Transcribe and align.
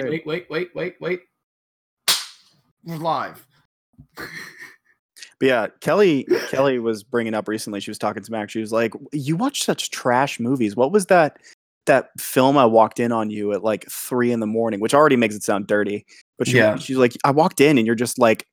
Wait, 0.00 0.24
wait, 0.26 0.46
wait, 0.48 0.70
wait, 0.74 0.94
wait. 1.00 1.20
We're 2.84 2.96
live. 2.96 3.44
But 4.16 4.28
yeah, 5.40 5.66
Kelly 5.80 6.26
Kelly 6.50 6.78
was 6.78 7.02
bringing 7.02 7.34
up 7.34 7.48
recently. 7.48 7.80
She 7.80 7.90
was 7.90 7.98
talking 7.98 8.22
to 8.22 8.30
Mac. 8.32 8.48
She 8.50 8.60
was 8.60 8.72
like, 8.72 8.92
"You 9.12 9.36
watch 9.36 9.62
such 9.64 9.90
trash 9.90 10.38
movies. 10.40 10.76
What 10.76 10.92
was 10.92 11.06
that 11.06 11.38
that 11.86 12.10
film 12.18 12.56
I 12.56 12.64
walked 12.66 13.00
in 13.00 13.12
on 13.12 13.30
you 13.30 13.52
at 13.52 13.62
like 13.64 13.86
three 13.90 14.30
in 14.32 14.40
the 14.40 14.46
morning?" 14.46 14.78
Which 14.80 14.94
already 14.94 15.16
makes 15.16 15.34
it 15.34 15.42
sound 15.42 15.66
dirty. 15.66 16.06
But 16.38 16.46
she, 16.48 16.56
Yeah. 16.58 16.76
she's 16.76 16.96
like, 16.96 17.16
"I 17.24 17.30
walked 17.32 17.60
in 17.60 17.76
and 17.78 17.86
you're 17.86 17.96
just 17.96 18.18
like 18.18 18.46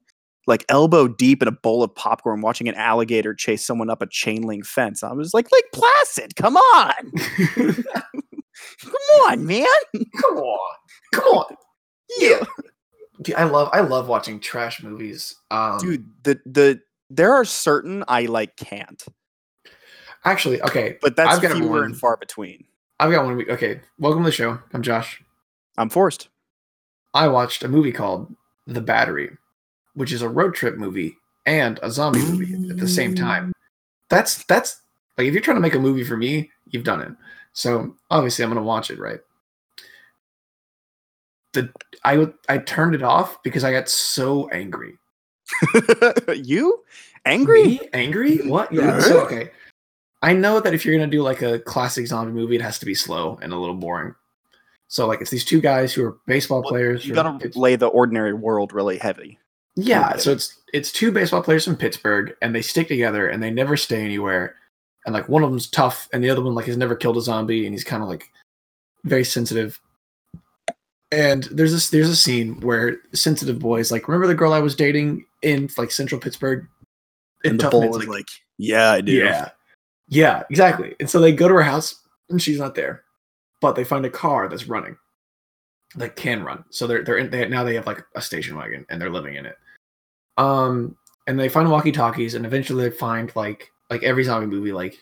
like 0.48 0.64
elbow 0.70 1.08
deep 1.08 1.42
in 1.42 1.48
a 1.48 1.52
bowl 1.52 1.82
of 1.84 1.94
popcorn, 1.96 2.42
watching 2.42 2.68
an 2.68 2.76
alligator 2.76 3.34
chase 3.34 3.66
someone 3.66 3.90
up 3.90 4.02
a 4.02 4.08
chain 4.08 4.42
link 4.44 4.66
fence." 4.66 5.04
I 5.04 5.14
was 5.14 5.34
like, 5.34 5.52
"Lake 5.52 5.66
Placid, 5.74 6.36
come 6.36 6.58
on, 6.58 7.12
come 8.80 8.94
on, 9.28 9.46
man." 9.46 9.66
Come 10.22 10.38
on. 10.38 10.76
Come 11.16 11.24
on. 11.26 11.58
Yeah. 12.18 12.42
Dude, 13.22 13.36
I 13.36 13.46
love 13.46 13.70
I 13.72 13.80
love 13.80 14.08
watching 14.08 14.40
trash 14.40 14.84
movies. 14.84 15.36
Um 15.50 15.78
Dude, 15.80 16.10
the 16.24 16.40
the 16.46 16.82
there 17.10 17.34
are 17.34 17.46
certain 17.46 18.04
I 18.08 18.26
like 18.26 18.58
can't, 18.58 19.04
actually, 20.26 20.62
okay. 20.64 20.98
but 21.02 21.16
that's 21.16 21.36
I've 21.36 21.42
got 21.42 21.56
fewer 21.56 21.70
one. 21.70 21.84
and 21.84 21.98
far 21.98 22.18
between. 22.18 22.66
I've 23.00 23.12
got 23.12 23.26
one 23.26 23.38
week. 23.38 23.50
Okay. 23.50 23.80
Welcome 24.00 24.24
to 24.24 24.30
the 24.30 24.32
show. 24.34 24.60
I'm 24.74 24.82
Josh. 24.82 25.24
I'm 25.78 25.90
Forrest. 25.90 26.30
I 27.14 27.28
watched 27.30 27.64
a 27.64 27.68
movie 27.68 27.92
called 27.92 28.36
The 28.68 28.82
Battery, 28.82 29.30
which 29.94 30.12
is 30.12 30.22
a 30.22 30.30
road 30.30 30.54
trip 30.54 30.76
movie 30.78 31.16
and 31.46 31.80
a 31.84 31.92
zombie 31.92 32.20
movie 32.20 32.70
at 32.70 32.78
the 32.78 32.88
same 32.88 33.16
time. 33.16 33.54
That's 34.10 34.44
that's 34.46 34.82
like 35.18 35.28
if 35.28 35.34
you're 35.34 35.42
trying 35.42 35.58
to 35.58 35.62
make 35.62 35.76
a 35.76 35.80
movie 35.80 36.04
for 36.04 36.18
me, 36.18 36.52
you've 36.68 36.84
done 36.84 37.02
it. 37.02 37.12
So 37.54 37.96
obviously 38.12 38.44
I'm 38.44 38.50
gonna 38.50 38.64
watch 38.64 38.92
it, 38.92 39.00
right? 39.00 39.20
The 41.56 41.70
I 42.04 42.28
I 42.48 42.60
turned 42.60 42.94
it 42.96 43.04
off 43.04 43.42
because 43.44 43.64
I 43.64 43.72
got 43.72 43.90
so 43.90 44.48
angry. 44.50 44.94
you 46.36 46.84
angry? 47.26 47.64
Me? 47.64 47.80
Angry? 47.94 48.38
What? 48.48 48.72
Yeah. 48.72 49.00
So 49.00 49.20
okay. 49.26 49.52
I 50.22 50.34
know 50.34 50.60
that 50.60 50.74
if 50.74 50.86
you're 50.86 50.96
gonna 50.96 51.10
do 51.12 51.22
like 51.22 51.42
a 51.42 51.60
classic 51.60 52.08
zombie 52.08 52.32
movie, 52.34 52.56
it 52.56 52.62
has 52.62 52.80
to 52.80 52.86
be 52.86 52.96
slow 52.96 53.40
and 53.42 53.54
a 53.54 53.58
little 53.58 53.76
boring. 53.76 54.14
So 54.88 55.08
like 55.08 55.22
it's 55.22 55.32
these 55.32 55.46
two 55.46 55.62
guys 55.62 55.94
who 55.94 56.06
are 56.06 56.18
baseball 56.28 56.62
Well, 56.62 56.70
players. 56.72 57.06
You 57.06 57.14
gotta 57.14 57.38
Pitts- 57.40 57.58
lay 57.58 57.76
the 57.76 57.88
ordinary 57.88 58.34
world 58.34 58.74
really 58.74 58.98
heavy. 58.98 59.40
Yeah, 59.76 60.10
Okay. 60.12 60.20
so 60.20 60.32
it's 60.32 60.62
it's 60.74 60.92
two 60.92 61.12
baseball 61.12 61.42
players 61.44 61.66
from 61.66 61.76
Pittsburgh, 61.76 62.34
and 62.42 62.56
they 62.56 62.62
stick 62.62 62.88
together, 62.88 63.28
and 63.28 63.42
they 63.44 63.52
never 63.52 63.76
stay 63.78 64.04
anywhere. 64.04 64.56
And 65.06 65.14
like 65.14 65.30
one 65.30 65.44
of 65.44 65.50
them's 65.52 65.70
tough, 65.70 66.08
and 66.14 66.24
the 66.24 66.30
other 66.30 66.42
one 66.42 66.56
like 66.56 66.66
has 66.66 66.78
never 66.78 66.96
killed 66.96 67.18
a 67.18 67.22
zombie, 67.22 67.66
and 67.66 67.74
he's 67.74 67.84
kind 67.84 68.02
of 68.02 68.10
like 68.10 68.32
very 69.04 69.24
sensitive. 69.26 69.80
And 71.16 71.44
there's 71.44 71.72
this 71.72 71.92
there's 71.92 72.10
a 72.10 72.16
scene 72.16 72.60
where 72.60 72.98
sensitive 73.14 73.58
boys 73.58 73.90
like 73.90 74.10
remember 74.10 74.28
the 74.28 74.36
girl 74.36 74.52
I 74.52 74.60
was 74.60 74.76
dating 74.76 75.26
in 75.42 75.70
like 75.78 75.92
central 75.92 76.20
Pittsburgh. 76.20 76.68
And 77.46 77.58
the 77.58 77.70
bull 77.70 77.82
Man's, 77.82 77.98
was 78.00 78.08
like, 78.08 78.28
"Yeah, 78.58 78.92
I 78.92 79.00
do." 79.00 79.14
yeah, 79.14 79.50
yeah, 80.10 80.44
exactly. 80.50 80.94
And 81.00 81.10
so 81.10 81.22
they 81.22 81.32
go 81.32 81.48
to 81.48 81.54
her 81.54 81.64
house, 81.64 82.02
and 82.30 82.42
she's 82.42 82.60
not 82.60 82.76
there, 82.76 83.04
but 83.62 83.78
they 83.78 83.86
find 83.86 84.06
a 84.06 84.10
car 84.10 84.50
that's 84.50 84.68
running, 84.68 84.98
that 85.96 86.18
can 86.18 86.44
run. 86.44 86.66
So 86.70 86.86
they're 86.86 87.04
they're 87.04 87.18
in, 87.18 87.30
they 87.30 87.48
now 87.48 87.64
they 87.64 87.76
have 87.76 87.88
like 87.88 88.04
a 88.16 88.22
station 88.22 88.58
wagon, 88.58 88.86
and 88.90 89.02
they're 89.02 89.10
living 89.10 89.36
in 89.36 89.46
it. 89.46 89.58
Um, 90.38 90.98
and 91.28 91.40
they 91.40 91.48
find 91.48 91.72
walkie 91.72 91.94
talkies, 91.94 92.34
and 92.34 92.46
eventually 92.46 92.90
they 92.90 92.96
find 92.96 93.34
like 93.36 93.72
like 93.90 94.04
every 94.04 94.26
zombie 94.26 94.54
movie, 94.54 94.74
like 94.74 95.02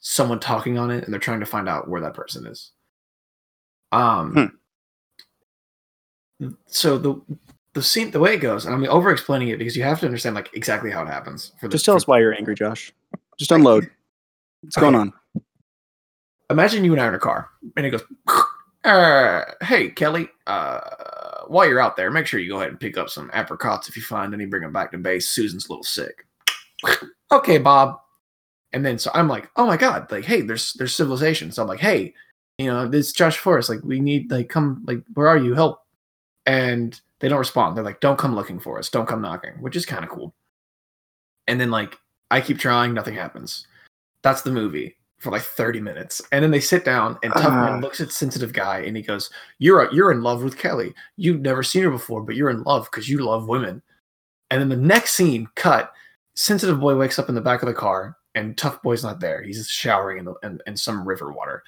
someone 0.00 0.40
talking 0.40 0.78
on 0.78 0.90
it, 0.90 1.04
and 1.04 1.12
they're 1.12 1.20
trying 1.20 1.40
to 1.40 1.46
find 1.46 1.68
out 1.68 1.88
where 1.88 2.00
that 2.00 2.14
person 2.14 2.46
is. 2.46 2.70
Um. 3.90 4.58
So 6.66 6.98
the 6.98 7.20
the 7.74 7.82
scene, 7.82 8.10
the 8.10 8.20
way 8.20 8.34
it 8.34 8.38
goes, 8.38 8.66
and 8.66 8.74
I'm 8.74 8.84
over 8.88 9.10
explaining 9.10 9.48
it 9.48 9.58
because 9.58 9.76
you 9.76 9.82
have 9.82 10.00
to 10.00 10.06
understand 10.06 10.34
like 10.34 10.50
exactly 10.54 10.90
how 10.90 11.02
it 11.02 11.06
happens. 11.08 11.52
For 11.60 11.68
the, 11.68 11.72
Just 11.72 11.84
tell 11.84 11.94
for- 11.94 11.98
us 11.98 12.06
why 12.06 12.18
you're 12.20 12.34
angry, 12.34 12.54
Josh. 12.54 12.92
Just 13.38 13.50
unload. 13.50 13.90
What's 14.60 14.76
going 14.76 14.94
on? 14.94 15.12
imagine 16.50 16.84
you 16.84 16.92
and 16.92 17.00
I 17.00 17.06
are 17.06 17.08
in 17.08 17.14
a 17.14 17.18
car, 17.18 17.48
and 17.76 17.86
it 17.86 17.90
goes, 17.90 18.02
uh, 18.84 19.42
"Hey 19.62 19.88
Kelly, 19.88 20.28
uh, 20.46 20.80
while 21.48 21.66
you're 21.66 21.80
out 21.80 21.96
there, 21.96 22.10
make 22.10 22.26
sure 22.26 22.40
you 22.40 22.50
go 22.50 22.58
ahead 22.58 22.68
and 22.68 22.78
pick 22.78 22.96
up 22.98 23.08
some 23.08 23.30
apricots 23.32 23.88
if 23.88 23.96
you 23.96 24.02
find 24.02 24.32
any. 24.34 24.44
Bring 24.44 24.62
them 24.62 24.72
back 24.72 24.92
to 24.92 24.98
base. 24.98 25.28
Susan's 25.28 25.66
a 25.66 25.72
little 25.72 25.84
sick." 25.84 26.26
okay, 27.32 27.58
Bob. 27.58 27.98
And 28.74 28.84
then 28.84 28.98
so 28.98 29.10
I'm 29.14 29.28
like, 29.28 29.50
"Oh 29.56 29.66
my 29.66 29.76
god! 29.76 30.10
Like, 30.10 30.24
hey, 30.24 30.42
there's 30.42 30.74
there's 30.74 30.94
civilization." 30.94 31.50
So 31.52 31.62
I'm 31.62 31.68
like, 31.68 31.80
"Hey, 31.80 32.14
you 32.58 32.66
know, 32.66 32.86
this 32.86 33.12
Josh 33.12 33.38
Forrest. 33.38 33.68
Like, 33.68 33.82
we 33.82 33.98
need 34.00 34.30
like 34.30 34.48
come 34.48 34.82
like 34.86 35.02
where 35.14 35.28
are 35.28 35.38
you? 35.38 35.54
Help!" 35.54 35.81
And 36.46 37.00
they 37.20 37.28
don't 37.28 37.38
respond. 37.38 37.76
They're 37.76 37.84
like, 37.84 38.00
"Don't 38.00 38.18
come 38.18 38.34
looking 38.34 38.58
for 38.58 38.78
us. 38.78 38.88
Don't 38.88 39.06
come 39.06 39.22
knocking," 39.22 39.52
which 39.60 39.76
is 39.76 39.86
kind 39.86 40.04
of 40.04 40.10
cool. 40.10 40.34
And 41.46 41.60
then 41.60 41.70
like 41.70 41.96
I 42.30 42.40
keep 42.40 42.58
trying, 42.58 42.94
nothing 42.94 43.14
happens. 43.14 43.66
That's 44.22 44.42
the 44.42 44.50
movie 44.50 44.96
for 45.22 45.30
like 45.30 45.42
30 45.42 45.80
minutes. 45.80 46.20
And 46.32 46.42
then 46.42 46.50
they 46.50 46.60
sit 46.60 46.84
down 46.84 47.16
and 47.22 47.32
Tough 47.34 47.52
Ah. 47.52 47.64
Man 47.64 47.80
looks 47.80 48.00
at 48.00 48.10
sensitive 48.10 48.52
guy 48.52 48.80
and 48.80 48.96
he 48.96 49.02
goes, 49.02 49.30
You're 49.58 49.82
a, 49.82 49.94
you're 49.94 50.10
in 50.10 50.22
love 50.22 50.42
with 50.42 50.58
Kelly. 50.58 50.94
You've 51.16 51.40
never 51.40 51.62
seen 51.62 51.84
her 51.84 51.90
before, 51.90 52.22
but 52.22 52.34
you're 52.34 52.50
in 52.50 52.64
love 52.64 52.88
because 52.90 53.08
you 53.08 53.18
love 53.18 53.46
women. 53.46 53.82
And 54.50 54.60
then 54.60 54.68
the 54.68 54.76
next 54.76 55.14
scene, 55.14 55.46
cut, 55.54 55.92
sensitive 56.34 56.80
boy 56.80 56.96
wakes 56.96 57.20
up 57.20 57.28
in 57.28 57.36
the 57.36 57.40
back 57.40 57.62
of 57.62 57.68
the 57.68 57.74
car 57.74 58.16
and 58.34 58.58
tough 58.58 58.82
boy's 58.82 59.04
not 59.04 59.20
there. 59.20 59.42
He's 59.42 59.58
just 59.58 59.70
showering 59.70 60.18
in, 60.18 60.24
the, 60.24 60.34
in, 60.42 60.60
in 60.66 60.76
some 60.76 61.06
river 61.06 61.32
water. 61.32 61.62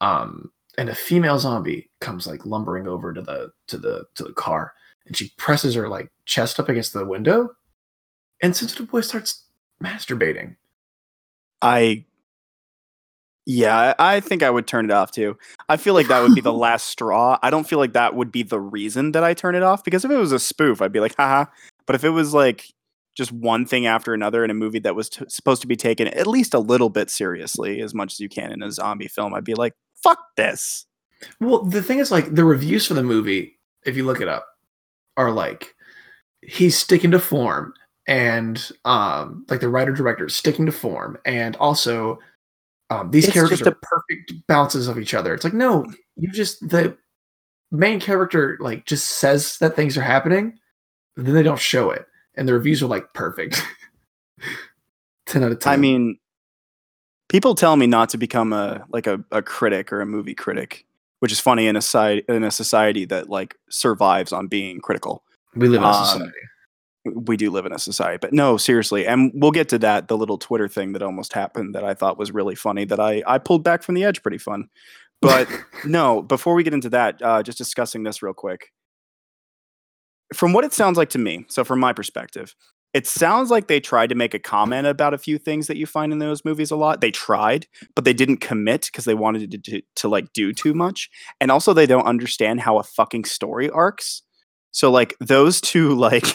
Um, 0.00 0.52
and 0.78 0.88
a 0.88 0.94
female 0.94 1.38
zombie 1.38 1.90
comes 2.00 2.26
like 2.26 2.46
lumbering 2.46 2.86
over 2.88 3.12
to 3.12 3.20
the 3.20 3.52
to 3.68 3.76
the 3.76 4.04
to 4.14 4.24
the 4.24 4.32
car 4.32 4.72
and 5.06 5.16
she 5.16 5.30
presses 5.36 5.74
her 5.74 5.88
like 5.88 6.10
chest 6.24 6.58
up 6.58 6.68
against 6.68 6.92
the 6.92 7.04
window 7.04 7.50
and 8.42 8.56
sensitive 8.56 8.90
boy 8.90 9.00
starts 9.00 9.44
masturbating. 9.82 10.56
I 11.62 12.04
yeah, 13.44 13.94
I 13.98 14.20
think 14.20 14.42
I 14.42 14.50
would 14.50 14.68
turn 14.68 14.84
it 14.84 14.92
off 14.92 15.10
too. 15.10 15.36
I 15.68 15.76
feel 15.76 15.94
like 15.94 16.08
that 16.08 16.20
would 16.22 16.34
be 16.34 16.40
the 16.40 16.52
last 16.52 16.88
straw. 16.88 17.38
I 17.42 17.50
don't 17.50 17.66
feel 17.66 17.78
like 17.78 17.92
that 17.94 18.14
would 18.14 18.30
be 18.30 18.42
the 18.42 18.60
reason 18.60 19.12
that 19.12 19.24
I 19.24 19.34
turn 19.34 19.54
it 19.54 19.62
off 19.62 19.82
because 19.82 20.04
if 20.04 20.10
it 20.10 20.16
was 20.16 20.32
a 20.32 20.38
spoof, 20.38 20.80
I'd 20.80 20.92
be 20.92 21.00
like, 21.00 21.16
haha. 21.16 21.46
But 21.86 21.96
if 21.96 22.04
it 22.04 22.10
was 22.10 22.34
like 22.34 22.72
just 23.16 23.32
one 23.32 23.66
thing 23.66 23.86
after 23.86 24.14
another 24.14 24.44
in 24.44 24.50
a 24.50 24.54
movie 24.54 24.78
that 24.80 24.94
was 24.94 25.08
t- 25.08 25.24
supposed 25.28 25.60
to 25.62 25.66
be 25.66 25.76
taken 25.76 26.08
at 26.08 26.26
least 26.26 26.54
a 26.54 26.60
little 26.60 26.88
bit 26.88 27.10
seriously, 27.10 27.80
as 27.80 27.94
much 27.94 28.12
as 28.12 28.20
you 28.20 28.28
can 28.28 28.52
in 28.52 28.62
a 28.62 28.70
zombie 28.70 29.08
film, 29.08 29.34
I'd 29.34 29.44
be 29.44 29.54
like, 29.54 29.74
fuck 30.02 30.18
this. 30.36 30.86
Well, 31.40 31.64
the 31.64 31.82
thing 31.82 31.98
is, 31.98 32.10
like, 32.10 32.34
the 32.34 32.44
reviews 32.44 32.86
for 32.86 32.94
the 32.94 33.02
movie, 33.02 33.58
if 33.86 33.96
you 33.96 34.04
look 34.04 34.20
it 34.20 34.28
up, 34.28 34.46
are 35.16 35.30
like, 35.30 35.74
he's 36.42 36.76
sticking 36.76 37.10
to 37.12 37.18
form, 37.18 37.74
and 38.06 38.70
um, 38.84 39.46
like 39.48 39.60
the 39.60 39.68
writer 39.68 39.92
director 39.92 40.26
is 40.26 40.34
sticking 40.34 40.66
to 40.66 40.72
form, 40.72 41.18
and 41.24 41.56
also, 41.56 42.18
um, 42.90 43.10
these 43.10 43.24
It's 43.24 43.34
characters 43.34 43.60
just 43.60 43.70
are 43.70 43.78
perfect 43.82 44.32
bounces 44.48 44.88
of 44.88 44.98
each 44.98 45.14
other. 45.14 45.32
It's 45.32 45.44
like, 45.44 45.54
no, 45.54 45.86
you 46.16 46.30
just 46.32 46.68
the 46.68 46.96
main 47.70 48.00
character 48.00 48.58
like 48.60 48.84
just 48.84 49.08
says 49.08 49.56
that 49.58 49.76
things 49.76 49.96
are 49.96 50.02
happening, 50.02 50.58
then 51.16 51.34
they 51.34 51.42
don't 51.42 51.60
show 51.60 51.90
it, 51.90 52.06
and 52.34 52.48
the 52.48 52.52
reviews 52.52 52.82
are 52.82 52.88
like 52.88 53.12
perfect. 53.14 53.64
Ten 55.26 55.44
out 55.44 55.52
of 55.52 55.60
ten. 55.60 55.72
I 55.72 55.76
mean, 55.76 56.18
people 57.32 57.54
tell 57.54 57.76
me 57.76 57.86
not 57.86 58.10
to 58.10 58.18
become 58.18 58.52
a 58.52 58.84
like 58.90 59.06
a, 59.06 59.24
a 59.32 59.42
critic 59.42 59.90
or 59.90 60.02
a 60.02 60.06
movie 60.06 60.34
critic, 60.34 60.84
which 61.20 61.32
is 61.32 61.40
funny 61.40 61.66
in 61.66 61.76
a 61.76 61.82
side 61.82 62.24
in 62.28 62.44
a 62.44 62.50
society 62.50 63.06
that 63.06 63.30
like 63.30 63.56
survives 63.70 64.32
on 64.32 64.46
being 64.46 64.80
critical. 64.80 65.24
we 65.56 65.66
live 65.66 65.80
in 65.80 65.88
a 65.88 65.90
um, 65.90 66.04
society. 66.04 66.32
We 67.04 67.36
do 67.36 67.50
live 67.50 67.66
in 67.66 67.72
a 67.72 67.80
society, 67.80 68.18
but 68.20 68.32
no, 68.32 68.56
seriously, 68.56 69.08
and 69.08 69.32
we'll 69.34 69.50
get 69.50 69.68
to 69.70 69.78
that. 69.80 70.06
The 70.06 70.16
little 70.16 70.38
Twitter 70.38 70.68
thing 70.68 70.92
that 70.92 71.02
almost 71.02 71.32
happened 71.32 71.74
that 71.74 71.82
I 71.82 71.94
thought 71.94 72.18
was 72.18 72.30
really 72.30 72.54
funny 72.54 72.84
that 72.84 73.00
I 73.00 73.22
I 73.26 73.38
pulled 73.38 73.64
back 73.64 73.82
from 73.82 73.96
the 73.96 74.04
edge, 74.04 74.22
pretty 74.22 74.38
fun. 74.38 74.68
But 75.20 75.48
no, 75.84 76.22
before 76.22 76.54
we 76.54 76.62
get 76.62 76.74
into 76.74 76.90
that, 76.90 77.20
uh, 77.22 77.42
just 77.42 77.58
discussing 77.58 78.04
this 78.04 78.22
real 78.22 78.34
quick. 78.34 78.70
From 80.34 80.52
what 80.52 80.64
it 80.64 80.72
sounds 80.72 80.96
like 80.96 81.10
to 81.10 81.18
me, 81.18 81.44
so 81.48 81.64
from 81.64 81.80
my 81.80 81.92
perspective, 81.92 82.54
it 82.94 83.06
sounds 83.06 83.50
like 83.50 83.68
they 83.68 83.80
tried 83.80 84.08
to 84.08 84.14
make 84.14 84.34
a 84.34 84.38
comment 84.38 84.86
about 84.86 85.14
a 85.14 85.18
few 85.18 85.38
things 85.38 85.66
that 85.66 85.76
you 85.76 85.86
find 85.86 86.12
in 86.12 86.18
those 86.18 86.44
movies 86.44 86.70
a 86.70 86.76
lot. 86.76 87.00
They 87.00 87.10
tried, 87.10 87.66
but 87.94 88.04
they 88.04 88.12
didn't 88.12 88.38
commit 88.38 88.86
because 88.86 89.06
they 89.06 89.14
wanted 89.14 89.50
to, 89.50 89.58
to 89.58 89.82
to 89.96 90.08
like 90.08 90.32
do 90.32 90.52
too 90.52 90.74
much, 90.74 91.10
and 91.40 91.50
also 91.50 91.72
they 91.72 91.86
don't 91.86 92.06
understand 92.06 92.60
how 92.60 92.78
a 92.78 92.82
fucking 92.82 93.24
story 93.24 93.70
arcs. 93.70 94.22
So 94.72 94.90
like 94.90 95.14
those 95.20 95.60
two 95.60 95.94
like 95.94 96.26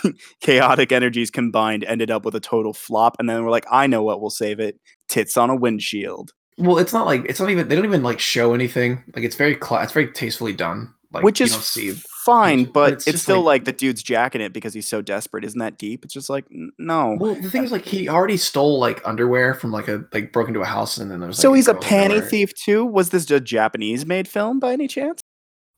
chaotic 0.41 0.91
energies 0.91 1.29
combined 1.29 1.83
ended 1.83 2.09
up 2.09 2.25
with 2.25 2.35
a 2.35 2.39
total 2.39 2.73
flop, 2.73 3.17
and 3.19 3.29
then 3.29 3.43
we're 3.43 3.51
like, 3.51 3.65
I 3.71 3.87
know 3.87 4.03
what 4.03 4.21
will 4.21 4.29
save 4.29 4.59
it: 4.59 4.79
tits 5.07 5.37
on 5.37 5.49
a 5.49 5.55
windshield. 5.55 6.33
Well, 6.57 6.79
it's 6.79 6.93
not 6.93 7.05
like 7.05 7.23
it's 7.25 7.39
not 7.39 7.51
even 7.51 7.67
they 7.67 7.75
don't 7.75 7.85
even 7.85 8.03
like 8.03 8.19
show 8.19 8.55
anything. 8.55 9.03
Like 9.15 9.23
it's 9.23 9.35
very 9.35 9.55
cla 9.55 9.83
it's 9.83 9.93
very 9.93 10.11
tastefully 10.11 10.53
done. 10.53 10.93
Like 11.11 11.23
which 11.23 11.39
is 11.39 11.55
see 11.55 11.91
fine, 12.25 12.65
but 12.65 12.73
but 12.73 12.93
it's 12.93 13.07
it's, 13.07 13.21
still 13.21 13.37
like- 13.41 13.61
like, 13.61 13.65
the 13.65 13.71
dude's 13.71 14.03
jacking 14.03 14.41
it 14.41 14.51
because 14.51 14.73
he's 14.73 14.87
so 14.87 15.01
desperate. 15.01 15.45
Isn't 15.45 15.59
that 15.59 15.77
deep? 15.77 16.03
It's 16.03 16.13
just 16.13 16.29
like 16.29 16.45
no. 16.77 17.15
Well, 17.19 17.35
the 17.35 17.49
thing 17.49 17.63
is, 17.63 17.71
like, 17.71 17.85
he 17.85 18.09
already 18.09 18.35
stole 18.35 18.77
like 18.79 19.01
underwear 19.07 19.53
from 19.53 19.71
like 19.71 19.87
a 19.87 20.03
like 20.11 20.33
broke 20.33 20.49
into 20.49 20.59
a 20.61 20.65
house, 20.65 20.97
and 20.97 21.09
then 21.09 21.21
there's 21.21 21.37
Like, 21.37 21.41
so 21.41 21.53
he's 21.53 21.69
a 21.69 21.73
panty 21.75 22.03
underwear. 22.05 22.21
thief 22.29 22.53
too. 22.55 22.85
Was 22.85 23.09
this 23.11 23.31
a 23.31 23.39
Japanese 23.39 24.05
made 24.05 24.27
film 24.27 24.59
by 24.59 24.73
any 24.73 24.87
chance? 24.89 25.21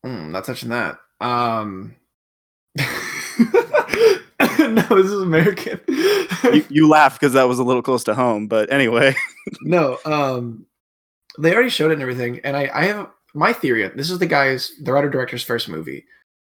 Mm, 0.06 0.32
not 0.32 0.46
touching 0.46 0.70
that. 0.70 0.98
Um, 1.22 1.96
no, 2.78 2.86
this 4.90 5.06
is 5.06 5.22
American. 5.22 5.80
you, 5.88 6.66
you 6.70 6.90
laugh 6.90 7.20
because 7.20 7.34
that 7.34 7.48
was 7.48 7.60
a 7.60 7.64
little 7.64 7.82
close 7.82 8.04
to 8.06 8.16
home, 8.16 8.48
but 8.48 8.72
anyway. 8.72 9.16
no, 9.62 9.98
um, 10.06 10.66
they 11.38 11.54
already 11.54 11.70
showed 11.70 11.92
it 11.92 11.94
and 11.96 12.02
everything, 12.02 12.40
and 12.44 12.56
I, 12.56 12.70
I 12.74 12.86
have 12.86 13.10
my 13.34 13.54
theory. 13.54 13.88
This 13.90 14.10
is 14.10 14.20
the 14.20 14.26
guy's, 14.26 14.72
the 14.82 14.94
writer 14.94 15.10
director's 15.10 15.44
first 15.44 15.70
movie. 15.70 16.06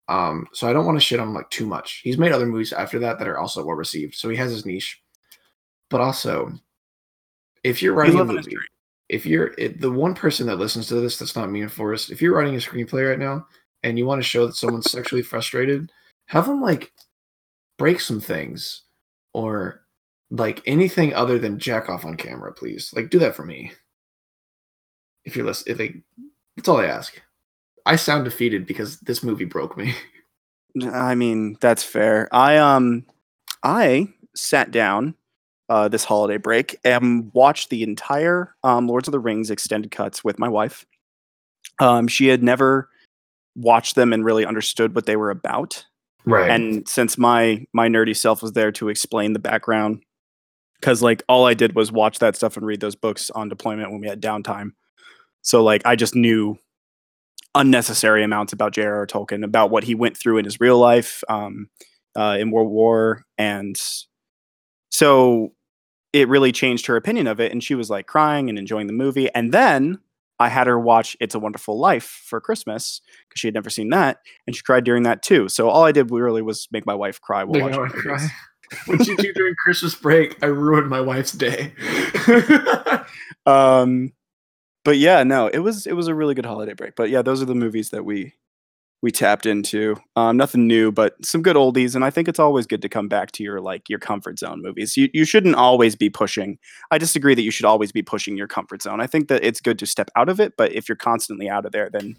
Um, 0.08 0.46
so 0.52 0.69
I 0.69 0.73
don't 0.73 0.84
want 0.84 0.99
to 0.99 1.05
shit 1.05 1.20
on 1.20 1.29
him 1.29 1.34
like 1.34 1.49
too 1.50 1.67
much. 1.67 2.00
He's 2.02 2.19
made 2.19 2.32
other 2.32 2.46
movies 2.46 2.73
after 2.73 2.99
that 2.99 3.19
that 3.19 3.29
are 3.29 3.38
also 3.38 3.64
well 3.64 3.76
received, 3.76 4.14
so 4.14 4.29
he 4.29 4.37
has 4.37 4.50
his 4.50 4.67
niche. 4.67 5.00
But 5.90 6.00
also, 6.00 6.52
if 7.62 7.81
you're 7.81 7.94
writing 7.94 8.19
a 8.19 8.25
movie, 8.25 8.56
if 9.08 9.25
you're 9.25 9.55
it, 9.58 9.81
the 9.81 9.90
one 9.90 10.14
person 10.14 10.46
that 10.46 10.58
listens 10.58 10.88
to 10.88 10.96
this 10.96 11.19
that's 11.19 11.37
not 11.37 11.50
me 11.50 11.62
and 11.62 11.73
Forrest, 11.73 12.11
if 12.11 12.20
you're 12.20 12.34
writing 12.34 12.55
a 12.55 12.58
screenplay 12.58 13.08
right 13.08 13.19
now 13.19 13.46
and 13.82 13.99
you 13.99 14.06
want 14.06 14.20
to 14.20 14.29
show 14.29 14.46
that 14.46 14.56
someone's 14.56 14.90
sexually 14.90 15.23
frustrated, 15.23 15.90
have 16.26 16.46
them 16.46 16.61
like 16.61 16.93
break 17.79 18.00
some 18.00 18.20
things 18.20 18.82
or 19.32 19.82
like 20.31 20.62
anything 20.67 21.14
other 21.14 21.38
than 21.38 21.58
jack 21.58 21.88
off 21.88 22.05
on 22.05 22.17
camera, 22.17 22.52
please. 22.52 22.93
Like 22.94 23.11
do 23.11 23.19
that 23.20 23.37
for 23.37 23.44
me. 23.44 23.73
If 25.25 25.37
you're 25.37 25.46
listening, 25.46 25.73
if 25.73 25.79
they, 25.79 26.02
that's 26.57 26.69
all 26.69 26.79
I 26.79 26.87
ask. 26.87 27.21
I 27.85 27.97
sound 27.97 28.25
defeated 28.25 28.67
because 28.67 29.01
this 29.01 29.23
movie 29.23 29.45
broke 29.45 29.77
me. 29.77 29.95
I 30.93 31.15
mean, 31.15 31.57
that's 31.61 31.83
fair. 31.83 32.29
I 32.33 32.57
um 32.57 33.05
I 33.63 34.09
sat 34.35 34.71
down 34.71 35.15
uh, 35.69 35.89
this 35.89 36.05
holiday 36.05 36.37
break 36.37 36.77
and 36.85 37.31
watched 37.33 37.71
the 37.71 37.83
entire 37.83 38.55
um, 38.63 38.89
Lords 38.89 39.09
of 39.09 39.13
the 39.13 39.21
Rings 39.21 39.51
extended 39.51 39.91
cuts 39.91 40.23
with 40.23 40.39
my 40.39 40.49
wife. 40.49 40.85
Um, 41.79 42.09
she 42.09 42.29
had 42.29 42.43
never 42.43 42.91
watched 43.57 43.95
them 43.95 44.13
and 44.13 44.25
really 44.25 44.45
understood 44.45 44.95
what 44.95 45.07
they 45.07 45.17
were 45.17 45.31
about. 45.31 45.85
Right. 46.25 46.51
And 46.51 46.87
since 46.89 47.19
my 47.19 47.67
my 47.73 47.89
nerdy 47.89 48.17
self 48.17 48.43
was 48.43 48.53
there 48.53 48.71
to 48.73 48.89
explain 48.89 49.33
the 49.33 49.39
background, 49.39 50.03
because 50.79 51.03
like 51.03 51.23
all 51.29 51.47
I 51.47 51.55
did 51.55 51.75
was 51.75 51.91
watch 51.91 52.19
that 52.19 52.37
stuff 52.37 52.57
and 52.57 52.67
read 52.67 52.81
those 52.81 52.95
books 52.95 53.31
on 53.31 53.49
deployment 53.49 53.91
when 53.91 54.01
we 54.01 54.09
had 54.09 54.21
downtime. 54.21 54.73
So 55.43 55.62
like 55.62 55.83
I 55.85 55.97
just 55.97 56.15
knew 56.15 56.59
unnecessary 57.55 58.25
amounts 58.25 58.53
about 58.53 58.73
J.R.R. 58.73 59.06
Tolkien, 59.06 59.44
about 59.44 59.71
what 59.71 59.85
he 59.85 59.94
went 59.94 60.17
through 60.17 60.39
in 60.39 60.44
his 60.44 60.61
real 60.61 60.79
life 60.79 61.23
um, 61.29 61.69
uh, 62.17 62.37
in 62.41 62.50
World 62.50 62.71
War, 62.71 63.25
and 63.37 63.77
so 64.91 65.53
it 66.12 66.29
really 66.29 66.53
changed 66.53 66.87
her 66.87 66.97
opinion 66.97 67.27
of 67.27 67.41
it. 67.41 67.53
And 67.53 67.62
she 67.62 67.75
was 67.75 67.89
like 67.91 68.06
crying 68.06 68.49
and 68.49 68.59
enjoying 68.59 68.87
the 68.87 68.93
movie. 68.93 69.33
And 69.35 69.53
then 69.53 69.99
I 70.39 70.49
had 70.49 70.67
her 70.67 70.79
watch 70.79 71.17
It's 71.21 71.35
a 71.35 71.39
Wonderful 71.39 71.79
Life 71.79 72.05
for 72.05 72.41
Christmas 72.41 73.00
because 73.29 73.41
she 73.41 73.47
had 73.47 73.55
never 73.55 73.71
seen 73.71 73.91
that, 73.91 74.19
and 74.47 74.56
she 74.56 74.62
cried 74.62 74.85
during 74.85 75.05
that 75.05 75.23
too. 75.23 75.49
So 75.49 75.69
all 75.69 75.85
I 75.85 75.93
did 75.93 76.11
really 76.11 76.43
was 76.43 76.69
make 76.71 76.87
my 76.87 76.94
wife 76.94 77.21
cry 77.21 77.44
while 77.44 77.61
watching. 77.61 77.87
Cry. 77.89 78.29
what 78.87 78.99
did 78.99 79.06
you 79.06 79.17
do 79.17 79.33
during 79.35 79.55
Christmas 79.55 79.94
break, 79.94 80.43
I 80.43 80.47
ruined 80.47 80.89
my 80.89 81.00
wife's 81.00 81.33
day. 81.33 81.73
um, 83.47 84.12
but 84.84 84.99
yeah, 84.99 85.23
no, 85.23 85.46
it 85.49 85.61
was 85.61 85.87
it 85.87 85.94
was 85.94 86.08
a 86.08 86.14
really 86.14 86.34
good 86.34 86.46
holiday 86.46 86.75
break. 86.75 86.96
But 86.96 87.11
yeah, 87.11 87.23
those 87.23 87.43
are 87.43 87.46
the 87.46 87.55
movies 87.55 87.90
that 87.90 88.05
we 88.05 88.34
we 89.02 89.11
tapped 89.11 89.46
into. 89.46 89.96
Um, 90.14 90.37
nothing 90.37 90.67
new, 90.67 90.93
but 90.93 91.14
some 91.25 91.43
good 91.43 91.56
oldies. 91.56 91.94
And 91.94 92.05
I 92.05 92.11
think 92.11 92.29
it's 92.29 92.38
always 92.38 92.67
good 92.67 92.81
to 92.82 92.88
come 92.88 93.08
back 93.08 93.32
to 93.32 93.43
your 93.43 93.61
like 93.61 93.90
your 93.90 93.99
comfort 93.99 94.38
zone 94.38 94.62
movies. 94.62 94.96
You 94.96 95.11
you 95.12 95.25
shouldn't 95.25 95.56
always 95.56 95.96
be 95.96 96.08
pushing. 96.08 96.58
I 96.90 96.99
disagree 96.99 97.34
that 97.34 97.43
you 97.43 97.50
should 97.50 97.67
always 97.67 97.93
be 97.93 98.02
pushing 98.02 98.37
your 98.37 98.46
comfort 98.46 98.82
zone. 98.82 99.00
I 99.00 99.06
think 99.06 99.29
that 99.29 99.44
it's 99.44 99.61
good 99.61 99.79
to 99.81 99.87
step 99.87 100.11
out 100.17 100.29
of 100.29 100.40
it, 100.40 100.55
but 100.56 100.73
if 100.73 100.88
you're 100.88 100.96
constantly 100.96 101.49
out 101.49 101.67
of 101.67 101.73
there, 101.73 101.90
then 101.90 102.17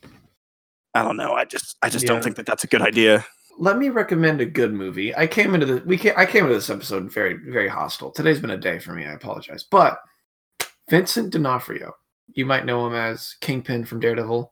I 0.94 1.02
don't 1.02 1.18
know. 1.18 1.34
I 1.34 1.46
just 1.46 1.78
I 1.82 1.90
just 1.90 2.04
yeah. 2.04 2.10
don't 2.10 2.24
think 2.24 2.36
that 2.36 2.46
that's 2.46 2.64
a 2.66 2.68
good 2.68 2.82
idea. 2.82 3.26
Let 3.60 3.78
me 3.78 3.90
recommend 3.90 4.42
a 4.42 4.46
good 4.46 4.74
movie. 4.74 5.16
I 5.16 5.28
came 5.28 5.54
into 5.54 5.66
the 5.66 5.84
we 5.86 5.98
came, 5.98 6.14
I 6.18 6.26
came 6.26 6.44
into 6.44 6.56
this 6.56 6.70
episode 6.70 7.12
very 7.12 7.36
very 7.36 7.70
hostile. 7.70 8.12
Today's 8.12 8.40
been 8.40 8.50
a 8.50 8.58
day 8.58 8.80
for 8.80 8.94
me. 8.94 9.06
I 9.06 9.14
apologize, 9.14 9.64
but 9.64 10.00
Vincent 10.90 11.32
D'Onofrio 11.32 11.94
you 12.28 12.46
might 12.46 12.66
know 12.66 12.88
him 12.88 12.94
as 12.94 13.36
Kingpin 13.42 13.86
from 13.86 14.00
Daredevil. 14.00 14.52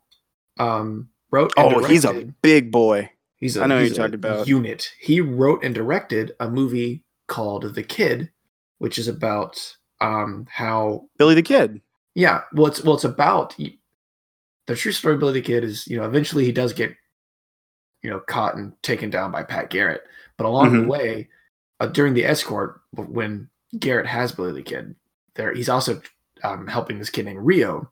Um, 0.59 1.09
wrote. 1.31 1.53
oh, 1.57 1.83
he's 1.85 2.06
a 2.06 2.33
big 2.41 2.71
boy. 2.71 3.09
He's 3.38 3.57
a, 3.57 3.63
I 3.63 3.68
know 3.68 3.79
he's 3.79 3.89
you're 3.89 3.97
talking 3.97 4.15
about. 4.15 4.47
Unit. 4.47 4.91
He 5.00 5.21
wrote 5.21 5.63
and 5.63 5.73
directed 5.73 6.33
a 6.39 6.50
movie 6.50 7.03
called 7.27 7.73
The 7.73 7.83
Kid, 7.83 8.31
which 8.77 8.97
is 8.97 9.07
about 9.07 9.77
um 10.00 10.47
how 10.50 11.07
Billy 11.18 11.35
the 11.35 11.41
Kid. 11.41 11.81
Yeah, 12.13 12.41
well, 12.53 12.68
it's 12.68 12.83
well, 12.83 12.95
it's 12.95 13.03
about 13.03 13.56
the 13.57 14.75
true 14.75 14.91
story. 14.91 15.15
Of 15.15 15.19
Billy 15.19 15.33
the 15.33 15.41
Kid 15.41 15.63
is 15.63 15.88
you 15.88 15.97
know 15.97 16.06
eventually 16.06 16.45
he 16.45 16.51
does 16.51 16.73
get 16.73 16.95
you 18.03 18.09
know 18.09 18.19
caught 18.19 18.56
and 18.56 18.73
taken 18.83 19.09
down 19.09 19.31
by 19.31 19.44
Pat 19.44 19.69
Garrett, 19.69 20.03
but 20.38 20.45
along 20.45 20.68
mm-hmm. 20.68 20.81
the 20.81 20.88
way, 20.88 21.29
uh, 21.79 21.88
during 21.88 22.13
the 22.13 22.25
escort 22.25 22.81
when 22.91 23.50
Garrett 23.79 24.07
has 24.07 24.31
Billy 24.31 24.51
the 24.51 24.62
Kid, 24.62 24.95
there 25.35 25.53
he's 25.53 25.69
also 25.69 26.01
um, 26.43 26.67
helping 26.67 26.99
this 26.99 27.09
kid 27.09 27.25
named 27.25 27.39
Rio 27.39 27.89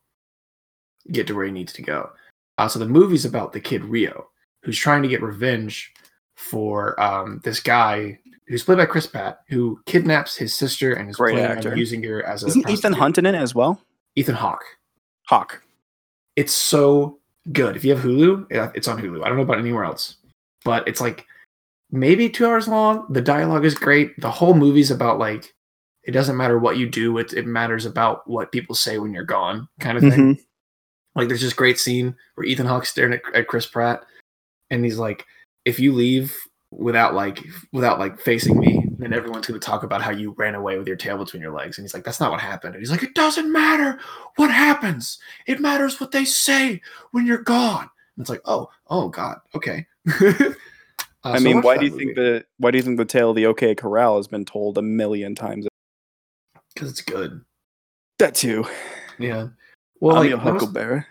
get 1.11 1.27
to 1.27 1.35
where 1.35 1.45
he 1.45 1.51
needs 1.51 1.73
to 1.73 1.81
go. 1.81 2.09
Uh, 2.57 2.67
so 2.67 2.79
the 2.79 2.85
movie's 2.85 3.25
about 3.25 3.53
the 3.53 3.59
kid 3.59 3.85
Rio, 3.85 4.27
who's 4.63 4.77
trying 4.77 5.01
to 5.01 5.07
get 5.07 5.21
revenge 5.21 5.93
for 6.35 6.99
um, 7.01 7.41
this 7.43 7.59
guy 7.59 8.19
who's 8.47 8.63
played 8.63 8.77
by 8.77 8.85
Chris 8.85 9.07
Pratt, 9.07 9.41
who 9.47 9.79
kidnaps 9.85 10.35
his 10.35 10.53
sister 10.53 10.93
and 10.93 11.09
is 11.09 11.15
Great 11.15 11.37
actor. 11.39 11.71
on 11.71 11.77
using 11.77 12.03
her 12.03 12.23
as 12.25 12.43
a. 12.43 12.47
Isn't 12.47 12.69
Ethan 12.69 12.93
Hunt 12.93 13.17
in 13.17 13.25
it 13.25 13.35
as 13.35 13.55
well? 13.55 13.81
Ethan 14.15 14.35
Hawke. 14.35 14.65
Hawke. 15.27 15.63
It's 16.35 16.53
so 16.53 17.19
good. 17.51 17.75
If 17.75 17.85
you 17.85 17.95
have 17.95 18.03
Hulu, 18.03 18.47
it's 18.75 18.87
on 18.87 18.99
Hulu. 19.01 19.23
I 19.23 19.27
don't 19.27 19.37
know 19.37 19.43
about 19.43 19.59
anywhere 19.59 19.83
else, 19.83 20.17
but 20.65 20.87
it's 20.87 20.99
like 20.99 21.25
maybe 21.91 22.29
two 22.29 22.45
hours 22.45 22.67
long. 22.67 23.05
The 23.09 23.21
dialogue 23.21 23.65
is 23.65 23.75
great. 23.75 24.19
The 24.19 24.31
whole 24.31 24.53
movie's 24.53 24.91
about 24.91 25.19
like 25.19 25.53
it 26.09 26.13
doesn't 26.13 26.37
matter 26.37 26.57
what 26.57 26.77
you 26.77 26.89
do 26.89 27.17
it, 27.17 27.33
it 27.33 27.45
matters 27.45 27.85
about 27.85 28.27
what 28.27 28.51
people 28.51 28.75
say 28.75 28.97
when 28.97 29.13
you're 29.13 29.23
gone 29.23 29.67
kind 29.79 29.97
of 29.97 30.03
thing. 30.03 30.11
Mm-hmm. 30.11 30.41
like 31.15 31.27
there's 31.27 31.41
this 31.41 31.53
great 31.53 31.79
scene 31.79 32.15
where 32.35 32.45
ethan 32.45 32.65
hawke's 32.65 32.89
staring 32.89 33.13
at, 33.13 33.21
at 33.35 33.47
chris 33.47 33.65
pratt 33.65 34.03
and 34.69 34.83
he's 34.83 34.97
like 34.97 35.25
if 35.65 35.79
you 35.79 35.93
leave 35.93 36.35
without 36.71 37.13
like 37.13 37.39
without 37.71 37.99
like 37.99 38.19
facing 38.19 38.59
me 38.59 38.85
then 38.99 39.13
everyone's 39.13 39.47
going 39.47 39.59
to 39.59 39.65
talk 39.65 39.83
about 39.83 40.01
how 40.01 40.11
you 40.11 40.35
ran 40.37 40.55
away 40.55 40.77
with 40.77 40.87
your 40.87 40.97
tail 40.97 41.17
between 41.17 41.41
your 41.41 41.53
legs. 41.53 41.77
And 41.77 41.85
he's 41.85 41.93
like 41.93 42.03
that's 42.03 42.19
not 42.19 42.31
what 42.31 42.41
happened. 42.41 42.75
And 42.75 42.81
he's 42.81 42.91
like 42.91 43.01
it 43.01 43.15
doesn't 43.15 43.51
matter 43.51 43.97
what 44.35 44.51
happens. 44.51 45.19
It 45.47 45.61
matters 45.61 45.99
what 45.99 46.11
they 46.11 46.25
say 46.25 46.81
when 47.11 47.25
you're 47.25 47.37
gone. 47.41 47.89
And 48.15 48.21
it's 48.21 48.29
like 48.29 48.41
oh 48.45 48.69
oh 48.87 49.09
god. 49.09 49.39
Okay. 49.55 49.87
Uh, 51.21 51.31
I 51.31 51.37
so 51.39 51.43
mean, 51.43 51.61
why 51.61 51.77
do 51.77 51.83
you 51.83 51.91
movie. 51.91 52.05
think 52.05 52.15
the 52.15 52.45
why 52.59 52.71
do 52.71 52.77
you 52.77 52.81
think 52.81 52.97
the 52.97 53.03
tale 53.03 53.31
of 53.31 53.35
the 53.35 53.45
OK 53.45 53.75
Corral 53.75 54.15
has 54.15 54.29
been 54.29 54.45
told 54.45 54.77
a 54.77 54.81
million 54.81 55.35
times 55.35 55.67
because 56.79 56.91
it's 56.91 57.01
good. 57.01 57.41
That 58.19 58.35
too. 58.35 58.65
Yeah. 59.17 59.47
Well, 59.99 60.15
I'm 60.15 60.21
like, 60.21 60.29
your 60.29 60.37
Huckleberry. 60.39 61.05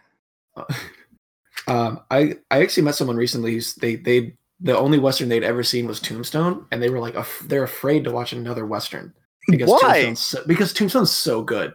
um, 1.67 2.01
I 2.11 2.37
I 2.51 2.63
actually 2.63 2.85
met 2.85 2.95
someone 2.95 3.17
recently 3.17 3.53
who's 3.53 3.75
they 3.75 3.97
they 3.97 4.35
the 4.61 4.77
only 4.77 4.99
western 4.99 5.29
they'd 5.29 5.45
ever 5.45 5.63
seen 5.63 5.87
was 5.87 6.01
Tombstone, 6.01 6.67
and 6.73 6.83
they 6.83 6.91
were 6.91 6.99
like 6.99 7.15
af- 7.15 7.45
they're 7.47 7.65
afraid 7.65 8.05
to 8.05 8.11
watch 8.11 8.33
another 8.33 8.67
western 8.67 9.13
because 9.49 9.69
why? 9.69 10.05
Tombstone's 10.05 10.21
so, 10.21 10.45
because 10.47 10.73
Tombstone's 10.73 11.11
so 11.11 11.43
good 11.43 11.75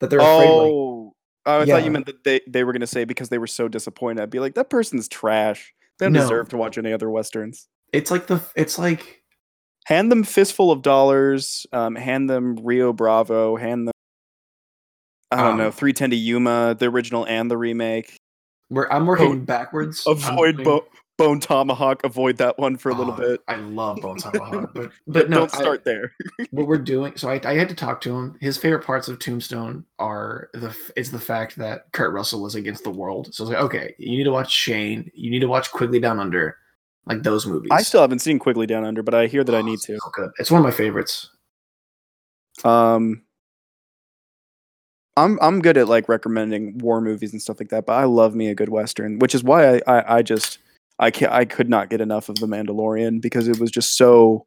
that 0.00 0.10
they're 0.10 0.20
afraid. 0.20 0.48
Oh, 0.48 1.14
like, 1.46 1.54
I 1.54 1.64
yeah. 1.64 1.74
thought 1.74 1.84
you 1.84 1.90
meant 1.90 2.06
that 2.06 2.24
they 2.24 2.40
they 2.46 2.64
were 2.64 2.72
gonna 2.72 2.86
say 2.86 3.04
because 3.04 3.30
they 3.30 3.38
were 3.38 3.46
so 3.46 3.68
disappointed. 3.68 4.22
I'd 4.22 4.30
be 4.30 4.40
like, 4.40 4.54
that 4.54 4.70
person's 4.70 5.08
trash. 5.08 5.72
They 5.98 6.06
don't 6.06 6.12
no. 6.12 6.20
deserve 6.20 6.50
to 6.50 6.56
watch 6.58 6.78
any 6.78 6.92
other 6.92 7.10
westerns. 7.10 7.68
It's 7.92 8.10
like 8.10 8.26
the 8.26 8.40
it's 8.54 8.78
like 8.78 9.22
hand 9.88 10.12
them 10.12 10.22
fistful 10.22 10.70
of 10.70 10.82
dollars. 10.82 11.66
Um, 11.72 11.94
hand 11.94 12.28
them 12.28 12.56
Rio 12.56 12.92
Bravo. 12.92 13.56
Hand 13.56 13.88
them. 13.88 13.92
I 15.30 15.36
don't 15.36 15.52
um, 15.52 15.58
know, 15.58 15.70
310 15.70 16.10
to 16.10 16.16
Yuma, 16.16 16.76
the 16.78 16.86
original 16.86 17.26
and 17.26 17.50
the 17.50 17.56
remake. 17.56 18.16
Where 18.68 18.90
I'm 18.92 19.06
working 19.06 19.32
oh, 19.32 19.36
backwards. 19.36 20.04
Avoid 20.06 20.62
Bo- 20.62 20.86
Bone 21.16 21.40
Tomahawk. 21.40 22.04
Avoid 22.04 22.36
that 22.36 22.58
one 22.58 22.76
for 22.76 22.90
a 22.90 22.94
little 22.94 23.14
bit. 23.14 23.40
I 23.48 23.56
love 23.56 23.98
Bone 24.02 24.16
Tomahawk, 24.18 24.72
but 24.74 24.90
but 25.06 25.30
no, 25.30 25.38
don't 25.38 25.50
start 25.50 25.80
I, 25.80 25.90
there. 25.90 26.12
what 26.50 26.66
we're 26.66 26.76
doing. 26.76 27.16
So 27.16 27.30
I, 27.30 27.40
I 27.44 27.54
had 27.54 27.70
to 27.70 27.74
talk 27.74 28.02
to 28.02 28.14
him. 28.14 28.36
His 28.40 28.58
favorite 28.58 28.84
parts 28.84 29.08
of 29.08 29.18
Tombstone 29.18 29.84
are 29.98 30.50
the 30.52 30.76
is 30.96 31.10
the 31.10 31.18
fact 31.18 31.56
that 31.56 31.92
Kurt 31.92 32.12
Russell 32.12 32.42
was 32.42 32.54
against 32.54 32.84
the 32.84 32.90
world. 32.90 33.34
So 33.34 33.42
I 33.42 33.48
was 33.48 33.54
like, 33.54 33.64
okay, 33.64 33.94
you 33.98 34.18
need 34.18 34.24
to 34.24 34.32
watch 34.32 34.52
Shane. 34.52 35.10
You 35.14 35.30
need 35.30 35.40
to 35.40 35.48
watch 35.48 35.72
Quigley 35.72 36.00
Down 36.00 36.20
Under 36.20 36.56
like 37.08 37.22
those 37.22 37.46
movies. 37.46 37.70
I 37.72 37.82
still 37.82 38.00
haven't 38.00 38.20
seen 38.20 38.38
Quigley 38.38 38.66
Down 38.66 38.84
Under, 38.84 39.02
but 39.02 39.14
I 39.14 39.26
hear 39.26 39.42
that 39.44 39.54
oh, 39.54 39.58
I 39.58 39.62
need 39.62 39.80
to. 39.80 39.98
So. 39.98 40.30
It's 40.38 40.50
one 40.50 40.60
of 40.60 40.64
my 40.64 40.70
favorites. 40.70 41.30
Um, 42.64 43.22
I'm 45.16 45.38
I'm 45.42 45.60
good 45.60 45.76
at 45.76 45.88
like 45.88 46.08
recommending 46.08 46.78
war 46.78 47.00
movies 47.00 47.32
and 47.32 47.42
stuff 47.42 47.58
like 47.60 47.70
that, 47.70 47.86
but 47.86 47.94
I 47.94 48.04
love 48.04 48.34
me 48.34 48.48
a 48.48 48.54
good 48.54 48.68
western, 48.68 49.18
which 49.18 49.34
is 49.34 49.42
why 49.42 49.76
I 49.76 49.80
I, 49.86 50.16
I 50.18 50.22
just 50.22 50.58
I 50.98 51.10
can 51.10 51.28
I 51.30 51.44
could 51.44 51.68
not 51.68 51.90
get 51.90 52.00
enough 52.00 52.28
of 52.28 52.36
The 52.36 52.46
Mandalorian 52.46 53.20
because 53.20 53.48
it 53.48 53.58
was 53.58 53.70
just 53.70 53.96
so 53.96 54.46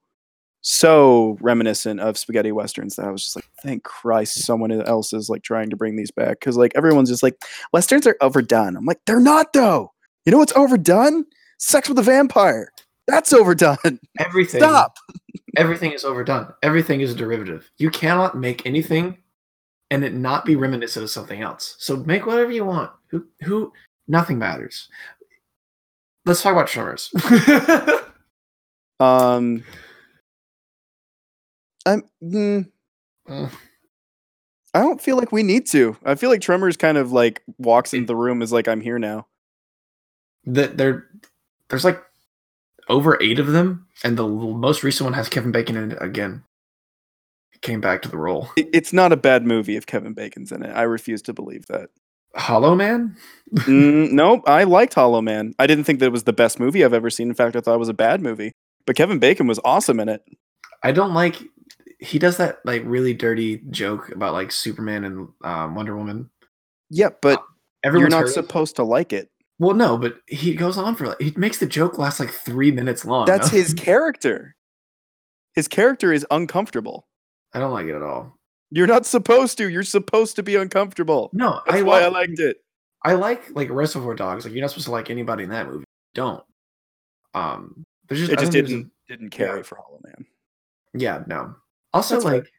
so 0.62 1.38
reminiscent 1.42 2.00
of 2.00 2.18
spaghetti 2.18 2.52
westerns 2.52 2.96
that 2.96 3.06
I 3.06 3.12
was 3.12 3.24
just 3.24 3.36
like, 3.36 3.50
thank 3.64 3.84
Christ, 3.84 4.46
someone 4.46 4.72
else 4.72 5.12
is 5.12 5.28
like 5.28 5.42
trying 5.42 5.72
to 5.72 5.76
bring 5.76 5.96
these 5.96 6.12
back 6.12 6.40
because 6.40 6.56
like 6.56 6.72
everyone's 6.76 7.10
just 7.10 7.24
like 7.24 7.36
westerns 7.74 8.06
are 8.08 8.18
overdone. 8.22 8.78
I'm 8.78 8.86
like, 8.86 9.02
they're 9.06 9.20
not 9.20 9.54
though. 9.54 9.92
You 10.26 10.32
know 10.32 10.38
what's 10.38 10.56
overdone? 10.56 11.26
Sex 11.62 11.88
with 11.88 11.98
a 12.00 12.04
vampire. 12.04 12.72
That's 13.08 13.32
overdone. 13.34 14.00
Everything. 14.20 14.60
Stop. 14.62 14.98
Everything 15.58 15.92
is 15.92 16.04
overdone. 16.04 16.54
Everything 16.64 17.02
is 17.02 17.12
a 17.12 17.16
derivative. 17.16 17.70
You 17.78 17.90
cannot 17.90 18.38
make 18.38 18.66
anything 18.66 19.18
and 19.90 20.04
it 20.04 20.14
not 20.14 20.46
be 20.46 20.56
reminiscent 20.56 21.04
of 21.04 21.10
something 21.10 21.42
else. 21.42 21.76
So 21.80 21.98
make 21.98 22.26
whatever 22.26 22.52
you 22.52 22.66
want. 22.66 22.92
Who 23.10 23.26
who 23.44 23.72
nothing 24.08 24.38
matters. 24.38 24.88
Let's 26.26 26.42
talk 26.42 26.54
about 26.54 26.68
Tremors. 26.68 27.12
Um, 29.00 29.64
I'm. 31.88 32.04
mm, 32.24 32.70
Mm. 33.28 33.52
I 34.76 34.80
don't 34.80 35.02
feel 35.02 35.18
like 35.18 35.32
we 35.32 35.42
need 35.42 35.66
to. 35.70 35.98
I 36.06 36.14
feel 36.14 36.30
like 36.30 36.42
Tremors 36.42 36.78
kind 36.78 36.98
of 37.00 37.12
like 37.12 37.42
walks 37.58 37.94
into 37.96 38.06
the 38.06 38.16
room 38.16 38.44
as 38.44 38.52
like 38.52 38.68
I'm 38.68 38.80
here 38.80 39.00
now. 39.00 39.26
that 40.46 40.78
there 40.78 41.08
there's 41.72 41.86
like 41.86 42.02
over 42.90 43.22
eight 43.22 43.40
of 43.40 43.48
them, 43.48 43.88
and 44.04 44.18
the 44.18 44.28
most 44.28 44.84
recent 44.84 45.06
one 45.06 45.14
has 45.14 45.30
Kevin 45.30 45.52
Bacon 45.52 45.78
in 45.78 45.94
it 45.94 45.98
again. 46.02 46.44
He 47.52 47.60
came 47.60 47.82
back 47.82 48.02
to 48.04 48.10
the 48.10 48.18
role. 48.18 48.50
It's 48.56 48.94
not 48.94 49.12
a 49.12 49.18
bad 49.18 49.46
movie 49.46 49.76
if 49.76 49.86
Kevin 49.86 50.14
Bacon's 50.14 50.52
in 50.52 50.64
it. 50.64 50.72
I 50.72 50.84
refuse 50.84 51.22
to 51.24 51.34
believe 51.34 51.66
that. 51.68 51.90
Hollow 52.36 52.76
Man? 52.76 53.18
mm, 53.54 54.12
nope, 54.12 54.44
I 54.46 54.64
liked 54.64 54.94
Hollow 54.94 55.22
Man. 55.22 55.54
I 55.60 55.68
didn't 55.68 55.86
think 55.86 56.00
that 56.00 56.08
it 56.08 56.12
was 56.12 56.24
the 56.24 56.34
best 56.34 56.60
movie 56.60 56.86
I've 56.86 56.94
ever 56.94 57.10
seen. 57.10 57.30
In 57.30 57.34
fact, 57.34 57.56
I 57.56 57.62
thought 57.62 57.76
it 57.76 57.80
was 57.80 57.90
a 57.90 57.94
bad 57.94 58.22
movie. 58.22 58.52
But 58.86 58.96
Kevin 58.96 59.20
Bacon 59.20 59.48
was 59.48 59.60
awesome 59.64 60.00
in 60.00 60.10
it. 60.10 60.24
I 60.84 60.92
don't 60.92 61.14
like 61.14 61.42
he 62.00 62.18
does 62.18 62.38
that 62.38 62.60
like 62.66 62.82
really 62.86 63.14
dirty 63.14 63.62
joke 63.70 64.12
about 64.12 64.34
like 64.34 64.52
Superman 64.52 65.04
and 65.04 65.28
um, 65.44 65.76
Wonder 65.76 65.96
Woman. 65.96 66.30
Yeah, 66.90 67.10
but 67.22 67.42
Everyone's 67.84 68.12
you're 68.12 68.22
not 68.22 68.30
it. 68.30 68.34
supposed 68.34 68.76
to 68.78 68.84
like 68.84 69.14
it. 69.14 69.30
Well, 69.62 69.76
no, 69.76 69.96
but 69.96 70.18
he 70.26 70.56
goes 70.56 70.76
on 70.76 70.96
for 70.96 71.06
like 71.06 71.22
he 71.22 71.32
makes 71.38 71.60
the 71.60 71.68
joke 71.68 72.00
last 72.00 72.20
like 72.20 72.32
three 72.32 72.72
minutes 72.72 73.06
long. 73.06 73.28
That's 73.28 73.52
no? 73.52 73.58
his 73.60 73.76
character. 73.76 74.56
His 75.54 75.68
character 75.68 76.12
is 76.12 76.26
uncomfortable. 76.32 77.08
I 77.54 77.60
don't 77.60 77.72
like 77.72 77.86
it 77.86 77.94
at 77.94 78.02
all. 78.02 78.40
You're 78.72 78.88
not 78.88 79.06
supposed 79.06 79.60
to. 79.60 79.70
You're 79.70 79.84
supposed 79.84 80.36
to 80.38 80.44
be 80.44 80.56
uncomfortable. 80.56 81.30
No, 81.32 81.62
That's 81.68 81.78
I 81.78 81.82
why 81.84 82.02
I 82.02 82.08
liked 82.08 82.40
it. 82.40 82.58
I 83.04 83.14
like 83.14 83.52
like 83.52 83.70
Reservoir 83.70 84.16
Dogs. 84.16 84.46
Like 84.46 84.54
you're 84.56 84.62
not 84.62 84.72
supposed 84.72 84.86
to 84.86 84.92
like 84.94 85.12
anybody 85.12 85.44
in 85.44 85.52
that 85.52 85.68
movie. 85.68 85.86
Don't. 86.16 86.44
Um, 87.36 87.84
there's 88.08 88.22
just 88.22 88.32
It 88.32 88.40
I 88.40 88.42
just 88.42 88.54
there's 88.54 88.66
a- 88.66 88.68
didn't 88.68 88.92
didn't 89.10 89.30
carry 89.30 89.58
yeah. 89.60 89.64
for 89.64 89.76
Hollow 89.76 90.00
Man. 90.04 90.26
Yeah, 90.96 91.22
no. 91.28 91.54
Also, 91.94 92.16
That's 92.16 92.26
fair. 92.26 92.34
like, 92.34 92.52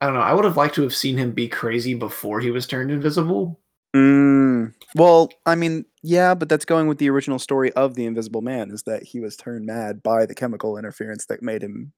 I 0.00 0.06
don't 0.06 0.14
know. 0.14 0.20
I 0.20 0.34
would 0.34 0.44
have 0.44 0.56
liked 0.56 0.76
to 0.76 0.82
have 0.82 0.94
seen 0.94 1.16
him 1.18 1.32
be 1.32 1.48
crazy 1.48 1.94
before 1.94 2.38
he 2.38 2.52
was 2.52 2.64
turned 2.68 2.92
invisible. 2.92 3.58
Mm. 3.96 4.74
Well, 4.94 5.30
I 5.46 5.54
mean, 5.54 5.84
yeah, 6.02 6.34
but 6.34 6.48
that's 6.48 6.64
going 6.64 6.88
with 6.88 6.98
the 6.98 7.08
original 7.10 7.38
story 7.38 7.72
of 7.72 7.94
the 7.94 8.04
Invisible 8.06 8.42
Man 8.42 8.70
is 8.70 8.82
that 8.84 9.02
he 9.02 9.20
was 9.20 9.36
turned 9.36 9.66
mad 9.66 10.02
by 10.02 10.26
the 10.26 10.34
chemical 10.34 10.76
interference 10.76 11.26
that 11.26 11.42
made 11.42 11.62
him 11.62 11.92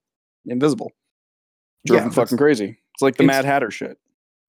invisible. 0.45 0.91
Drove 1.85 1.99
Yeah, 1.99 2.05
him 2.05 2.11
fucking 2.11 2.37
crazy. 2.37 2.77
It's 2.93 3.01
like 3.01 3.17
the 3.17 3.23
it's- 3.23 3.35
Mad 3.37 3.45
Hatter 3.45 3.71
shit. 3.71 3.97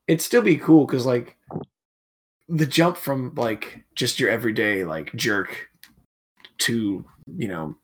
It'd 0.08 0.20
still 0.20 0.42
be 0.42 0.56
cool 0.56 0.84
because, 0.86 1.06
like, 1.06 1.36
the 2.48 2.66
jump 2.66 2.96
from 2.96 3.32
like 3.36 3.84
just 3.94 4.18
your 4.20 4.28
everyday 4.28 4.84
like 4.84 5.14
jerk 5.14 5.68
to 6.58 7.04
you 7.36 7.48
know. 7.48 7.76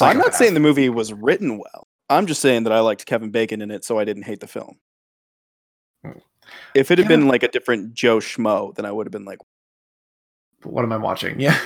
I'm 0.00 0.18
not 0.18 0.34
saying 0.34 0.54
the 0.54 0.60
movie 0.60 0.88
was 0.88 1.12
written 1.12 1.58
well. 1.58 1.86
I'm 2.08 2.26
just 2.26 2.40
saying 2.42 2.64
that 2.64 2.72
I 2.72 2.80
liked 2.80 3.06
Kevin 3.06 3.30
Bacon 3.30 3.60
in 3.62 3.70
it, 3.70 3.84
so 3.84 3.98
I 3.98 4.04
didn't 4.04 4.24
hate 4.24 4.40
the 4.40 4.46
film. 4.46 4.76
If 6.74 6.90
it 6.90 6.98
had 6.98 7.04
Kevin- 7.06 7.20
been 7.20 7.28
like 7.28 7.42
a 7.42 7.48
different 7.48 7.94
Joe 7.94 8.18
Schmo, 8.18 8.74
then 8.74 8.84
I 8.86 8.92
would 8.92 9.06
have 9.06 9.12
been 9.12 9.24
like, 9.24 9.38
What 10.64 10.84
am 10.84 10.92
I 10.92 10.96
watching? 10.96 11.38
Yeah. 11.40 11.58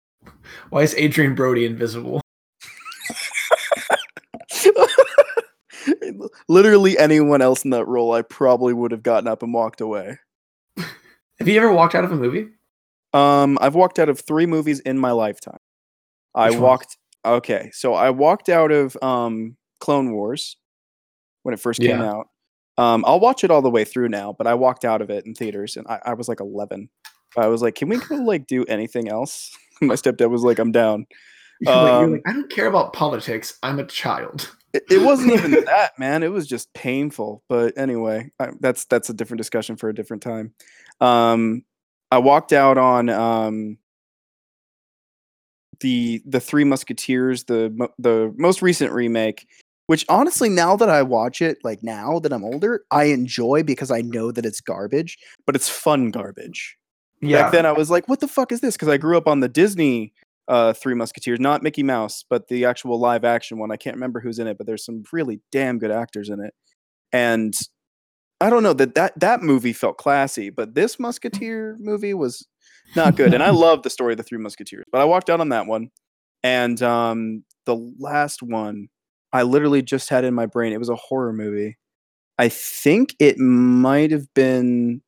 Why 0.70 0.82
is 0.82 0.94
Adrien 0.94 1.34
Brody 1.34 1.64
invisible? 1.64 2.20
literally 6.48 6.98
anyone 6.98 7.42
else 7.42 7.64
in 7.64 7.70
that 7.70 7.86
role, 7.86 8.12
I 8.12 8.22
probably 8.22 8.72
would 8.72 8.92
have 8.92 9.02
gotten 9.02 9.28
up 9.28 9.42
and 9.42 9.52
walked 9.52 9.80
away. 9.80 10.18
Have 10.76 11.48
you 11.48 11.58
ever 11.58 11.72
walked 11.72 11.94
out 11.94 12.04
of 12.04 12.12
a 12.12 12.16
movie? 12.16 12.48
Um, 13.12 13.58
I've 13.60 13.74
walked 13.74 13.98
out 13.98 14.08
of 14.08 14.20
three 14.20 14.46
movies 14.46 14.80
in 14.80 14.98
my 14.98 15.12
lifetime. 15.12 15.58
I 16.34 16.46
Which 16.50 16.54
ones? 16.54 16.62
walked. 16.62 16.96
Okay, 17.24 17.70
so 17.72 17.94
I 17.94 18.10
walked 18.10 18.48
out 18.48 18.70
of 18.70 18.96
um 19.02 19.56
Clone 19.80 20.12
Wars 20.12 20.56
when 21.42 21.54
it 21.54 21.60
first 21.60 21.80
came 21.80 22.00
Yeah. 22.00 22.10
out. 22.10 22.26
Um, 22.78 23.04
I'll 23.06 23.20
watch 23.20 23.42
it 23.44 23.50
all 23.50 23.62
the 23.62 23.70
way 23.70 23.84
through 23.84 24.08
now, 24.08 24.34
but 24.36 24.46
I 24.46 24.54
walked 24.54 24.84
out 24.84 25.00
of 25.00 25.10
it 25.10 25.24
in 25.26 25.34
theaters, 25.34 25.76
and 25.76 25.86
I, 25.88 26.00
I 26.06 26.14
was 26.14 26.28
like 26.28 26.40
11. 26.40 26.88
I 27.36 27.46
was 27.48 27.62
like, 27.62 27.74
"Can 27.74 27.88
we 27.88 27.96
go 27.98 28.16
like 28.16 28.46
do 28.46 28.64
anything 28.66 29.08
else?" 29.08 29.50
my 29.80 29.94
stepdad 29.94 30.30
was 30.30 30.42
like, 30.42 30.58
"I'm 30.58 30.72
down." 30.72 31.06
You're 31.60 31.74
like, 31.74 31.84
you're 31.86 32.04
Um, 32.04 32.12
like, 32.12 32.22
I 32.26 32.32
don't 32.34 32.50
care 32.50 32.66
about 32.66 32.92
politics. 32.92 33.58
I'm 33.62 33.78
a 33.78 33.86
child. 33.86 34.50
It, 34.74 34.82
it 34.90 35.00
wasn't 35.02 35.32
even 35.32 35.52
that, 35.64 35.98
man. 35.98 36.22
It 36.22 36.30
was 36.30 36.46
just 36.46 36.70
painful. 36.74 37.42
But 37.48 37.78
anyway, 37.78 38.30
I, 38.38 38.48
that's 38.60 38.84
that's 38.84 39.08
a 39.08 39.14
different 39.14 39.38
discussion 39.38 39.76
for 39.76 39.88
a 39.88 39.94
different 39.94 40.22
time. 40.22 40.52
Um, 41.00 41.62
I 42.10 42.18
walked 42.18 42.52
out 42.52 42.76
on 42.76 43.08
um, 43.08 43.78
the 45.80 46.20
the 46.26 46.40
Three 46.40 46.64
Musketeers, 46.64 47.44
the 47.44 47.88
the 47.98 48.34
most 48.36 48.60
recent 48.60 48.92
remake. 48.92 49.46
Which 49.86 50.04
honestly, 50.08 50.48
now 50.48 50.76
that 50.76 50.88
I 50.88 51.02
watch 51.02 51.40
it, 51.40 51.58
like 51.62 51.82
now 51.82 52.18
that 52.18 52.32
I'm 52.32 52.44
older, 52.44 52.82
I 52.90 53.04
enjoy 53.04 53.62
because 53.62 53.90
I 53.90 54.00
know 54.00 54.32
that 54.32 54.44
it's 54.44 54.60
garbage, 54.60 55.16
but 55.46 55.54
it's 55.54 55.68
fun 55.68 56.10
garbage. 56.10 56.76
Back 57.42 57.52
then, 57.52 57.66
I 57.66 57.72
was 57.72 57.90
like, 57.90 58.08
"What 58.08 58.20
the 58.20 58.28
fuck 58.28 58.52
is 58.52 58.60
this?" 58.60 58.74
Because 58.74 58.88
I 58.88 58.96
grew 58.96 59.16
up 59.16 59.28
on 59.28 59.40
the 59.40 59.48
Disney 59.48 60.12
uh, 60.48 60.72
Three 60.72 60.94
Musketeers, 60.94 61.40
not 61.40 61.62
Mickey 61.62 61.82
Mouse, 61.82 62.24
but 62.28 62.48
the 62.48 62.64
actual 62.64 62.98
live 62.98 63.24
action 63.24 63.58
one. 63.58 63.70
I 63.70 63.76
can't 63.76 63.96
remember 63.96 64.20
who's 64.20 64.38
in 64.38 64.46
it, 64.46 64.58
but 64.58 64.66
there's 64.66 64.84
some 64.84 65.04
really 65.12 65.40
damn 65.50 65.78
good 65.78 65.90
actors 65.90 66.28
in 66.28 66.40
it. 66.40 66.52
And 67.12 67.54
I 68.40 68.50
don't 68.50 68.62
know 68.62 68.74
that 68.74 68.94
that 68.94 69.18
that 69.18 69.42
movie 69.42 69.72
felt 69.72 69.96
classy, 69.96 70.50
but 70.50 70.74
this 70.74 71.00
Musketeer 71.00 71.76
movie 71.80 72.14
was 72.14 72.46
not 72.94 73.16
good. 73.16 73.34
And 73.34 73.42
I 73.42 73.50
love 73.50 73.82
the 73.82 73.90
story 73.90 74.12
of 74.12 74.18
the 74.18 74.22
Three 74.22 74.38
Musketeers, 74.38 74.84
but 74.92 75.00
I 75.00 75.04
walked 75.04 75.30
out 75.30 75.40
on 75.40 75.48
that 75.50 75.66
one. 75.66 75.90
And 76.42 76.80
um, 76.82 77.44
the 77.64 77.76
last 77.98 78.42
one, 78.42 78.88
I 79.36 79.42
literally 79.42 79.82
just 79.82 80.08
had 80.08 80.24
in 80.24 80.34
my 80.34 80.46
brain. 80.46 80.72
It 80.72 80.78
was 80.78 80.88
a 80.88 80.96
horror 80.96 81.32
movie. 81.32 81.76
I 82.38 82.48
think 82.48 83.14
it 83.18 83.38
might 83.38 84.10
have 84.10 84.32
been 84.34 85.02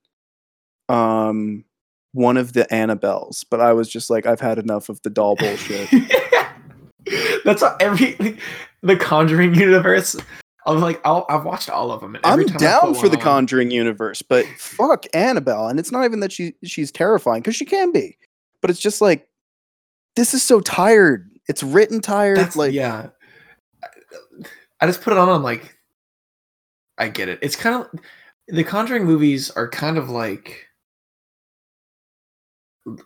um 0.89 1.65
one 2.13 2.37
of 2.37 2.53
the 2.53 2.67
Annabelles, 2.71 3.45
but 3.51 3.61
I 3.61 3.73
was 3.73 3.89
just 3.89 4.11
like, 4.11 4.27
I've 4.27 4.41
had 4.41 4.59
enough 4.59 4.89
of 4.89 5.01
the 5.03 5.11
doll 5.11 5.37
bullshit. 5.37 5.89
That's 7.45 7.63
every 7.81 8.39
the 8.83 8.97
Conjuring 8.97 9.55
universe. 9.55 10.17
I'm 10.67 10.81
like, 10.81 11.01
I'll, 11.05 11.25
I've 11.31 11.45
watched 11.45 11.71
all 11.71 11.91
of 11.91 12.01
them. 12.01 12.15
And 12.15 12.27
every 12.27 12.47
I'm 12.47 12.57
down 12.57 12.95
for 12.95 13.09
the 13.09 13.17
on- 13.17 13.23
Conjuring 13.23 13.71
universe, 13.71 14.21
but 14.21 14.45
fuck 14.59 15.07
Annabelle, 15.15 15.69
and 15.69 15.79
it's 15.79 15.91
not 15.93 16.05
even 16.05 16.21
that 16.21 16.33
she 16.33 16.55
she's 16.65 16.93
terrifying 16.93 17.41
because 17.41 17.57
she 17.57 17.65
can 17.65 17.93
be, 17.93 18.19
but 18.61 18.71
it's 18.71 18.81
just 18.81 19.01
like 19.01 19.29
this 20.17 20.35
is 20.35 20.43
so 20.43 20.61
tired. 20.61 21.31
It's 21.49 21.63
written 21.63 22.01
tired. 22.01 22.37
That's 22.37 22.57
like 22.57 22.73
yeah. 22.73 23.09
I 24.81 24.87
just 24.87 25.03
put 25.03 25.13
it 25.13 25.19
on. 25.19 25.29
I'm 25.29 25.43
like, 25.43 25.77
I 26.99 27.09
get 27.09 27.29
it. 27.29 27.39
It's 27.43 27.57
kind 27.57 27.77
of 27.85 28.01
the 28.49 28.65
Conjuring 28.65 29.05
movies 29.05 29.51
are 29.51 29.69
kind 29.69 29.99
of 29.99 30.09
like 30.09 30.67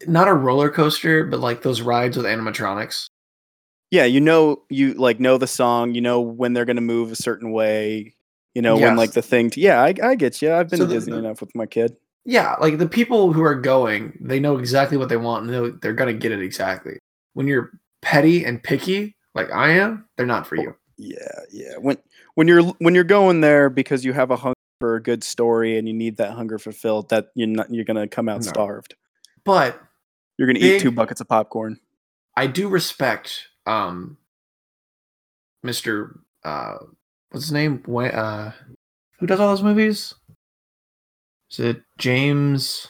not 0.06 0.28
a 0.28 0.35
roller 0.35 0.71
coaster, 0.71 1.25
but 1.25 1.40
like 1.40 1.62
those 1.62 1.80
rides 1.80 2.16
with 2.16 2.26
animatronics. 2.26 3.09
yeah, 3.90 4.04
you 4.04 4.21
know, 4.21 4.62
you 4.71 4.94
like 4.94 5.18
know 5.21 5.38
the 5.38 5.47
song. 5.47 5.94
You 5.94 6.00
know 6.00 6.21
when 6.21 6.52
they're 6.52 6.64
gonna 6.64 6.80
move 6.80 7.11
a 7.12 7.16
certain 7.16 7.52
way. 7.52 8.14
You 8.54 8.62
know 8.62 8.76
when 8.76 8.97
like 8.97 9.12
the 9.12 9.23
thing. 9.23 9.50
yeah, 9.56 9.80
I, 9.82 9.94
I 10.02 10.14
get 10.14 10.40
you. 10.42 10.52
I've 10.52 10.68
been 10.68 10.78
So 10.78 10.87
to 10.87 10.92
Disney 10.92 11.12
the- 11.14 11.18
enough 11.18 11.40
with 11.40 11.54
my 11.54 11.66
kid. 11.66 11.97
Yeah, 12.25 12.54
like 12.61 12.78
the 12.78 12.88
people 12.88 13.32
who 13.32 13.42
are 13.42 13.56
going, 13.56 14.16
they 14.21 14.38
know 14.38 14.56
exactly 14.56 14.97
what 14.97 15.09
they 15.09 15.16
want 15.16 15.44
and 15.47 15.52
they're, 15.52 15.71
they're 15.82 15.92
gonna 15.92 16.12
get 16.12 16.30
it 16.30 16.40
exactly. 16.40 16.99
When 17.32 17.49
you're 17.49 17.73
petty 18.00 18.44
and 18.44 18.62
picky, 18.62 19.16
like 19.35 19.50
I 19.50 19.71
am, 19.71 20.09
they're 20.16 20.26
not 20.26 20.47
for 20.47 20.54
you. 20.54 20.76
Yeah, 21.02 21.40
yeah. 21.50 21.76
When 21.80 21.97
when 22.35 22.47
you're 22.47 22.62
when 22.78 22.94
you're 22.94 23.02
going 23.02 23.40
there 23.40 23.68
because 23.68 24.04
you 24.04 24.12
have 24.12 24.30
a 24.30 24.37
hunger 24.37 24.54
for 24.78 24.94
a 24.94 25.02
good 25.02 25.25
story 25.25 25.76
and 25.76 25.88
you 25.88 25.94
need 25.94 26.16
that 26.18 26.32
hunger 26.32 26.61
fulfilled, 26.61 27.09
that 27.11 27.30
you're 27.35 27.49
not 27.49 27.75
you're 27.75 27.85
gonna 27.85 28.06
come 28.06 28.28
out 28.28 28.44
No. 28.44 28.50
starved. 28.50 28.94
But 29.44 29.80
You're 30.38 30.47
gonna 30.47 30.61
eat 30.61 30.80
two 30.80 30.92
buckets 30.92 31.21
of 31.21 31.28
popcorn. 31.28 31.80
I 32.37 32.47
do 32.47 32.68
respect 32.68 33.49
um 33.66 34.16
Mr. 35.66 36.21
uh 36.44 36.78
what's 37.30 37.47
his 37.47 37.52
name? 37.52 37.82
Uh 37.88 38.52
who 39.18 39.26
does 39.26 39.40
all 39.40 39.49
those 39.49 39.62
movies? 39.64 40.14
Is 41.50 41.59
it 41.59 41.82
James 41.99 42.87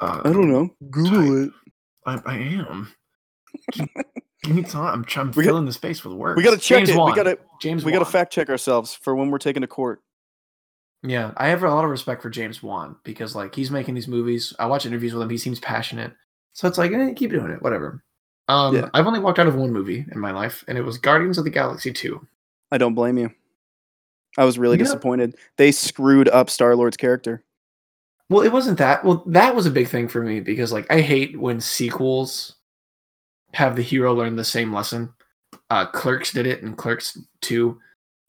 uh, 0.00 0.22
I 0.24 0.32
don't 0.32 0.50
know. 0.50 0.70
Google 0.90 1.44
it. 1.44 1.52
I, 2.06 2.20
I 2.26 2.36
am. 2.36 2.92
Give 4.44 4.54
give 4.54 4.64
me 4.64 4.70
time. 4.70 4.92
I'm 4.94 5.04
trying 5.04 5.30
We 5.32 5.42
got- 5.44 5.50
filling 5.50 5.64
the 5.66 5.72
space 5.72 6.04
with 6.04 6.14
words. 6.14 6.36
We 6.36 6.42
gotta 6.42 6.58
check 6.58 6.78
James 6.78 6.90
it. 6.90 6.96
Wan. 6.96 7.10
We 7.10 7.16
gotta 7.16 7.38
James 7.60 7.84
we 7.84 7.92
gotta 7.92 8.04
fact 8.04 8.32
check 8.32 8.48
ourselves 8.48 8.94
for 8.94 9.14
when 9.14 9.30
we're 9.30 9.38
taking 9.38 9.62
to 9.62 9.66
court. 9.66 10.00
Yeah, 11.02 11.32
I 11.36 11.48
have 11.48 11.62
a 11.62 11.68
lot 11.68 11.84
of 11.84 11.90
respect 11.90 12.22
for 12.22 12.30
James 12.30 12.62
Wan 12.62 12.96
because 13.04 13.34
like 13.34 13.54
he's 13.54 13.70
making 13.70 13.94
these 13.94 14.08
movies. 14.08 14.54
I 14.58 14.66
watch 14.66 14.86
interviews 14.86 15.12
with 15.12 15.22
him. 15.22 15.30
He 15.30 15.36
seems 15.38 15.60
passionate, 15.60 16.12
so 16.52 16.66
it's 16.68 16.78
like 16.78 16.92
eh, 16.92 17.12
keep 17.14 17.30
doing 17.30 17.50
it, 17.50 17.60
whatever. 17.62 18.02
Um, 18.48 18.74
Yeah. 18.76 18.88
I've 18.94 19.06
only 19.06 19.20
walked 19.20 19.38
out 19.38 19.46
of 19.46 19.54
one 19.54 19.72
movie 19.72 20.04
in 20.10 20.18
my 20.18 20.30
life, 20.30 20.64
and 20.68 20.76
it 20.78 20.82
was 20.82 20.98
Guardians 20.98 21.38
of 21.38 21.44
the 21.44 21.50
Galaxy 21.50 21.92
Two. 21.92 22.26
I 22.70 22.78
don't 22.78 22.94
blame 22.94 23.18
you. 23.18 23.30
I 24.38 24.44
was 24.44 24.58
really 24.58 24.76
Yeah. 24.78 24.84
disappointed. 24.84 25.36
They 25.56 25.72
screwed 25.72 26.28
up 26.28 26.50
Star 26.50 26.74
Lord's 26.74 26.96
character. 26.96 27.44
Well, 28.30 28.42
it 28.42 28.52
wasn't 28.52 28.78
that. 28.78 29.04
Well, 29.04 29.22
that 29.26 29.54
was 29.54 29.66
a 29.66 29.70
big 29.70 29.88
thing 29.88 30.08
for 30.08 30.22
me 30.22 30.40
because 30.40 30.72
like 30.72 30.90
I 30.90 31.00
hate 31.02 31.38
when 31.38 31.60
sequels 31.60 32.56
have 33.54 33.76
the 33.76 33.82
hero 33.82 34.12
learn 34.14 34.36
the 34.36 34.44
same 34.44 34.72
lesson. 34.72 35.12
Uh, 35.70 35.86
Clerks 35.86 36.32
did 36.32 36.46
it, 36.46 36.62
and 36.62 36.76
Clerks 36.76 37.18
Two, 37.40 37.78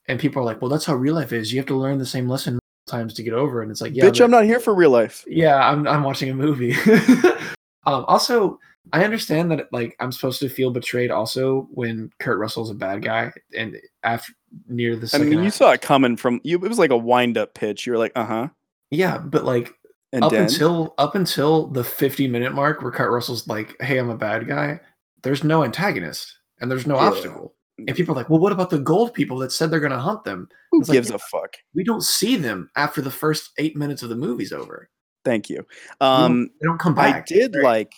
and 0.08 0.20
people 0.20 0.42
are 0.42 0.46
like, 0.46 0.62
"Well, 0.62 0.70
that's 0.70 0.86
how 0.86 0.96
real 0.96 1.16
life 1.16 1.34
is. 1.34 1.52
You 1.52 1.60
have 1.60 1.68
to 1.68 1.76
learn 1.76 1.98
the 1.98 2.06
same 2.06 2.30
lesson 2.30 2.60
times 2.88 3.14
to 3.16 3.24
get 3.24 3.34
over." 3.34 3.60
it." 3.60 3.64
And 3.66 3.72
it's 3.72 3.82
like, 3.82 3.94
yeah, 3.96 4.06
Bitch, 4.06 4.20
but- 4.20 4.26
I'm 4.26 4.32
not 4.32 4.46
here 4.46 4.60
for 4.60 4.74
real 4.74 4.92
life. 4.92 5.24
yeah 5.28 5.68
i'm, 5.70 5.88
I'm 5.88 6.04
watching 6.04 6.30
a 6.30 6.36
movie 6.36 6.74
um 7.86 8.06
also 8.08 8.60
i 8.94 9.04
understand 9.04 9.50
that 9.52 9.68
like 9.72 9.96
i'm 10.00 10.12
supposed 10.12 10.40
to 10.42 10.50
feel 10.50 10.70
betrayed 10.72 11.10
also 11.12 11.68
when 11.72 12.12
kurt 12.20 12.38
russell's 12.40 12.70
a 12.70 12.76
bad 12.76 13.02
guy 13.02 13.32
and 13.58 13.78
after 14.04 14.32
near 14.68 14.96
the 14.96 15.10
I 15.14 15.18
mean, 15.18 15.40
you 15.40 15.46
act- 15.46 15.56
saw 15.56 15.72
it 15.72 15.82
coming 15.82 16.16
from 16.16 16.40
you. 16.44 16.56
It 16.64 16.70
was 16.70 16.80
like 16.80 16.92
a 16.92 16.98
wind 16.98 17.38
up 17.38 17.56
pitch. 17.56 17.86
You 17.86 17.92
were 17.94 17.98
like, 18.00 18.14
uh 18.16 18.26
huh. 18.26 18.48
yeah 18.92 19.18
but 19.18 19.44
like 19.44 19.74
And 20.14 20.24
up 20.24 20.32
then 20.32 20.44
until 20.44 20.94
up 20.98 21.16
until 21.16 21.68
the 21.68 21.84
50 21.84 22.28
minute 22.28 22.54
mark 22.54 22.82
where 22.82 22.92
kurt 22.92 23.12
russell's 23.12 23.48
like 23.48 23.76
hey 23.82 23.98
i'm 23.98 24.10
a 24.10 24.18
bad 24.18 24.48
guy 24.48 24.80
there's 25.26 25.44
no 25.44 25.64
antagonist 25.66 26.34
and 26.62 26.72
there's 26.72 26.88
no 26.88 26.96
Yeah. 26.96 27.08
obstacle 27.08 27.54
and 27.78 27.94
people 27.96 28.14
are 28.16 28.18
like 28.18 28.30
well 28.30 28.40
what 28.40 28.54
about 28.54 28.70
the 28.70 28.80
gold 28.80 29.14
people 29.14 29.38
that 29.40 29.52
said 29.52 29.70
they're 29.70 29.82
going 29.82 29.92
to 29.92 30.00
hunt 30.00 30.24
them 30.24 30.48
who 30.72 30.80
like, 30.80 30.92
gives 30.92 31.10
yeah. 31.10 31.18
a 31.18 31.20
fuck? 31.20 31.58
we 31.74 31.84
don't 31.84 32.04
see 32.04 32.38
them 32.38 32.70
after 32.78 33.02
the 33.02 33.12
first 33.12 33.52
eight 33.58 33.76
minutes 33.76 34.02
of 34.02 34.08
the 34.10 34.16
movie's 34.16 34.54
over 34.54 34.90
Thank 35.26 35.50
you. 35.50 35.66
Um, 36.00 36.52
they 36.62 36.68
don't 36.68 36.78
come 36.78 36.94
back. 36.94 37.16
I 37.16 37.22
did 37.26 37.56
Right. 37.56 37.64
like, 37.64 37.94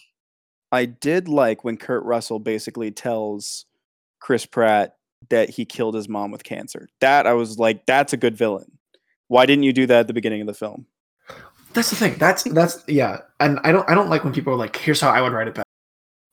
I 0.72 0.86
did 0.86 1.28
like 1.28 1.66
when 1.66 1.76
Kurt 1.76 2.06
Russell 2.06 2.40
basically 2.40 2.90
tells 2.90 3.66
Chris 4.22 4.46
Pratt 4.46 4.96
that 5.30 5.50
he 5.50 5.66
killed 5.66 5.96
his 5.96 6.08
mom 6.08 6.32
with 6.32 6.46
cancer. 6.46 6.88
That 7.02 7.28
I 7.28 7.34
was 7.34 7.60
like, 7.60 7.86
that's 7.86 8.14
a 8.14 8.18
good 8.18 8.38
villain. 8.38 8.72
Why 9.28 9.46
didn't 9.46 9.64
you 9.64 9.74
do 9.74 9.86
that 9.88 10.00
at 10.00 10.08
the 10.08 10.14
beginning 10.14 10.40
of 10.40 10.48
the 10.48 10.54
film? 10.54 10.86
That's 11.74 11.90
the 11.90 11.98
thing. 11.98 12.16
That's 12.18 12.44
that's 12.44 12.82
yeah. 12.88 13.18
And 13.42 13.60
I 13.66 13.74
don't 13.74 13.90
I 13.90 13.94
don't 13.94 14.10
like 14.10 14.24
when 14.24 14.32
people 14.32 14.54
are 14.54 14.58
like, 14.58 14.78
here's 14.78 15.02
how 15.02 15.10
I 15.10 15.22
would 15.22 15.34
write 15.34 15.50
it 15.50 15.54
better. 15.56 15.67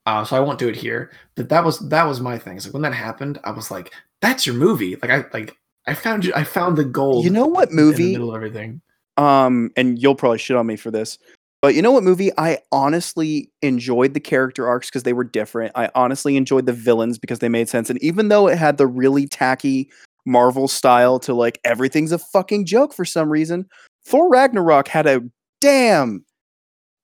Uh, 0.07 0.25
so 0.25 0.37
I 0.37 0.41
won't 0.41 0.59
do 0.59 0.69
it 0.69 0.77
here. 0.77 1.11
But 1.35 1.49
that 1.49 1.65
was 1.65 1.79
that 1.89 2.05
was 2.05 2.21
my 2.21 2.39
thing. 2.39 2.57
It's 2.57 2.67
like 2.67 2.75
when 2.75 2.83
that 2.83 2.95
happened, 2.95 3.39
I 3.45 3.51
was 3.53 3.71
like, 3.71 3.93
that's 4.21 4.47
your 4.47 4.55
movie. 4.55 4.97
Like 4.97 5.11
I 5.11 5.25
like 5.33 5.57
I 5.87 5.95
found 5.95 6.25
you 6.25 6.33
I 6.35 6.45
found 6.45 6.77
the 6.77 6.85
gold 6.85 7.25
You 7.25 7.31
know 7.31 7.47
what 7.47 7.71
in 7.71 7.77
the 7.77 7.83
movie? 7.83 8.13
middle 8.13 8.31
of 8.31 8.37
everything. 8.37 8.81
Um, 9.17 9.71
and 9.77 10.01
you'll 10.01 10.17
probably 10.17 10.39
shit 10.39 10.57
on 10.57 10.67
me 10.67 10.77
for 10.77 10.91
this, 10.91 11.19
but 11.63 11.75
you 11.77 11.83
know 11.83 11.93
what 11.93 12.03
movie 12.03 12.33
I 12.37 12.59
honestly 12.73 13.49
enjoyed 13.63 14.13
the 14.13 14.21
character 14.21 14.67
arcs 14.67 14.91
because 14.91 15.05
they 15.05 15.13
were 15.13 15.25
different. 15.25 15.71
I 15.77 15.89
honestly 15.95 16.37
enjoyed 16.37 16.67
the 16.67 16.73
villains 16.73 17.17
because 17.17 17.39
they 17.39 17.49
made 17.49 17.69
sense, 17.69 17.89
and 17.89 18.03
even 18.03 18.29
though 18.29 18.49
it 18.49 18.59
had 18.59 18.77
the 18.77 18.89
really 18.89 19.27
tacky 19.29 19.89
Marvel 20.27 20.67
style 20.67 21.21
to 21.21 21.33
like 21.33 21.61
everything's 21.65 22.11
a 22.13 22.19
fucking 22.19 22.67
joke 22.67 22.93
for 22.93 23.05
some 23.05 23.31
reason, 23.31 23.67
Thor 24.05 24.29
Ragnarok 24.29 24.89
had 24.89 25.07
a 25.07 25.23
damn, 25.61 26.25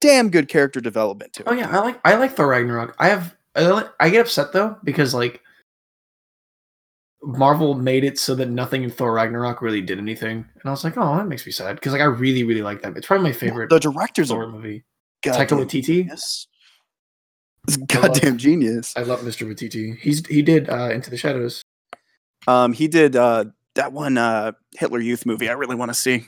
damn 0.00 0.30
good 0.30 0.49
character 0.49 0.80
development 0.80 1.33
to 1.35 1.42
it. 1.42 1.49
Oh 1.49 1.52
yeah, 1.52 1.69
I 1.71 1.80
like 1.80 2.00
I 2.04 2.14
like 2.16 2.35
Thor 2.37 2.49
Ragnarok. 2.49 2.95
I 2.99 3.09
have 3.09 3.35
I, 3.54 3.62
like- 3.69 3.90
I 4.00 4.11
get 4.11 4.21
upset 4.21 4.52
though 4.52 4.76
because 4.85 5.12
like 5.14 5.40
Marvel 7.23 7.75
made 7.75 8.02
it 8.04 8.19
so 8.19 8.35
that 8.37 8.49
nothing 8.49 8.83
in 8.83 8.90
Thor 8.90 9.12
Ragnarok 9.12 9.61
really 9.61 9.83
did 9.83 9.99
anything, 9.99 10.38
and 10.54 10.62
I 10.64 10.71
was 10.71 10.85
like, 10.85 10.97
oh, 10.97 11.16
that 11.16 11.26
makes 11.28 11.45
me 11.45 11.52
sad 11.52 11.75
because 11.76 11.92
like 11.92 12.00
I 12.00 12.07
really 12.07 12.45
really 12.45 12.62
like 12.62 12.80
that. 12.83 12.97
It's 12.97 13.07
probably 13.07 13.28
my 13.28 13.33
favorite 13.33 13.69
The 13.69 13.78
director's 13.78 14.28
Thor 14.28 14.49
movie. 14.50 14.85
goddamn 15.23 15.47
Taika 15.59 15.64
Waititi. 15.66 15.83
genius. 15.85 16.47
He's 17.66 17.76
a 17.76 17.80
goddamn 17.80 18.38
genius. 18.38 18.95
I 18.97 19.02
love 19.02 19.21
Mr. 19.21 19.47
Waititi. 19.47 19.99
He's 19.99 20.26
he 20.26 20.40
did 20.40 20.71
uh, 20.71 20.89
Into 20.91 21.10
the 21.10 21.19
Shadows. 21.19 21.60
Um, 22.49 22.73
he 22.73 22.89
did 22.89 23.17
uh 23.17 23.45
that 23.75 23.93
one 23.93 24.17
uh 24.17 24.52
Hitler 24.78 24.99
Youth 25.00 25.26
movie. 25.26 25.50
I 25.50 25.52
really 25.52 25.76
want 25.76 25.91
to 25.91 25.95
see 25.95 26.25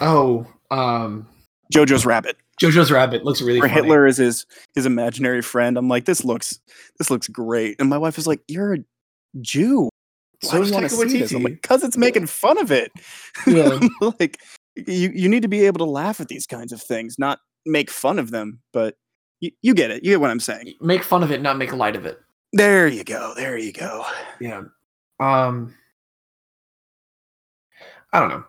Oh, 0.00 0.46
um, 0.70 1.26
JoJo's 1.74 2.06
Rabbit. 2.06 2.36
Jojo's 2.60 2.90
Rabbit 2.90 3.24
looks 3.24 3.40
really 3.40 3.60
funny. 3.60 3.72
Hitler 3.72 4.06
is 4.06 4.18
his 4.18 4.46
his 4.74 4.86
imaginary 4.86 5.42
friend. 5.42 5.78
I'm 5.78 5.88
like, 5.88 6.04
this 6.04 6.24
looks 6.24 6.60
this 6.98 7.10
looks 7.10 7.26
great. 7.28 7.76
And 7.78 7.88
my 7.88 7.98
wife 7.98 8.18
is 8.18 8.26
like, 8.26 8.42
You're 8.48 8.74
a 8.74 8.78
Jew. 9.40 9.88
Why 10.42 10.50
So 10.50 10.62
do 10.62 10.68
you 10.68 10.74
want 10.74 10.90
to 10.90 10.96
see 10.96 11.18
this? 11.20 11.32
I'm 11.32 11.42
like, 11.42 11.60
because 11.62 11.82
it's 11.82 11.96
making 11.96 12.26
fun 12.26 12.58
of 12.58 12.70
it. 12.70 12.92
Yeah. 13.46 13.80
like 14.20 14.38
you 14.74 15.10
you 15.14 15.28
need 15.28 15.42
to 15.42 15.48
be 15.48 15.64
able 15.66 15.78
to 15.78 15.90
laugh 15.90 16.20
at 16.20 16.28
these 16.28 16.46
kinds 16.46 16.72
of 16.72 16.82
things, 16.82 17.18
not 17.18 17.38
make 17.64 17.90
fun 17.90 18.18
of 18.18 18.30
them. 18.30 18.60
But 18.72 18.96
you, 19.40 19.50
you 19.62 19.74
get 19.74 19.90
it. 19.90 20.04
You 20.04 20.10
get 20.12 20.20
what 20.20 20.30
I'm 20.30 20.40
saying. 20.40 20.74
Make 20.80 21.02
fun 21.02 21.22
of 21.22 21.30
it, 21.30 21.40
not 21.40 21.56
make 21.56 21.72
light 21.72 21.96
of 21.96 22.04
it. 22.04 22.20
There 22.52 22.86
you 22.86 23.04
go. 23.04 23.32
There 23.36 23.56
you 23.56 23.72
go. 23.72 24.04
Yeah. 24.38 24.62
Um. 25.18 25.74
I 28.12 28.20
don't 28.20 28.28
know. 28.28 28.44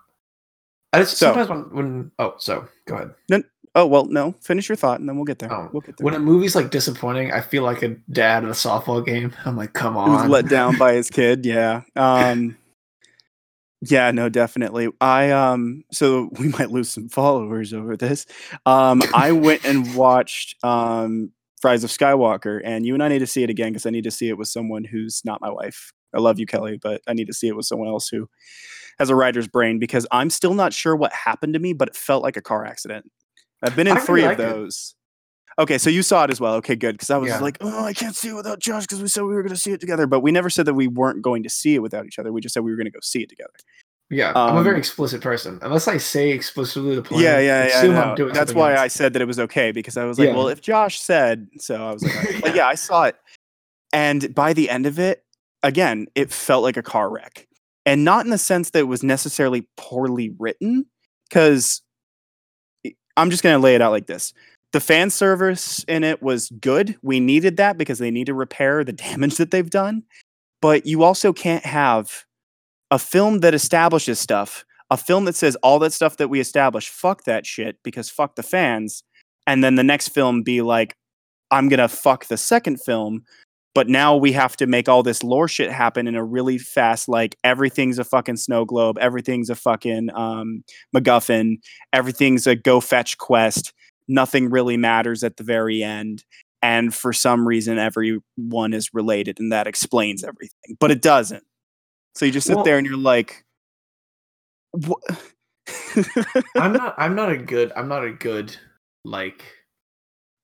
I 0.94 1.00
just 1.00 1.18
So- 1.18 1.28
sometimes 1.34 1.50
when, 1.50 1.76
when 1.76 2.12
oh 2.20 2.34
so 2.38 2.68
go 2.86 2.96
ahead. 2.96 3.44
Oh 3.74 3.86
well, 3.86 4.06
no. 4.06 4.34
Finish 4.42 4.68
your 4.70 4.76
thought, 4.76 5.00
and 5.00 5.08
then 5.08 5.16
we'll 5.16 5.26
get 5.26 5.40
there. 5.40 5.52
Oh, 5.52 5.70
we'll 5.72 5.82
get 5.82 5.98
there. 5.98 6.04
When 6.06 6.14
a 6.14 6.20
movie's 6.20 6.56
like 6.56 6.72
disappointing, 6.72 7.32
I 7.32 7.42
feel 7.42 7.64
like 7.64 7.82
a 7.84 7.90
dad 8.12 8.44
at 8.44 8.50
a 8.50 8.54
softball 8.54 9.06
game. 9.06 9.34
I'm 9.46 9.56
like, 9.56 9.74
come 9.74 9.94
He 9.94 10.00
was 10.12 10.22
on. 10.24 10.30
let 10.30 10.50
down 10.50 10.78
by 10.78 10.94
his 10.94 11.10
kid. 11.10 11.46
Yeah. 11.46 11.82
Um, 11.96 12.58
yeah. 13.82 14.12
No. 14.12 14.30
Definitely. 14.30 14.90
I 15.00 15.32
um. 15.32 15.84
So 15.92 16.30
we 16.40 16.48
might 16.60 16.70
lose 16.72 16.90
some 16.90 17.10
followers 17.10 17.74
over 17.74 17.96
this. 17.98 18.26
Um. 18.66 19.02
I 19.14 19.32
went 19.32 19.66
and 19.66 19.96
watched 19.96 20.56
um. 20.64 21.32
Rise 21.64 21.84
of 21.84 21.92
Skywalker, 21.92 22.60
and 22.64 22.88
you 22.88 22.96
and 22.96 23.04
I 23.04 23.08
need 23.08 23.20
to 23.20 23.28
see 23.28 23.44
it 23.44 23.52
again 23.52 23.70
because 23.70 23.86
I 23.86 23.92
need 23.92 24.06
to 24.06 24.10
see 24.12 24.30
it 24.30 24.38
with 24.38 24.48
someone 24.48 24.84
who's 24.84 25.22
not 25.24 25.42
my 25.42 25.52
wife. 25.52 25.94
I 26.12 26.20
love 26.20 26.40
you, 26.40 26.48
Kelly, 26.48 26.80
but 26.82 27.02
I 27.08 27.14
need 27.14 27.28
to 27.28 27.34
see 27.34 27.48
it 27.50 27.56
with 27.56 27.68
someone 27.68 27.88
else 27.88 28.08
who 28.08 28.28
has 28.98 29.12
a 29.12 29.16
writer's 29.16 29.48
brain 29.48 29.78
because 29.78 30.08
I'm 30.12 30.32
still 30.32 30.56
not 30.56 30.74
sure 30.74 30.96
what 30.96 31.14
happened 31.14 31.54
to 31.54 31.60
me, 31.60 31.74
but 31.74 31.88
it 31.90 31.96
felt 31.96 32.24
like 32.24 32.36
a 32.36 32.42
car 32.42 32.66
accident. 32.66 33.12
I've 33.62 33.76
been 33.76 33.88
in 33.88 33.94
I 33.94 33.96
really 33.96 34.06
three 34.06 34.22
of 34.24 34.28
liked 34.30 34.40
it. 34.42 34.44
those. 34.44 34.96
Okay, 35.60 35.78
so 35.78 35.90
you 35.90 36.02
saw 36.02 36.24
it 36.24 36.32
as 36.32 36.40
well. 36.40 36.56
Okay, 36.56 36.76
good. 36.76 36.94
Because 36.94 37.10
I 37.10 37.18
was 37.18 37.30
Yeah. 37.30 37.40
like, 37.40 37.58
oh, 37.62 37.84
I 37.84 37.94
can't 37.94 38.16
see 38.16 38.30
it 38.30 38.34
without 38.34 38.60
Josh 38.60 38.84
because 38.84 39.02
we 39.02 39.08
said 39.08 39.24
we 39.24 39.34
were 39.36 39.44
going 39.44 39.54
to 39.54 39.60
see 39.60 39.72
it 39.72 39.80
together. 39.82 40.08
But 40.08 40.22
we 40.22 40.32
never 40.32 40.50
said 40.50 40.66
that 40.66 40.74
we 40.74 40.88
weren't 40.88 41.22
going 41.22 41.44
to 41.44 41.50
see 41.50 41.76
it 41.76 41.80
without 41.80 42.06
each 42.06 42.18
other. 42.18 42.32
We 42.32 42.42
just 42.42 42.54
said 42.54 42.64
we 42.64 42.72
were 42.72 42.78
going 42.78 42.86
to 42.86 42.92
go 42.92 43.00
see 43.02 43.22
it 43.22 43.30
together. 43.30 43.52
yeah, 44.10 44.32
I'm 44.34 44.58
a 44.58 44.64
very 44.64 44.76
um, 44.76 44.80
explicit 44.80 45.22
person. 45.22 45.60
Unless 45.62 45.88
I 45.90 45.98
say 45.98 46.32
explicitly 46.32 46.96
the 46.96 47.02
plan. 47.02 47.22
yeah, 47.22 47.40
yeah, 47.40 47.68
yeah. 47.68 47.78
assume 47.78 47.96
I 47.98 48.04
I'm 48.04 48.16
doing 48.16 48.34
That's 48.34 48.54
why 48.54 48.72
else. 48.72 48.80
I 48.80 48.88
said 48.88 49.14
that 49.14 49.22
it 49.22 49.26
was 49.26 49.40
okay 49.40 49.72
because 49.72 49.98
I 49.98 50.06
was 50.06 50.18
like, 50.18 50.30
Yeah. 50.30 50.36
well, 50.36 50.48
if 50.48 50.62
Josh 50.62 51.00
said 51.00 51.48
so, 51.60 51.76
I 51.76 51.92
was 51.94 52.04
like, 52.04 52.42
but 52.42 52.56
yeah, 52.56 52.68
I 52.68 52.76
saw 52.76 53.04
it, 53.04 53.16
and 53.94 54.34
by 54.34 54.54
the 54.54 54.70
end 54.70 54.86
of 54.86 55.00
it, 55.00 55.24
again, 55.64 56.08
it 56.16 56.32
felt 56.32 56.64
like 56.64 56.78
a 56.78 56.82
car 56.84 57.10
wreck, 57.10 57.48
and 57.86 58.04
not 58.06 58.26
in 58.26 58.32
the 58.32 58.38
sense 58.38 58.70
that 58.72 58.80
it 58.80 58.88
was 58.88 59.04
necessarily 59.04 59.68
poorly 59.78 60.34
written, 60.40 60.86
because 61.30 61.82
I'm 63.18 63.30
just 63.30 63.44
going 63.44 63.54
to 63.54 63.64
lay 63.64 63.76
it 63.76 63.82
out 63.82 63.92
like 63.92 64.08
this. 64.08 64.34
The 64.74 64.80
fan 64.80 65.10
service 65.10 65.84
in 65.88 66.04
it 66.04 66.22
was 66.22 66.50
good. 66.62 66.96
We 67.02 67.20
needed 67.20 67.58
that 67.58 67.78
because 67.78 68.00
they 68.00 68.12
need 68.12 68.28
to 68.28 68.34
repair 68.34 68.84
the 68.84 68.94
damage 68.94 69.38
that 69.38 69.52
they've 69.52 69.70
done. 69.70 70.04
But 70.62 70.86
you 70.86 71.04
also 71.04 71.34
can't 71.34 71.66
have 71.66 72.26
a 72.92 73.00
film 73.00 73.40
that 73.40 73.54
establishes 73.54 74.20
stuff, 74.20 74.66
a 74.90 74.98
film 74.98 75.26
that 75.26 75.36
says 75.36 75.56
all 75.58 75.80
that 75.80 75.94
stuff 75.94 76.18
that 76.18 76.28
we 76.30 76.40
established, 76.40 76.90
fuck 76.90 77.24
that 77.24 77.46
shit 77.46 77.78
because 77.84 78.10
fuck 78.10 78.36
the 78.36 78.44
fans. 78.44 79.04
And 79.48 79.64
then 79.64 79.76
the 79.76 79.84
next 79.84 80.10
film 80.10 80.44
be 80.44 80.62
like, 80.62 80.96
I'm 81.50 81.68
going 81.68 81.80
to 81.80 81.88
fuck 81.88 82.26
the 82.26 82.38
second 82.38 82.82
film. 82.82 83.24
But 83.74 83.88
now 83.88 84.18
we 84.18 84.34
have 84.34 84.58
to 84.58 84.68
make 84.68 84.90
all 84.90 85.02
this 85.02 85.24
lore 85.24 85.48
shit 85.48 85.72
happen 85.72 86.06
in 86.08 86.16
a 86.16 86.24
really 86.24 86.58
fast, 86.58 87.08
like 87.08 87.38
everything's 87.44 88.00
a 88.00 88.04
fucking 88.04 88.36
snow 88.38 88.66
globe, 88.66 88.98
everything's 89.00 89.50
a 89.50 89.56
fucking 89.56 90.10
um, 90.14 90.64
MacGuffin, 90.96 91.56
everything's 91.94 92.46
a 92.48 92.56
go 92.56 92.82
fetch 92.82 93.18
quest. 93.18 93.72
Nothing 94.10 94.50
really 94.50 94.76
matters 94.76 95.24
at 95.24 95.38
the 95.38 95.44
very 95.44 95.82
end. 95.84 96.26
And 96.62 96.94
for 96.94 97.14
some 97.14 97.48
reason, 97.48 97.80
everyone 97.80 98.74
is 98.74 98.94
related, 98.94 99.40
and 99.40 99.52
that 99.54 99.68
explains 99.68 100.24
everything. 100.24 100.76
But 100.80 100.92
it 100.92 101.02
doesn't. 101.02 101.44
So 102.16 102.26
you 102.26 102.32
just 102.32 102.46
sit 102.48 102.56
Well- 102.58 102.66
there 102.66 102.78
and 102.78 102.86
you're 102.86 102.98
like, 102.98 103.46
what? 104.72 105.02
I'm 106.56 106.74
not. 106.74 106.96
I'm 106.98 107.16
not 107.16 107.32
a 107.32 107.38
good. 107.38 107.72
I'm 107.76 107.88
not 107.88 108.04
a 108.04 108.12
good 108.12 108.56
like. 109.06 109.44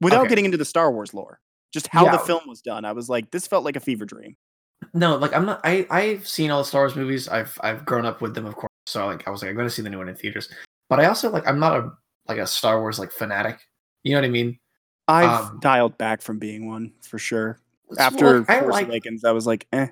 Without 0.01 0.21
Okay. 0.21 0.29
getting 0.29 0.45
into 0.45 0.57
the 0.57 0.65
Star 0.65 0.91
Wars 0.91 1.13
lore, 1.13 1.39
just 1.77 1.87
how 1.87 2.09
the 2.11 2.17
film 2.19 2.41
was 2.47 2.61
done, 2.61 2.85
I 2.85 2.91
was 2.91 3.07
like, 3.09 3.31
this 3.31 3.45
felt 3.47 3.63
like 3.63 3.75
a 3.75 3.79
fever 3.79 4.05
dream. 4.05 4.35
No, 4.93 5.15
like 5.17 5.33
I'm 5.35 5.45
not. 5.45 5.61
I 5.63 5.85
I've 5.89 6.27
seen 6.27 6.51
all 6.51 6.59
the 6.61 6.65
Star 6.67 6.81
Wars 6.83 6.95
movies. 6.95 7.27
I've 7.27 7.57
I've 7.61 7.85
grown 7.85 8.05
up 8.05 8.21
with 8.21 8.33
them, 8.35 8.45
of 8.45 8.55
course. 8.55 8.71
So 8.85 9.05
like 9.05 9.27
I 9.27 9.31
was 9.31 9.41
like 9.41 9.49
I'm 9.49 9.55
going 9.55 9.67
to 9.67 9.73
see 9.73 9.81
the 9.81 9.89
new 9.89 9.97
one 9.97 10.09
in 10.09 10.15
theaters. 10.15 10.49
But 10.89 10.99
I 10.99 11.05
also 11.05 11.29
like 11.29 11.47
I'm 11.47 11.59
not 11.59 11.77
a 11.77 11.91
like 12.27 12.37
a 12.37 12.47
Star 12.47 12.79
Wars 12.79 12.99
like 12.99 13.11
fanatic. 13.11 13.59
You 14.03 14.13
know 14.13 14.19
what 14.21 14.25
I 14.25 14.29
mean? 14.29 14.59
I've 15.07 15.49
Um, 15.51 15.59
dialed 15.61 15.97
back 15.97 16.21
from 16.21 16.37
being 16.39 16.67
one 16.67 16.93
for 17.01 17.17
sure. 17.19 17.59
After 17.97 18.39
like, 18.39 18.49
I 18.49 18.59
Force 18.61 18.71
like 18.73 18.87
Awakens, 18.87 19.23
I 19.23 19.31
was 19.31 19.47
like, 19.47 19.65
eh. 19.73 19.87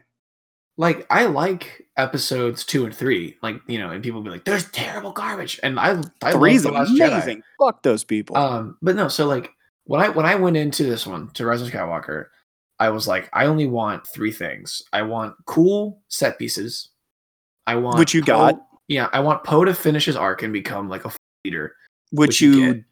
like 0.78 1.06
I 1.10 1.26
like 1.26 1.86
episodes 1.98 2.64
two 2.66 2.86
and 2.86 2.94
three. 2.96 3.38
Like 3.42 3.62
you 3.68 3.80
know, 3.80 3.90
and 3.92 4.04
people 4.04 4.22
be 4.22 4.30
like, 4.30 4.46
"There's 4.46 4.70
terrible 4.72 5.12
garbage," 5.14 5.60
and 5.64 5.80
I 5.80 6.02
I 6.22 6.32
Three's 6.34 6.66
love 6.66 6.74
the 6.74 6.80
Last 6.80 6.92
Jedi. 6.92 7.14
amazing. 7.14 7.44
Fuck 7.60 7.82
those 7.84 8.04
people. 8.04 8.36
Um, 8.38 8.78
but 8.82 8.96
no, 8.96 9.08
so 9.08 9.26
like 9.28 9.50
when 9.86 10.02
I 10.02 10.10
when 10.10 10.26
I 10.26 10.36
went 10.36 10.58
into 10.58 10.84
this 10.84 11.08
one 11.08 11.30
to 11.32 11.46
Rise 11.46 11.62
of 11.62 11.70
Skywalker, 11.70 12.28
I 12.80 12.90
was 12.90 13.08
like, 13.08 13.30
I 13.34 13.46
only 13.46 13.68
want 13.68 14.06
three 14.08 14.32
things. 14.32 14.84
I 14.92 15.04
want 15.04 15.36
cool 15.46 16.02
set 16.10 16.38
pieces. 16.38 16.90
I 17.68 17.76
want 17.76 17.98
Which 18.00 18.14
you 18.14 18.22
Poe- 18.22 18.26
got. 18.26 18.68
Yeah, 18.88 19.10
I 19.14 19.20
want 19.20 19.44
Poe 19.44 19.66
to 19.66 19.74
finish 19.74 20.06
his 20.06 20.16
arc 20.16 20.44
and 20.44 20.54
become 20.54 20.90
like 20.90 21.06
a 21.06 21.12
leader. 21.44 21.76
which, 22.12 22.28
which 22.28 22.42
you 22.42 22.52
you 22.52 22.84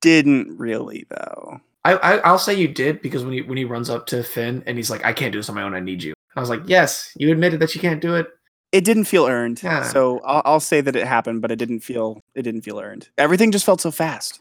didn't 0.00 0.56
really 0.56 1.06
though. 1.10 1.60
I, 1.84 1.94
I 1.94 2.16
I'll 2.18 2.38
say 2.38 2.54
you 2.54 2.66
did 2.66 3.00
because 3.02 3.24
when 3.24 3.32
he 3.32 3.42
when 3.42 3.56
he 3.56 3.64
runs 3.64 3.90
up 3.90 4.06
to 4.06 4.24
Finn 4.24 4.62
and 4.66 4.76
he's 4.76 4.90
like, 4.90 5.04
I 5.04 5.12
can't 5.12 5.32
do 5.32 5.38
this 5.38 5.48
on 5.48 5.54
my 5.54 5.62
own. 5.62 5.74
I 5.74 5.80
need 5.80 6.02
you. 6.02 6.14
I 6.34 6.40
was 6.40 6.50
like, 6.50 6.62
yes, 6.66 7.12
you 7.16 7.30
admitted 7.30 7.60
that 7.60 7.74
you 7.74 7.80
can't 7.80 8.00
do 8.00 8.14
it. 8.14 8.28
It 8.72 8.84
didn't 8.84 9.04
feel 9.04 9.26
earned. 9.26 9.62
Yeah. 9.62 9.84
So 9.84 10.20
I'll, 10.20 10.42
I'll 10.44 10.60
say 10.60 10.80
that 10.80 10.96
it 10.96 11.06
happened, 11.06 11.40
but 11.40 11.50
it 11.50 11.56
didn't 11.56 11.80
feel 11.80 12.20
it 12.34 12.42
didn't 12.42 12.62
feel 12.62 12.80
earned. 12.80 13.08
Everything 13.16 13.52
just 13.52 13.64
felt 13.64 13.80
so 13.80 13.90
fast. 13.90 14.40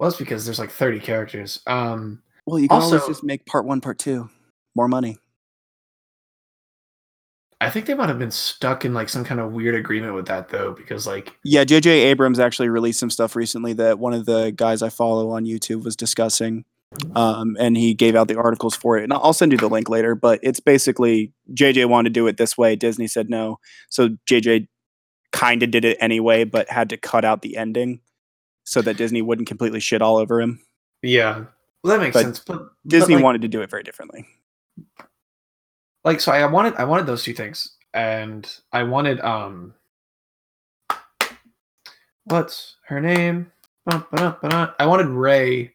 Well, 0.00 0.08
it's 0.08 0.18
because 0.18 0.46
there's 0.46 0.58
like 0.58 0.70
30 0.70 0.98
characters. 0.98 1.60
Um, 1.66 2.22
Well, 2.46 2.58
you 2.58 2.68
can 2.68 2.80
always 2.80 3.06
just 3.06 3.22
make 3.22 3.44
part 3.44 3.66
one, 3.66 3.82
part 3.82 3.98
two, 3.98 4.30
more 4.74 4.88
money. 4.88 5.18
I 7.60 7.68
think 7.68 7.84
they 7.84 7.92
might 7.92 8.08
have 8.08 8.18
been 8.18 8.30
stuck 8.30 8.86
in 8.86 8.94
like 8.94 9.10
some 9.10 9.24
kind 9.24 9.40
of 9.40 9.52
weird 9.52 9.74
agreement 9.74 10.14
with 10.14 10.26
that 10.28 10.48
though, 10.48 10.72
because 10.72 11.06
like 11.06 11.36
Yeah, 11.44 11.64
J.J. 11.64 11.90
Abrams 11.90 12.40
actually 12.40 12.70
released 12.70 12.98
some 12.98 13.10
stuff 13.10 13.36
recently 13.36 13.74
that 13.74 13.98
one 13.98 14.14
of 14.14 14.24
the 14.24 14.52
guys 14.56 14.80
I 14.80 14.88
follow 14.88 15.32
on 15.32 15.44
YouTube 15.44 15.84
was 15.84 15.96
discussing, 15.96 16.64
um, 17.14 17.58
and 17.60 17.76
he 17.76 17.92
gave 17.92 18.16
out 18.16 18.28
the 18.28 18.38
articles 18.38 18.74
for 18.74 18.96
it. 18.96 19.04
And 19.04 19.12
I'll 19.12 19.34
send 19.34 19.52
you 19.52 19.58
the 19.58 19.68
link 19.68 19.90
later. 19.90 20.14
But 20.14 20.40
it's 20.42 20.60
basically 20.60 21.34
J.J. 21.52 21.84
wanted 21.84 22.08
to 22.08 22.18
do 22.18 22.26
it 22.26 22.38
this 22.38 22.56
way. 22.56 22.74
Disney 22.74 23.06
said 23.06 23.28
no, 23.28 23.58
so 23.90 24.16
J.J. 24.24 24.66
kind 25.30 25.62
of 25.62 25.70
did 25.70 25.84
it 25.84 25.98
anyway, 26.00 26.44
but 26.44 26.70
had 26.70 26.88
to 26.88 26.96
cut 26.96 27.26
out 27.26 27.42
the 27.42 27.58
ending 27.58 28.00
so 28.70 28.80
that 28.82 28.96
Disney 28.96 29.20
wouldn't 29.20 29.48
completely 29.48 29.80
shit 29.80 30.00
all 30.00 30.16
over 30.16 30.40
him. 30.40 30.60
yeah, 31.02 31.44
well, 31.82 31.96
that 31.96 32.00
makes 32.00 32.14
But 32.14 32.22
sense. 32.22 32.38
But 32.38 32.58
but, 32.58 32.68
Disney 32.86 33.16
like, 33.16 33.24
wanted 33.24 33.42
to 33.42 33.48
do 33.48 33.62
it 33.62 33.68
very 33.70 33.82
differently. 33.82 34.24
like 36.04 36.20
so 36.20 36.30
I 36.30 36.46
wanted 36.46 36.74
I 36.76 36.84
wanted 36.84 37.06
those 37.06 37.24
two 37.24 37.34
things, 37.34 37.76
and 37.94 38.48
I 38.72 38.84
wanted 38.84 39.20
um, 39.20 39.74
what's 42.24 42.76
her 42.86 43.00
name? 43.00 43.50
I 43.88 44.86
wanted 44.86 45.06
Rey 45.08 45.74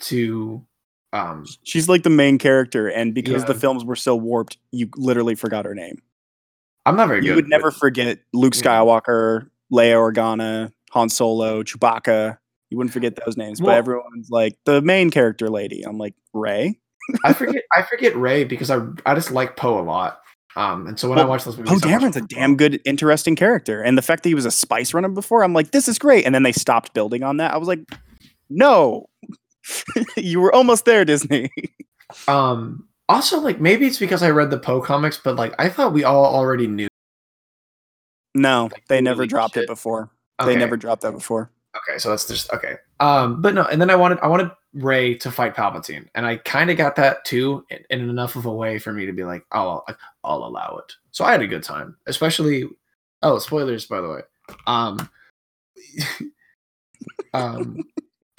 to 0.00 0.64
um 1.12 1.46
She's 1.62 1.88
like 1.88 2.02
the 2.02 2.10
main 2.10 2.38
character, 2.38 2.88
and 2.88 3.14
because 3.14 3.44
the 3.46 3.54
films 3.54 3.84
were 3.84 3.96
so 3.96 4.14
warped, 4.14 4.58
you 4.72 4.88
literally 4.96 5.34
forgot 5.34 5.64
her 5.64 5.74
name. 5.74 6.02
I'm 6.86 6.96
not 6.96 7.08
very 7.08 7.20
You 7.20 7.28
good. 7.30 7.36
would 7.36 7.48
never 7.48 7.70
forget 7.70 8.18
Luke 8.32 8.54
Yeah. 8.56 8.62
Skywalker, 8.62 9.48
Leia 9.72 9.94
Organa, 9.96 10.72
Han 10.90 11.08
Solo, 11.08 11.62
Chewbacca. 11.62 12.38
You 12.70 12.76
wouldn't 12.76 12.92
forget 12.92 13.18
those 13.24 13.36
names, 13.36 13.60
but 13.60 13.74
everyone's 13.74 14.30
like 14.30 14.56
the 14.64 14.80
main 14.80 15.10
character 15.10 15.48
lady. 15.48 15.82
I'm 15.82 15.98
like 15.98 16.14
Rey. 16.32 16.78
I 17.24 17.32
forget 17.32 17.64
I 17.76 17.82
forget 17.82 18.14
Rey 18.16 18.44
because 18.44 18.70
I 18.70 18.80
I 19.04 19.14
just 19.14 19.32
like 19.32 19.56
Poe 19.56 19.80
a 19.80 19.82
lot. 19.82 20.20
Um, 20.56 20.86
and 20.88 20.98
so 20.98 21.08
when 21.08 21.18
I 21.18 21.24
watch 21.24 21.44
those 21.44 21.56
movies, 21.56 21.80
Poe 21.80 21.88
Dameron's 21.88 22.16
a 22.16 22.22
damn 22.22 22.56
good, 22.56 22.80
interesting 22.84 23.36
character, 23.36 23.82
and 23.82 23.96
the 23.96 24.02
fact 24.02 24.22
that 24.22 24.28
he 24.28 24.34
was 24.34 24.46
a 24.46 24.50
spice 24.50 24.92
runner 24.94 25.08
before, 25.08 25.42
I'm 25.44 25.52
like, 25.52 25.70
this 25.70 25.88
is 25.88 25.98
great. 25.98 26.26
And 26.26 26.34
then 26.34 26.42
they 26.42 26.52
stopped 26.52 26.92
building 26.92 27.22
on 27.22 27.36
that. 27.38 27.54
I 27.54 27.56
was 27.56 27.68
like, 27.68 27.80
no, 28.48 29.08
you 30.16 30.40
were 30.40 30.52
almost 30.54 30.84
there, 30.84 31.04
Disney. 31.04 31.50
Um, 32.26 32.88
also 33.08 33.40
like 33.40 33.60
maybe 33.60 33.86
it's 33.86 33.98
because 33.98 34.22
I 34.22 34.30
read 34.30 34.50
the 34.50 34.58
Poe 34.58 34.80
comics, 34.80 35.18
but 35.18 35.36
like 35.36 35.54
I 35.58 35.68
thought 35.68 35.92
we 35.92 36.04
all 36.04 36.26
already 36.26 36.66
knew. 36.66 36.88
no, 38.34 38.68
Like, 38.72 38.86
they 38.88 39.00
never 39.00 39.26
dropped 39.26 39.54
shit? 39.54 39.64
it 39.64 39.68
before. 39.68 40.10
Okay. 40.40 40.54
They 40.54 40.58
never 40.58 40.76
dropped 40.76 41.02
that 41.02 41.12
before. 41.12 41.50
Okay, 41.76 41.98
so 41.98 42.10
that's 42.10 42.26
just 42.26 42.52
okay. 42.52 42.76
Um, 42.98 43.40
but 43.40 43.54
no, 43.54 43.64
and 43.64 43.80
then 43.80 43.90
I 43.90 43.94
wanted 43.94 44.18
I 44.20 44.26
wanted 44.26 44.50
Rey 44.74 45.14
to 45.16 45.30
fight 45.30 45.54
Palpatine, 45.54 46.08
and 46.14 46.26
I 46.26 46.38
kind 46.38 46.70
of 46.70 46.76
got 46.76 46.96
that 46.96 47.24
too, 47.24 47.64
in, 47.70 47.78
in 47.90 48.08
enough 48.08 48.34
of 48.34 48.46
a 48.46 48.52
way 48.52 48.78
for 48.78 48.92
me 48.92 49.06
to 49.06 49.12
be 49.12 49.22
like, 49.22 49.44
oh, 49.52 49.84
I'll, 49.86 49.96
I'll 50.24 50.44
allow 50.44 50.80
it. 50.84 50.92
So 51.12 51.24
I 51.24 51.32
had 51.32 51.42
a 51.42 51.46
good 51.46 51.62
time, 51.62 51.96
especially. 52.06 52.68
Oh, 53.22 53.38
spoilers 53.38 53.86
by 53.86 54.00
the 54.00 54.08
way. 54.08 54.20
Um. 54.66 55.08
um. 57.34 57.84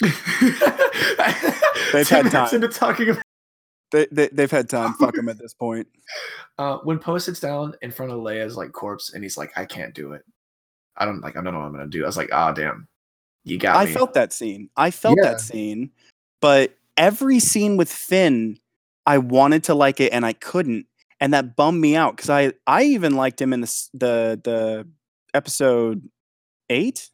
They've 0.00 0.10
had 2.08 2.30
time. 2.30 2.54
Into 2.54 2.68
talking 2.68 3.10
about 3.10 3.22
They, 3.92 4.06
they, 4.10 4.28
they've 4.28 4.50
had 4.50 4.68
time. 4.68 4.94
Fuck 4.94 5.14
them 5.14 5.28
at 5.28 5.38
this 5.38 5.54
point. 5.54 5.86
uh, 6.58 6.78
when 6.78 6.98
Poe 6.98 7.18
sits 7.18 7.40
down 7.40 7.74
in 7.82 7.90
front 7.92 8.12
of 8.12 8.18
Leia's 8.18 8.56
like 8.56 8.72
corpse, 8.72 9.14
and 9.14 9.22
he's 9.22 9.38
like, 9.38 9.52
"I 9.56 9.64
can't 9.64 9.94
do 9.94 10.12
it. 10.12 10.24
I 10.96 11.04
don't 11.04 11.20
like. 11.20 11.36
I 11.36 11.42
don't 11.42 11.52
know 11.54 11.60
what 11.60 11.66
I'm 11.66 11.72
gonna 11.72 11.86
do." 11.86 12.02
I 12.02 12.06
was 12.06 12.16
like, 12.16 12.30
"Ah, 12.32 12.52
damn, 12.52 12.88
you 13.44 13.58
got 13.58 13.76
I 13.76 13.86
me." 13.86 13.92
felt 13.92 14.14
that 14.14 14.32
scene. 14.32 14.70
I 14.76 14.90
felt 14.90 15.18
Yeah. 15.22 15.30
that 15.30 15.40
scene, 15.40 15.90
but 16.40 16.76
every 16.96 17.38
scene 17.40 17.76
with 17.76 17.90
Finn, 17.92 18.58
I 19.06 19.18
wanted 19.18 19.64
to 19.64 19.74
like 19.74 20.00
it 20.00 20.12
and 20.12 20.24
I 20.26 20.32
couldn't, 20.34 20.86
and 21.20 21.32
that 21.34 21.56
bummed 21.56 21.80
me 21.80 21.96
out 21.96 22.16
because 22.16 22.30
I 22.30 22.52
I 22.66 22.84
even 22.84 23.14
liked 23.16 23.40
him 23.40 23.52
in 23.52 23.60
the 23.62 23.88
the 23.94 24.40
the 24.44 24.88
episode 25.34 26.08
eight, 26.68 27.10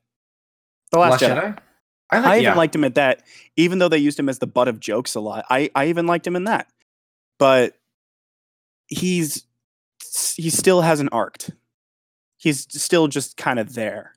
the 0.90 0.98
Last, 0.98 1.22
Jedi. 1.22 1.58
I, 2.10 2.16
I 2.16 2.20
like, 2.20 2.32
even 2.36 2.44
yeah. 2.44 2.54
liked 2.54 2.74
him 2.74 2.84
at 2.84 2.94
that, 2.94 3.22
even 3.56 3.78
though 3.78 3.88
they 3.88 3.98
used 3.98 4.18
him 4.18 4.28
as 4.28 4.38
the 4.38 4.46
butt 4.46 4.66
of 4.68 4.80
jokes 4.80 5.14
a 5.14 5.20
lot. 5.20 5.44
I 5.50 5.70
I 5.74 5.86
even 5.86 6.06
liked 6.06 6.26
him 6.26 6.36
in 6.36 6.44
that, 6.44 6.68
but 7.38 7.74
he's 8.86 9.44
he 10.36 10.48
still 10.50 10.80
hasn't 10.80 11.10
arced. 11.12 11.50
He's 12.38 12.66
still 12.70 13.08
just 13.08 13.36
kind 13.36 13.58
of 13.58 13.74
there, 13.74 14.12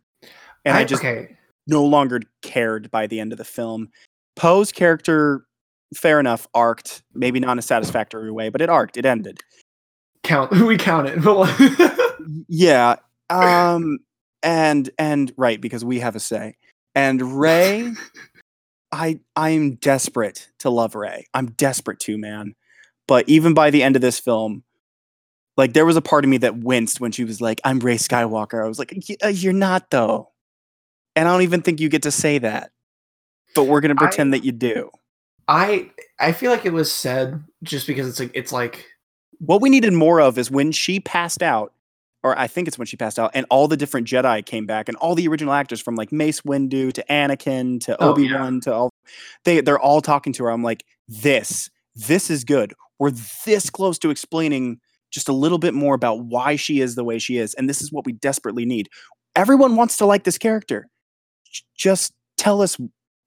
and 0.64 0.78
I, 0.78 0.86
just 0.86 1.04
okay. 1.04 1.36
no 1.68 1.84
longer 1.84 2.22
cared 2.42 2.90
by 2.92 3.08
the 3.08 3.20
end 3.20 3.32
of 3.32 3.38
the 3.38 3.46
film. 3.46 3.90
Poe's 4.36 4.72
character, 4.72 5.46
fair 5.96 6.20
enough, 6.20 6.48
arced, 6.54 7.04
maybe 7.14 7.40
not 7.40 7.54
in 7.54 7.60
a 7.60 7.64
satisfactory 7.64 8.32
way, 8.32 8.50
but 8.50 8.62
it 8.62 8.70
arced. 8.70 8.98
It 8.98 9.06
ended. 9.06 9.40
count 10.24 10.52
we 10.68 10.78
count 10.78 11.08
it 11.10 11.20
Yeah. 12.48 12.96
Um 13.30 14.00
and 14.44 14.90
and 14.98 15.32
right, 15.38 15.60
because 15.60 15.84
we 15.84 16.00
have 16.00 16.16
a 16.16 16.20
say. 16.20 16.56
And 16.96 17.40
Rey, 17.40 17.92
I 18.92 19.20
I'm 19.36 19.76
desperate 19.76 20.50
to 20.60 20.70
love 20.70 20.96
Rey. 20.96 21.26
I'm 21.34 21.48
desperate 21.52 22.00
to, 22.02 22.18
man. 22.18 22.56
But 23.08 23.28
even 23.28 23.54
by 23.54 23.70
the 23.70 23.84
end 23.84 23.96
of 23.96 24.02
this 24.02 24.20
film, 24.20 24.64
like 25.58 25.74
there 25.74 25.86
was 25.86 25.98
a 25.98 26.02
part 26.02 26.24
of 26.24 26.30
me 26.30 26.38
that 26.38 26.58
winced 26.58 27.00
when 27.00 27.12
she 27.12 27.24
was 27.24 27.42
like, 27.42 27.60
"I'm 27.64 27.80
Rey 27.80 27.96
Skywalker." 27.96 28.64
I 28.64 28.68
was 28.68 28.80
like, 28.80 28.94
uh, 29.24 29.28
"You're 29.28 29.54
not 29.54 29.90
though," 29.92 30.30
and 31.16 31.28
I 31.28 31.32
don't 31.34 31.42
even 31.44 31.62
think 31.62 31.80
you 31.80 31.90
get 31.90 32.04
to 32.04 32.12
say 32.12 32.38
that. 32.40 32.72
But 33.56 33.66
we're 33.66 33.82
gonna 33.82 33.96
pretend 33.96 34.34
I- 34.34 34.38
that 34.38 34.46
you 34.46 34.52
do. 34.54 34.90
i 35.48 35.90
i 36.20 36.32
feel 36.32 36.52
like 36.52 36.66
it 36.66 36.72
was 36.74 36.92
said 36.92 37.44
just 37.64 37.86
because 37.88 38.08
it's 38.08 38.20
like 38.20 38.32
it's 38.34 38.52
like 38.54 38.86
What 39.40 39.60
we 39.62 39.70
needed 39.70 39.92
more 39.94 40.22
of 40.22 40.38
is 40.38 40.50
when 40.52 40.72
she 40.72 41.00
passed 41.00 41.42
out, 41.44 41.74
or 42.24 42.38
I 42.38 42.48
think 42.48 42.68
it's 42.68 42.78
when 42.78 42.86
she 42.86 42.96
passed 42.96 43.18
out, 43.20 43.32
and 43.34 43.46
all 43.50 43.68
the 43.68 43.76
different 43.76 44.08
Jedi 44.08 44.46
came 44.46 44.66
back, 44.68 44.88
and 44.88 44.96
all 44.98 45.16
the 45.16 45.28
original 45.28 45.54
actors 45.54 45.82
from 45.82 45.96
like 45.96 46.12
Mace 46.14 46.42
Windu 46.42 46.94
to 46.94 47.04
Anakin 47.10 47.82
to 47.86 48.02
Oh, 48.02 48.12
Obi 48.12 48.28
yeah. 48.28 48.40
Wan 48.40 48.62
to 48.62 48.74
all 48.74 48.90
they 49.44 49.60
they're 49.62 49.80
all 49.80 50.00
talking 50.02 50.32
to 50.34 50.44
her. 50.46 50.52
I'm 50.52 50.64
like, 50.64 50.86
this, 51.08 51.70
this 51.96 52.30
is 52.30 52.44
good. 52.46 52.74
We're 53.00 53.12
this 53.46 53.70
close 53.72 53.98
to 54.00 54.12
explaining 54.12 54.80
just 55.12 55.30
a 55.30 55.34
little 55.34 55.58
bit 55.58 55.74
more 55.74 55.94
about 55.94 56.22
why 56.26 56.56
she 56.56 56.82
is 56.82 56.96
the 56.96 57.04
way 57.04 57.20
she 57.20 57.38
is, 57.38 57.54
and 57.56 57.70
this 57.70 57.82
is 57.82 57.92
what 57.92 58.06
we 58.06 58.14
desperately 58.14 58.66
need. 58.66 58.90
Everyone 59.36 59.76
wants 59.76 59.98
to 59.98 60.06
like 60.06 60.24
this 60.24 60.38
character. 60.38 60.88
Just 61.76 62.14
tell 62.38 62.62
us 62.62 62.78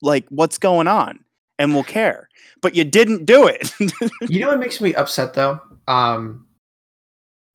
like 0.02 0.26
what's 0.30 0.58
going 0.58 0.88
on, 0.88 1.22
and 1.58 1.74
we'll 1.74 1.84
care. 1.84 2.28
But 2.62 2.74
you 2.74 2.84
didn't 2.84 3.24
do 3.26 3.46
it. 3.46 3.72
you 4.30 4.40
know 4.40 4.48
what 4.48 4.58
makes 4.60 4.80
me 4.80 4.94
upset 4.94 5.34
though 5.34 5.60
um 5.86 6.46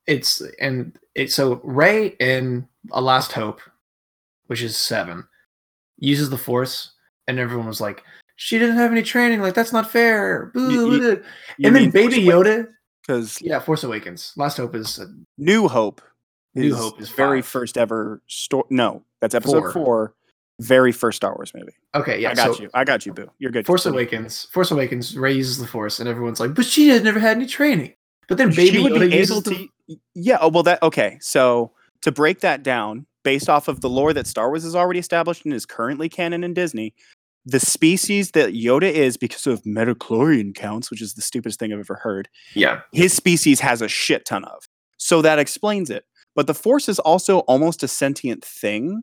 it's 0.06 0.42
and 0.60 0.98
it 1.15 1.32
so 1.32 1.60
Rey 1.63 2.15
in 2.20 2.68
a 2.92 3.02
last 3.02 3.32
hope 3.32 3.60
which 4.48 4.62
is 4.62 4.78
seven 4.78 5.28
uses 5.98 6.30
the 6.30 6.38
force 6.38 6.92
and 7.28 7.39
everyone 7.39 7.65
was 7.68 7.82
like 7.82 8.04
she 8.36 8.58
didn't 8.60 8.78
have 8.78 8.92
any 8.92 9.02
training 9.02 9.42
like 9.42 9.54
that's 9.56 9.74
not 9.74 9.89
fair 9.89 10.52
Boo, 10.54 10.72
You- 10.72 10.92
you- 10.92 11.00
boo, 11.00 11.15
boo." 11.15 11.24
You 11.58 11.68
and 11.68 11.76
then 11.76 11.89
baby 11.89 12.18
yoda 12.24 12.68
because 13.10 13.41
yeah 13.41 13.60
force 13.60 13.84
awakens 13.84 14.34
last 14.38 14.58
hope 14.58 14.76
is 14.76 15.00
uh, 15.00 15.06
New 15.38 15.67
Hope. 15.67 16.02
New 16.56 16.76
Hope 16.76 17.00
is 17.02 17.10
very 17.10 17.41
five. 17.41 17.50
first 17.50 17.78
ever 17.78 18.22
story. 18.28 18.65
No, 18.69 19.04
that's 19.19 19.34
episode 19.36 19.62
Four. 19.62 19.72
four. 19.72 20.13
Very 20.60 20.91
first 20.91 21.15
Star 21.17 21.34
Wars 21.36 21.54
movie. 21.56 21.72
okay 21.95 22.19
yeah 22.19 22.32
I 22.32 22.36
got 22.36 22.56
so 22.56 22.63
you. 22.63 22.69
I 22.74 22.84
got 22.84 23.06
you, 23.06 23.13
Boo. 23.13 23.30
You're 23.39 23.52
good. 23.52 23.65
force 23.65 23.84
Continue. 23.84 24.02
awakens 24.02 24.43
force 24.52 24.72
awakens 24.72 25.17
Rey 25.17 25.34
uses 25.34 25.58
the 25.58 25.67
force 25.67 26.00
and 26.00 26.10
everyone's 26.10 26.39
like 26.39 26.54
but 26.54 26.65
she 26.65 26.89
had 26.89 27.04
never 27.04 27.19
had 27.19 27.38
any 27.38 27.45
training 27.45 27.93
but 28.28 28.38
then 28.38 28.50
baby 28.50 28.78
She 28.78 28.84
would 28.84 28.91
yoda 28.91 29.10
be 29.10 29.17
able 29.17 29.41
the, 29.41 29.69
to. 29.88 30.00
Yeah. 30.13 30.38
Oh 30.41 30.50
well. 30.50 30.63
That 30.63 30.84
okay. 30.84 31.17
So 31.22 31.72
to 32.02 32.12
break 32.12 32.41
that 32.41 32.62
down, 32.62 33.06
based 33.24 33.50
off 33.50 33.67
of 33.67 33.82
the 33.82 33.89
lore 33.89 34.13
that 34.13 34.28
Star 34.28 34.50
Wars 34.50 34.63
has 34.63 34.76
already 34.76 35.00
established 35.00 35.45
and 35.45 35.54
is 35.54 35.65
currently 35.65 36.10
canon 36.10 36.43
in 36.43 36.54
Disney, 36.54 36.93
the 37.45 37.60
species 37.60 38.32
that 38.32 38.49
Yoda 38.54 38.91
is 38.91 39.17
because 39.17 39.47
of 39.47 39.65
midi-chlorian 39.65 40.54
counts, 40.54 40.91
which 40.91 41.02
is 41.02 41.13
the 41.13 41.21
stupidest 41.21 41.60
thing 41.60 41.71
I've 41.73 41.80
ever 41.80 41.95
heard. 41.95 42.30
yeah 42.54 42.82
His 42.91 43.13
species 43.13 43.60
has 43.62 43.82
a 43.82 43.88
shit 43.88 44.25
ton 44.25 44.43
of. 44.43 44.67
So 44.97 45.21
that 45.21 45.39
explains 45.39 45.89
it. 45.89 46.06
But 46.36 46.47
the 46.47 46.54
Force 46.54 46.88
is 46.89 46.99
also 46.99 47.39
almost 47.39 47.82
a 47.84 47.88
sentient 47.88 48.43
thing. 48.45 49.02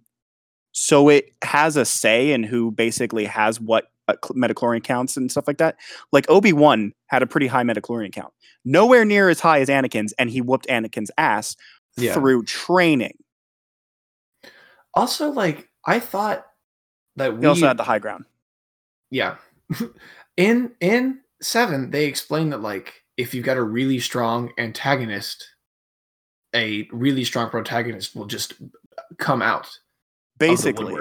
So 0.73 1.09
it 1.09 1.31
has 1.43 1.77
a 1.77 1.85
say 1.85 2.33
in 2.33 2.43
who 2.43 2.71
basically 2.71 3.25
has 3.25 3.59
what 3.61 3.87
uh, 4.09 4.15
midi-chlorian 4.35 4.85
counts 4.85 5.17
and 5.17 5.31
stuff 5.31 5.47
like 5.49 5.59
that. 5.59 5.77
Like 6.13 6.29
Obi 6.31 6.53
Wan 6.53 6.93
had 7.07 7.23
a 7.23 7.27
pretty 7.27 7.47
high 7.47 7.63
midi-chlorian 7.65 8.13
count, 8.13 8.33
nowhere 8.65 9.05
near 9.05 9.29
as 9.29 9.41
high 9.41 9.61
as 9.61 9.69
Anakin's, 9.69 10.13
and 10.19 10.31
he 10.31 10.41
whooped 10.43 10.67
Anakin's 10.69 11.11
ass 11.19 11.57
Yeah. 11.97 12.13
through 12.15 12.45
training. 12.45 13.17
Also, 14.95 15.31
like 15.31 15.69
I 15.87 15.99
thought 16.01 16.47
that 17.17 17.35
we 17.35 17.41
He 17.41 17.47
also 17.47 17.67
had 17.67 17.77
the 17.77 17.85
high 17.85 17.99
ground. 17.99 18.25
yeah 19.11 19.37
in 20.37 20.73
in 20.81 21.21
seven 21.43 21.91
they 21.91 22.07
explain 22.07 22.51
that 22.51 22.61
like 22.63 23.03
if 23.17 23.35
you've 23.35 23.45
got 23.45 23.57
a 23.57 23.63
really 23.63 23.99
strong 23.99 24.53
antagonist 24.59 25.49
a 26.55 26.89
really 26.93 27.25
strong 27.25 27.51
protagonist 27.51 28.15
will 28.17 28.27
just 28.27 28.55
come 29.19 29.43
out 29.43 29.79
Basically, 30.39 30.95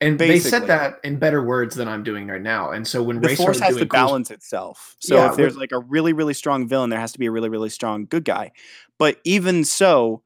and 0.00 0.18
they 0.18 0.40
said 0.40 0.66
that 0.68 0.98
in 1.04 1.18
better 1.18 1.44
words 1.44 1.74
than 1.74 1.88
i'm 1.88 2.02
doing 2.02 2.26
right 2.28 2.40
now 2.42 2.70
and 2.70 2.86
so 2.86 3.02
when 3.02 3.20
the 3.20 3.36
force 3.36 3.60
has 3.60 3.74
to 3.74 3.80
cool- 3.80 3.86
balance 3.88 4.30
itself. 4.30 4.96
So 5.00 5.14
Yeah, 5.16 5.30
if 5.30 5.36
there's 5.36 5.56
like 5.56 5.72
a 5.72 5.78
really, 5.78 6.12
really 6.12 6.34
strong 6.34 6.66
villain, 6.66 6.90
there 6.90 6.98
has 7.00 7.12
to 7.12 7.18
be 7.18 7.26
a 7.26 7.30
really, 7.30 7.48
really 7.50 7.68
strong 7.68 8.06
good 8.06 8.24
guy. 8.24 8.52
But 8.98 9.18
even 9.24 9.64
so, 9.64 10.22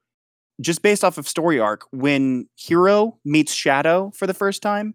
just 0.61 0.83
based 0.83 1.03
off 1.05 1.19
of 1.19 1.27
story 1.29 1.59
arc, 1.61 1.85
when 1.91 2.49
Hero 2.57 3.19
meets 3.25 3.53
Shadow 3.53 4.11
for 4.15 4.27
the 4.27 4.35
first 4.35 4.63
time, 4.63 4.95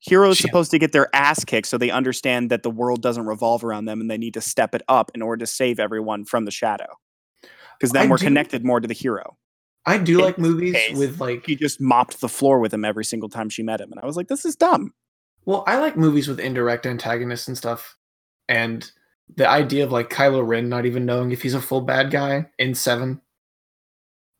Hero 0.00 0.30
is 0.30 0.36
Shit. 0.38 0.46
supposed 0.46 0.70
to 0.70 0.78
get 0.78 0.92
their 0.92 1.14
ass 1.14 1.44
kicked 1.44 1.66
so 1.66 1.76
they 1.76 1.90
understand 1.90 2.50
that 2.50 2.62
the 2.62 2.70
world 2.70 3.02
doesn't 3.02 3.26
revolve 3.26 3.64
around 3.64 3.86
them 3.86 4.00
and 4.00 4.10
they 4.10 4.18
need 4.18 4.34
to 4.34 4.40
step 4.40 4.74
it 4.74 4.82
up 4.88 5.10
in 5.14 5.22
order 5.22 5.40
to 5.44 5.46
save 5.46 5.80
everyone 5.80 6.24
from 6.24 6.44
the 6.44 6.50
Shadow. 6.52 6.86
Because 7.78 7.92
then 7.92 8.06
I 8.06 8.10
we're 8.10 8.16
do- 8.16 8.24
connected 8.26 8.64
more 8.64 8.80
to 8.80 8.86
the 8.88 8.94
hero. 8.94 9.36
i 9.86 9.98
do 9.98 10.18
in 10.18 10.24
like 10.24 10.38
movies 10.38 10.74
case, 10.74 10.96
with 10.96 11.20
like 11.20 11.46
He 11.46 11.56
just 11.56 11.80
mopped 11.80 12.20
the 12.20 12.28
floor 12.28 12.60
with 12.60 12.72
him 12.72 12.84
every 12.84 13.04
single 13.04 13.28
time 13.28 13.48
she 13.48 13.62
met 13.62 13.80
him. 13.80 13.90
And 13.90 14.00
I 14.00 14.06
was 14.06 14.16
like, 14.16 14.28
this 14.28 14.44
is 14.44 14.54
dumb. 14.56 14.92
Well, 15.46 15.64
I 15.66 15.78
like 15.78 15.96
movies 15.96 16.28
with 16.28 16.38
indirect 16.40 16.86
antagonists 16.86 17.48
and 17.48 17.56
stuff. 17.56 17.96
And 18.48 18.90
the 19.34 19.48
idea 19.48 19.84
of 19.84 19.92
like 19.92 20.10
Kylo 20.10 20.46
Ren 20.46 20.68
not 20.68 20.86
even 20.86 21.06
knowing 21.06 21.32
if 21.32 21.42
he's 21.42 21.54
a 21.54 21.60
full 21.60 21.80
bad 21.80 22.10
guy 22.10 22.46
in 22.58 22.74
seven, 22.74 23.20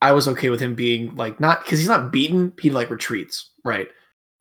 I 0.01 0.13
was 0.13 0.29
okay 0.29 0.51
with 0.51 0.61
him 0.61 0.75
being 0.75 1.17
like 1.17 1.41
not 1.41 1.65
because 1.65 1.79
he's 1.81 1.89
not 1.89 2.13
beaten, 2.13 2.53
he 2.61 2.71
like 2.71 2.91
retreats, 2.91 3.51
right? 3.65 3.89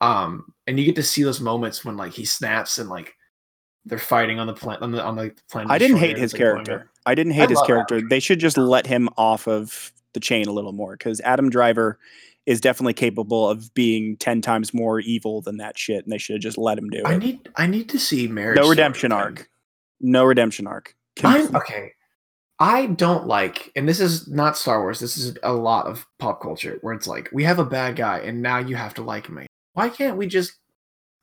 Um, 0.02 0.54
and 0.68 0.78
you 0.78 0.86
get 0.86 0.96
to 0.96 1.04
see 1.04 1.24
those 1.24 1.40
moments 1.40 1.84
when 1.84 1.98
like 1.98 2.14
he 2.14 2.26
snaps 2.26 2.78
and 2.78 2.90
like 2.90 3.16
they're 3.86 3.98
fighting 3.98 4.38
on 4.40 4.48
the 4.48 4.54
planet 4.54 4.82
on 4.82 4.92
the 4.92 5.02
on 5.02 5.16
the 5.16 5.34
planet. 5.50 5.72
I 5.72 5.78
didn't 5.78 5.98
hate 5.98 6.18
his 6.18 6.34
it's, 6.34 6.40
like, 6.40 6.52
blowing 6.52 6.66
character. 6.66 6.92
I 7.06 7.16
didn't 7.16 7.34
I 7.34 7.36
hate 7.36 7.50
his 7.50 7.56
love 7.58 7.64
Adam 7.66 7.86
character. 7.88 8.08
They 8.08 8.20
should 8.20 8.40
just 8.40 8.58
let 8.58 8.86
him 8.86 9.10
off 9.18 9.48
of 9.48 9.92
the 10.14 10.20
chain 10.20 10.48
a 10.48 10.52
little 10.52 10.74
more 10.74 10.94
because 10.94 11.22
Adam 11.22 11.50
Driver 11.50 11.98
is 12.46 12.62
definitely 12.62 12.94
capable 12.94 13.50
of 13.50 13.74
being 13.74 14.16
10 14.18 14.42
times 14.42 14.74
more 14.74 15.00
evil 15.02 15.42
than 15.42 15.58
that 15.58 15.78
shit 15.78 16.04
and 16.04 16.12
they 16.14 16.18
should 16.18 16.36
have 16.36 16.42
just 16.42 16.58
let 16.58 16.78
him 16.78 16.90
do 16.90 17.00
it. 17.00 17.06
I 17.06 17.18
need 17.18 17.50
I 17.56 17.68
need 17.68 17.90
to 17.90 18.00
see 18.00 18.28
marriage. 18.28 18.58
No 18.58 18.70
redemption 18.70 19.12
arc. 19.12 19.50
No 20.02 20.26
redemption 20.26 20.68
arc. 20.68 20.96
I'm 21.24 21.56
okay. 21.56 21.94
I 22.60 22.88
don't 22.88 23.28
like, 23.28 23.72
and 23.76 23.88
this 23.88 24.00
is 24.00 24.28
not 24.28 24.58
Star 24.58 24.82
Wars. 24.82 25.00
This 25.00 25.16
is 25.16 25.38
a 25.44 25.54
lot 25.54 25.86
of 25.86 26.08
pop 26.18 26.42
culture 26.42 26.80
where 26.82 26.94
it's 26.94 27.06
like 27.06 27.30
we 27.32 27.44
have 27.44 27.60
a 27.60 27.66
bad 27.66 27.96
guy, 27.96 28.20
and 28.20 28.42
now 28.42 28.58
you 28.58 28.76
have 28.76 28.96
to 28.96 29.04
like 29.04 29.30
me. 29.30 29.46
Why 29.78 29.90
can't 29.90 30.18
we 30.18 30.26
just 30.26 30.54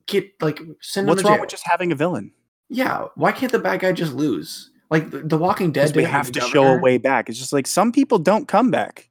get 0.06 0.30
like 0.40 0.60
send 0.80 1.08
What's 1.08 1.24
wrong 1.24 1.40
with 1.40 1.50
just 1.50 1.66
having 1.66 1.90
a 1.90 1.96
villain? 1.96 2.30
yeah, 2.68 3.06
why 3.16 3.32
can't 3.32 3.50
the 3.50 3.58
bad 3.58 3.80
guy 3.80 3.90
just 3.90 4.12
lose? 4.12 4.70
Like 4.90 5.10
the, 5.10 5.22
the 5.22 5.36
Walking 5.36 5.72
Dead, 5.72 5.94
we 5.96 6.04
have 6.04 6.30
to 6.30 6.40
show 6.40 6.62
a 6.62 6.78
way 6.78 6.96
back. 6.98 7.28
It's 7.28 7.36
just 7.36 7.52
like 7.52 7.66
some 7.66 7.90
people 7.90 8.16
don't 8.16 8.46
come 8.46 8.70
back. 8.70 9.10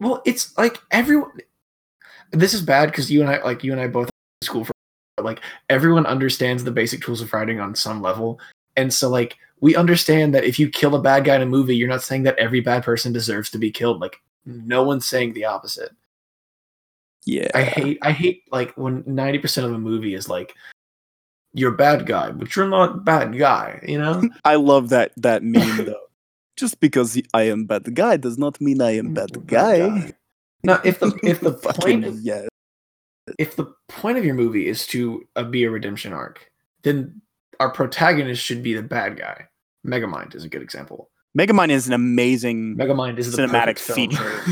Well, 0.00 0.20
it's 0.26 0.58
like 0.58 0.78
everyone. 0.90 1.30
This 2.32 2.54
is 2.54 2.60
bad 2.60 2.86
because 2.86 3.08
you 3.08 3.20
and 3.20 3.30
I, 3.30 3.40
like 3.44 3.62
you 3.62 3.70
and 3.70 3.80
I, 3.80 3.86
both 3.86 4.10
school 4.42 4.64
for, 4.64 4.72
like 5.22 5.38
everyone 5.70 6.04
understands 6.04 6.64
the 6.64 6.72
basic 6.72 7.02
tools 7.02 7.20
of 7.20 7.32
writing 7.32 7.60
on 7.60 7.76
some 7.76 8.02
level, 8.02 8.40
and 8.74 8.92
so 8.92 9.08
like 9.08 9.36
we 9.60 9.76
understand 9.76 10.34
that 10.34 10.42
if 10.42 10.58
you 10.58 10.68
kill 10.68 10.96
a 10.96 11.00
bad 11.00 11.24
guy 11.24 11.36
in 11.36 11.42
a 11.42 11.46
movie, 11.46 11.76
you're 11.76 11.86
not 11.86 12.02
saying 12.02 12.24
that 12.24 12.36
every 12.36 12.60
bad 12.60 12.82
person 12.82 13.12
deserves 13.12 13.48
to 13.50 13.58
be 13.58 13.70
killed. 13.70 14.00
Like 14.00 14.20
no 14.44 14.82
one's 14.82 15.06
saying 15.06 15.34
the 15.34 15.44
opposite. 15.44 15.92
Yeah. 17.24 17.48
I 17.54 17.62
hate, 17.62 17.98
I 18.02 18.12
hate 18.12 18.44
like 18.50 18.72
when 18.76 19.04
ninety 19.06 19.38
percent 19.38 19.66
of 19.66 19.72
a 19.72 19.78
movie 19.78 20.14
is 20.14 20.28
like 20.28 20.54
you're 21.54 21.74
a 21.74 21.76
bad 21.76 22.06
guy, 22.06 22.30
but 22.30 22.54
you're 22.56 22.68
not 22.68 22.90
a 22.90 22.98
bad 22.98 23.38
guy. 23.38 23.80
You 23.86 23.98
know? 23.98 24.22
I 24.44 24.56
love 24.56 24.88
that 24.88 25.12
that 25.16 25.42
meme 25.42 25.84
though. 25.84 26.06
Just 26.56 26.80
because 26.80 27.20
I 27.32 27.42
am 27.42 27.64
bad 27.64 27.94
guy 27.94 28.16
does 28.16 28.38
not 28.38 28.60
mean 28.60 28.82
I 28.82 28.96
am 28.96 29.14
bad 29.14 29.46
guy. 29.46 30.12
No, 30.64 30.80
if 30.84 31.00
the 31.00 31.18
if 31.22 31.40
the 31.40 31.52
point 31.80 32.04
of 32.04 32.20
yeah. 32.20 32.46
if 33.38 33.56
the 33.56 33.72
point 33.88 34.18
of 34.18 34.24
your 34.24 34.34
movie 34.34 34.68
is 34.68 34.86
to 34.88 35.26
uh, 35.34 35.44
be 35.44 35.64
a 35.64 35.70
redemption 35.70 36.12
arc, 36.12 36.50
then 36.82 37.20
our 37.58 37.70
protagonist 37.70 38.42
should 38.42 38.62
be 38.62 38.74
the 38.74 38.82
bad 38.82 39.18
guy. 39.18 39.48
Megamind 39.86 40.34
is 40.34 40.44
a 40.44 40.48
good 40.48 40.62
example. 40.62 41.10
Megamind 41.36 41.70
is 41.70 41.86
an 41.86 41.94
amazing 41.94 42.76
Megamind 42.76 43.18
is 43.18 43.34
cinematic 43.34 43.78
feature. 43.78 44.42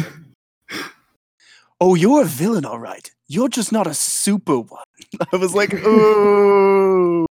Oh, 1.81 1.95
you're 1.95 2.23
a 2.23 2.27
villain, 2.27 2.65
all 2.65 2.79
right. 2.79 3.11
You're 3.29 3.49
just 3.49 3.73
not 3.73 3.87
a 3.87 3.95
super 3.95 4.59
one. 4.59 4.85
I 5.33 5.37
was 5.37 5.55
like, 5.55 5.73
oh. 5.85 7.27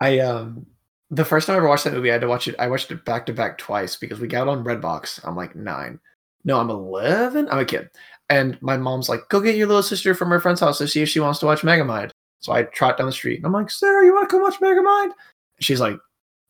I 0.00 0.18
um 0.20 0.66
the 1.10 1.24
first 1.24 1.46
time 1.46 1.54
I 1.54 1.56
ever 1.58 1.68
watched 1.68 1.84
that 1.84 1.92
movie, 1.92 2.10
I 2.10 2.14
had 2.14 2.20
to 2.22 2.28
watch 2.28 2.48
it. 2.48 2.54
I 2.58 2.68
watched 2.68 2.90
it 2.90 3.04
back 3.04 3.26
to 3.26 3.32
back 3.32 3.58
twice 3.58 3.96
because 3.96 4.20
we 4.20 4.28
got 4.28 4.48
on 4.48 4.64
Redbox. 4.64 5.20
I'm 5.24 5.36
like 5.36 5.56
nine. 5.56 5.98
No, 6.44 6.58
I'm 6.58 6.70
eleven. 6.70 7.48
I'm 7.50 7.58
a 7.58 7.64
kid, 7.64 7.90
and 8.30 8.56
my 8.62 8.76
mom's 8.76 9.08
like, 9.08 9.28
"Go 9.28 9.40
get 9.40 9.56
your 9.56 9.66
little 9.66 9.82
sister 9.82 10.14
from 10.14 10.30
her 10.30 10.40
friend's 10.40 10.60
house 10.60 10.78
to 10.78 10.88
see 10.88 11.02
if 11.02 11.08
she 11.08 11.20
wants 11.20 11.40
to 11.40 11.46
watch 11.46 11.62
Megamind." 11.62 12.10
So 12.38 12.52
I 12.52 12.62
trot 12.62 12.96
down 12.96 13.06
the 13.06 13.12
street, 13.12 13.38
and 13.38 13.46
I'm 13.46 13.52
like, 13.52 13.70
"Sarah, 13.70 14.04
you 14.06 14.14
want 14.14 14.28
to 14.28 14.32
come 14.32 14.42
watch 14.42 14.60
Megamind?" 14.60 15.10
She's 15.58 15.80
like, 15.80 15.98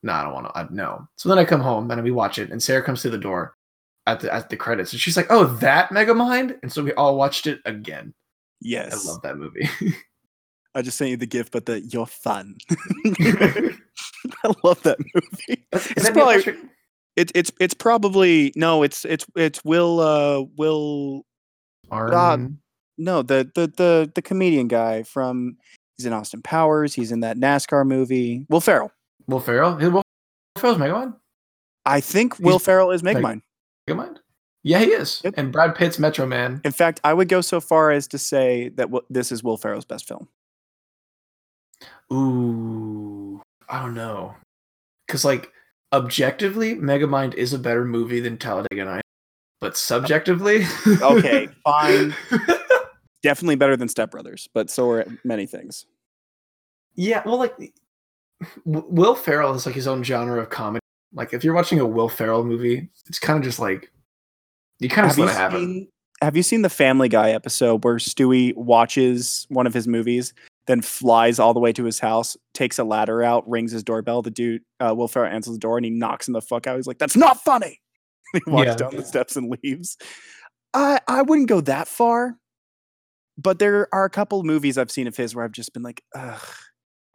"No, 0.02 0.12
I 0.12 0.22
don't 0.22 0.34
want 0.34 0.46
to. 0.46 0.58
I, 0.58 0.68
no." 0.70 1.08
So 1.16 1.28
then 1.28 1.38
I 1.38 1.44
come 1.44 1.60
home 1.60 1.90
and 1.90 2.04
we 2.04 2.12
watch 2.12 2.38
it, 2.38 2.50
and 2.50 2.62
Sarah 2.62 2.82
comes 2.82 3.02
through 3.02 3.12
the 3.12 3.18
door 3.18 3.56
at 4.10 4.20
the 4.20 4.32
at 4.32 4.48
the 4.50 4.56
credits, 4.56 4.92
and 4.92 5.00
she's 5.00 5.16
like, 5.16 5.26
"Oh, 5.30 5.44
that 5.44 5.90
Megamind!" 5.90 6.58
And 6.62 6.72
so 6.72 6.82
we 6.84 6.92
all 6.94 7.16
watched 7.16 7.46
it 7.46 7.60
again. 7.64 8.12
Yes. 8.60 9.06
I 9.06 9.10
love 9.10 9.22
that 9.22 9.36
movie. 9.38 9.68
I 10.74 10.82
just 10.82 10.98
sent 10.98 11.10
you 11.10 11.16
the 11.16 11.26
gift, 11.26 11.52
but 11.52 11.66
the 11.66 11.80
you're 11.80 12.06
fun. 12.06 12.56
I 14.44 14.52
love 14.62 14.82
that 14.82 14.98
movie. 14.98 15.64
That's- 15.72 15.90
It's 15.92 16.02
that 16.04 16.12
probably- 16.14 16.54
It, 17.16 17.32
it's 17.34 17.50
it's 17.60 17.74
probably 17.74 18.52
no, 18.56 18.82
it's 18.82 19.04
it's 19.04 19.26
it's 19.36 19.64
Will 19.64 19.98
uh 20.00 20.44
Will 20.56 21.24
Arn- 21.90 22.58
no 22.98 23.22
the 23.22 23.50
the 23.54 23.66
the 23.76 24.12
the 24.14 24.22
comedian 24.22 24.68
guy 24.68 25.02
from 25.02 25.56
he's 25.96 26.06
in 26.06 26.12
Austin 26.12 26.40
Powers. 26.42 26.94
He's 26.94 27.10
in 27.10 27.20
that 27.20 27.36
NASCAR 27.36 27.84
movie. 27.86 28.46
Will 28.48 28.60
Ferrell. 28.60 28.92
Will 29.26 29.40
Ferrell? 29.40 29.76
Will 29.76 30.02
Ferrell's 30.56 30.78
Megamind? 30.78 31.14
I 31.84 32.00
think 32.00 32.38
Will 32.38 32.52
He's- 32.52 32.64
Ferrell 32.64 32.90
is 32.92 33.02
like- 33.02 33.16
Megamind. 33.94 33.98
Megamind? 33.98 34.16
Yeah, 34.62 34.78
he 34.80 34.86
is. 34.86 35.20
Yep. 35.24 35.34
And 35.36 35.52
Brad 35.52 35.74
Pitt's 35.74 35.98
Metro 35.98 36.26
Man. 36.26 36.60
In 36.64 36.72
fact, 36.72 37.00
I 37.04 37.14
would 37.14 37.28
go 37.28 37.40
so 37.40 37.60
far 37.60 37.90
as 37.90 38.06
to 38.08 38.18
say 38.18 38.68
that 38.70 38.84
w- 38.88 39.04
this 39.08 39.32
is 39.32 39.42
Will 39.42 39.56
Ferrell's 39.56 39.86
best 39.86 40.06
film. 40.06 40.28
Ooh, 42.12 43.40
I 43.68 43.80
don't 43.82 43.94
know. 43.94 44.34
Because, 45.06 45.24
like, 45.24 45.50
objectively, 45.92 46.74
Megamind 46.76 47.34
is 47.34 47.52
a 47.52 47.58
better 47.58 47.84
movie 47.84 48.20
than 48.20 48.36
Talladega 48.36 48.84
Nights. 48.84 49.06
But 49.60 49.76
subjectively. 49.76 50.64
Okay, 51.02 51.48
fine. 51.64 52.14
Definitely 53.22 53.56
better 53.56 53.76
than 53.76 53.88
Step 53.88 54.10
Brothers, 54.10 54.48
but 54.54 54.70
so 54.70 54.88
are 54.90 55.04
many 55.24 55.46
things. 55.46 55.84
yeah, 56.94 57.22
well, 57.26 57.36
like, 57.38 57.54
W- 58.66 58.86
Will 58.88 59.14
Ferrell 59.14 59.54
is 59.54 59.66
like 59.66 59.74
his 59.74 59.86
own 59.86 60.02
genre 60.02 60.40
of 60.40 60.48
comedy. 60.48 60.80
Like, 61.12 61.32
if 61.32 61.42
you're 61.44 61.54
watching 61.54 61.80
a 61.80 61.86
Will 61.86 62.08
Ferrell 62.08 62.44
movie, 62.44 62.88
it's 63.08 63.18
kind 63.18 63.36
of 63.38 63.44
just 63.44 63.58
like, 63.58 63.90
you 64.78 64.88
kind 64.88 65.06
of 65.06 65.16
Have 65.16 65.18
let 65.18 65.28
it 65.34 65.36
happen. 65.36 65.88
have 66.22 66.36
you 66.36 66.42
seen 66.42 66.62
the 66.62 66.70
Family 66.70 67.08
Guy 67.08 67.30
episode 67.30 67.84
where 67.84 67.96
Stewie 67.96 68.54
watches 68.56 69.46
one 69.50 69.66
of 69.66 69.74
his 69.74 69.88
movies, 69.88 70.32
then 70.66 70.80
flies 70.82 71.38
all 71.38 71.52
the 71.52 71.60
way 71.60 71.72
to 71.72 71.84
his 71.84 71.98
house, 71.98 72.36
takes 72.54 72.78
a 72.78 72.84
ladder 72.84 73.22
out, 73.22 73.48
rings 73.48 73.72
his 73.72 73.82
doorbell. 73.82 74.22
The 74.22 74.30
dude, 74.30 74.62
uh, 74.78 74.94
Will 74.96 75.08
Ferrell, 75.08 75.32
answers 75.32 75.54
the 75.54 75.58
door 75.58 75.76
and 75.76 75.84
he 75.84 75.90
knocks 75.90 76.28
him 76.28 76.32
the 76.34 76.40
fuck 76.40 76.66
out. 76.66 76.76
He's 76.76 76.86
like, 76.86 76.98
"That's 76.98 77.16
not 77.16 77.42
funny." 77.42 77.80
he 78.32 78.40
walks 78.46 78.68
Yeah. 78.68 78.74
down 78.76 78.94
the 78.96 79.04
steps 79.04 79.36
and 79.36 79.52
leaves. 79.64 79.96
I 80.72 81.00
I 81.08 81.22
wouldn't 81.22 81.48
go 81.48 81.60
that 81.62 81.88
far, 81.88 82.36
but 83.36 83.58
there 83.58 83.88
are 83.92 84.04
a 84.04 84.10
couple 84.10 84.42
movies 84.44 84.78
I've 84.78 84.90
seen 84.92 85.08
of 85.08 85.16
his 85.16 85.34
where 85.34 85.44
I've 85.44 85.52
just 85.52 85.72
been 85.74 85.82
like, 85.82 86.04
ugh. 86.14 86.40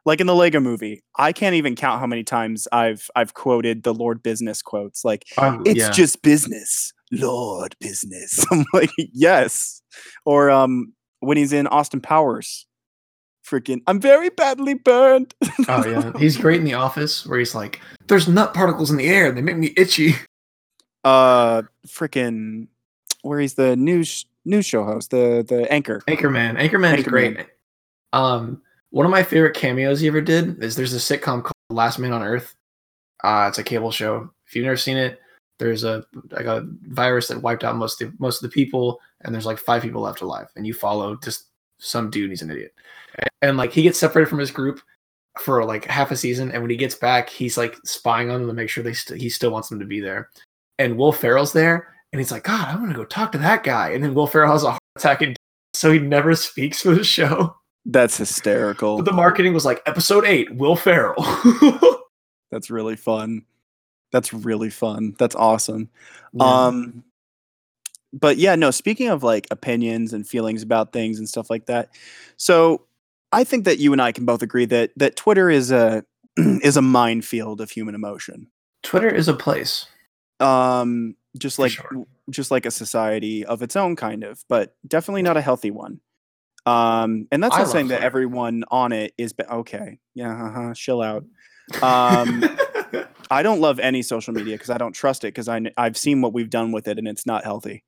Like 0.05 0.21
in 0.21 0.27
the 0.27 0.35
Lego 0.35 0.59
movie, 0.59 1.03
I 1.17 1.31
can't 1.33 1.55
even 1.55 1.75
count 1.75 1.99
how 1.99 2.05
many 2.07 2.23
times 2.23 2.67
I've 2.71 3.09
I've 3.15 3.33
quoted 3.33 3.83
the 3.83 3.93
Lord 3.93 4.21
Business 4.21 4.61
quotes. 4.61 5.03
Like, 5.03 5.25
Um, 5.37 5.63
it's 5.65 5.79
yeah. 5.79 5.91
just 5.91 6.21
business 6.21 6.91
lord 7.11 7.75
business 7.79 8.43
i'm 8.51 8.65
like 8.73 8.89
yes 8.97 9.79
or 10.25 10.49
um 10.49 10.91
when 11.19 11.37
he's 11.37 11.53
in 11.53 11.67
austin 11.67 12.01
powers 12.01 12.65
freaking 13.47 13.79
i'm 13.85 14.01
very 14.01 14.29
badly 14.29 14.73
burned 14.73 15.31
Oh 15.69 15.85
yeah, 15.85 16.11
he's 16.17 16.35
great 16.35 16.59
in 16.59 16.65
The 16.65 16.73
Office, 16.73 17.23
where 17.25 17.37
he's 17.37 17.53
like, 17.53 17.79
"There's 18.07 18.27
nut 18.27 18.55
particles 18.55 18.89
in 18.89 18.97
the 18.97 19.05
air, 19.07 19.31
they 19.31 19.41
make 19.43 19.55
me 19.55 19.71
itchy." 19.77 20.15
uh 21.03 21.61
freaking 21.87 22.67
where 23.21 23.39
he's 23.39 23.53
the 23.53 23.75
news 23.75 24.25
news 24.43 24.65
show 24.65 24.83
host, 24.83 25.11
the 25.11 25.45
the 25.47 25.71
anchor. 25.71 26.01
Anchorman. 26.07 26.57
Anchorman 26.59 26.97
is 26.97 27.05
Anchorman. 27.05 27.09
great. 27.09 27.47
Um, 28.13 28.61
one 28.95 29.05
of 29.05 29.11
my 29.11 29.23
favorite 29.23 29.57
cameos 29.57 29.99
he 29.99 30.07
ever 30.07 30.21
did 30.21 30.63
is 30.63 30.77
there's 30.77 30.93
a 30.93 30.97
sitcom 30.97 31.43
called 31.43 31.51
Last 31.69 31.99
Man 31.99 32.13
on 32.13 32.23
Earth. 32.23 32.55
Uh, 33.25 33.47
it's 33.49 33.57
a 33.57 33.63
cable 33.63 33.91
show. 33.91 34.29
If 34.47 34.55
you've 34.55 34.63
never 34.63 34.77
seen 34.77 34.95
it, 34.95 35.19
there's 35.59 35.83
a 35.83 36.05
like 36.31 36.45
a 36.45 36.65
virus 36.83 37.27
that 37.27 37.41
wiped 37.41 37.65
out 37.65 37.75
most 37.75 38.01
of 38.01 38.09
the, 38.09 38.17
most 38.19 38.41
of 38.41 38.49
the 38.49 38.53
people, 38.53 39.01
and 39.19 39.35
there's 39.35 39.45
like 39.45 39.57
five 39.57 39.81
people 39.81 40.01
left 40.01 40.21
alive, 40.21 40.47
and 40.55 40.65
you 40.65 40.73
follow 40.73 41.17
just 41.17 41.47
some 41.77 42.09
dude. 42.09 42.29
He's 42.29 42.41
an 42.41 42.51
idiot, 42.51 42.73
and, 43.41 43.57
like 43.57 43.73
he 43.73 43.81
gets 43.81 43.99
separated 43.99 44.29
from 44.29 44.39
his 44.39 44.49
group 44.49 44.79
for 45.41 45.65
like 45.65 45.83
half 45.83 46.11
a 46.11 46.15
season, 46.15 46.49
and 46.53 46.61
when 46.61 46.71
he 46.71 46.77
gets 46.77 46.95
back, 46.95 47.27
he's 47.27 47.57
like 47.57 47.75
spying 47.83 48.31
on 48.31 48.39
them 48.39 48.47
to 48.47 48.53
make 48.53 48.69
sure 48.69 48.81
they 48.81 48.93
st- 48.93 49.19
he 49.19 49.29
still 49.29 49.51
wants 49.51 49.67
them 49.67 49.79
to 49.79 49.85
be 49.85 49.99
there. 49.99 50.29
And 50.79 50.97
Will 50.97 51.11
Ferrell's 51.11 51.51
there, 51.51 51.93
and 52.13 52.21
he's 52.21 52.31
like, 52.31 52.45
God, 52.45 52.69
I'm 52.69 52.79
gonna 52.79 52.93
go 52.93 53.03
talk 53.03 53.33
to 53.33 53.37
that 53.39 53.65
guy. 53.65 53.89
And 53.89 54.01
then 54.01 54.13
Will 54.13 54.25
Ferrell 54.25 54.53
has 54.53 54.63
a 54.63 54.71
heart 54.71 54.81
attack, 54.95 55.21
and 55.21 55.35
so 55.73 55.91
he 55.91 55.99
never 55.99 56.33
speaks 56.33 56.81
for 56.81 56.95
the 56.95 57.03
show. 57.03 57.57
That's 57.85 58.17
hysterical. 58.17 58.97
But 58.97 59.05
the 59.05 59.13
marketing 59.13 59.53
was 59.53 59.65
like 59.65 59.81
episode 59.85 60.25
eight, 60.25 60.53
Will 60.55 60.75
Ferrell. 60.75 61.15
That's 62.51 62.69
really 62.69 62.95
fun. 62.95 63.43
That's 64.11 64.33
really 64.33 64.69
fun. 64.69 65.15
That's 65.19 65.35
awesome. 65.35 65.89
Yeah. 66.33 66.45
Um 66.45 67.03
but 68.13 68.37
yeah, 68.37 68.55
no, 68.55 68.71
speaking 68.71 69.09
of 69.09 69.23
like 69.23 69.45
opinions 69.51 70.13
and 70.13 70.27
feelings 70.27 70.63
about 70.63 70.93
things 70.93 71.19
and 71.19 71.27
stuff 71.27 71.49
like 71.49 71.65
that. 71.65 71.89
So 72.37 72.85
I 73.31 73.43
think 73.43 73.65
that 73.65 73.79
you 73.79 73.91
and 73.91 74.01
I 74.01 74.13
can 74.13 74.25
both 74.25 74.41
agree 74.41 74.65
that 74.65 74.91
that 74.95 75.15
Twitter 75.15 75.49
is 75.49 75.71
a 75.71 76.03
is 76.37 76.77
a 76.77 76.81
minefield 76.81 77.61
of 77.61 77.69
human 77.69 77.93
emotion. 77.93 78.47
Twitter 78.83 79.13
is 79.13 79.27
a 79.27 79.33
place. 79.33 79.85
Um 80.39 81.15
just 81.37 81.59
like 81.59 81.71
sure. 81.71 82.05
just 82.29 82.49
like 82.49 82.65
a 82.65 82.71
society 82.71 83.45
of 83.45 83.61
its 83.61 83.75
own 83.75 83.95
kind 83.95 84.23
of, 84.23 84.43
but 84.47 84.75
definitely 84.87 85.21
not 85.21 85.37
a 85.37 85.41
healthy 85.41 85.69
one. 85.69 85.99
Um 86.65 87.27
and 87.31 87.43
that's 87.43 87.55
I 87.55 87.59
not 87.59 87.69
saying 87.69 87.87
that 87.89 88.01
everyone 88.01 88.63
on 88.69 88.91
it 88.91 89.13
is 89.17 89.33
okay. 89.49 89.99
Yeah, 90.13 90.31
uh-huh, 90.31 90.73
chill 90.75 91.01
out. 91.01 91.25
Um 91.81 92.43
I 93.31 93.41
don't 93.41 93.59
love 93.59 93.79
any 93.79 94.03
social 94.03 94.33
media 94.33 94.55
because 94.55 94.69
I 94.69 94.77
don't 94.77 94.93
trust 94.93 95.23
it 95.23 95.29
because 95.29 95.49
I 95.49 95.61
I've 95.77 95.97
seen 95.97 96.21
what 96.21 96.33
we've 96.33 96.49
done 96.49 96.71
with 96.71 96.87
it 96.87 96.99
and 96.99 97.07
it's 97.07 97.25
not 97.25 97.43
healthy. 97.43 97.83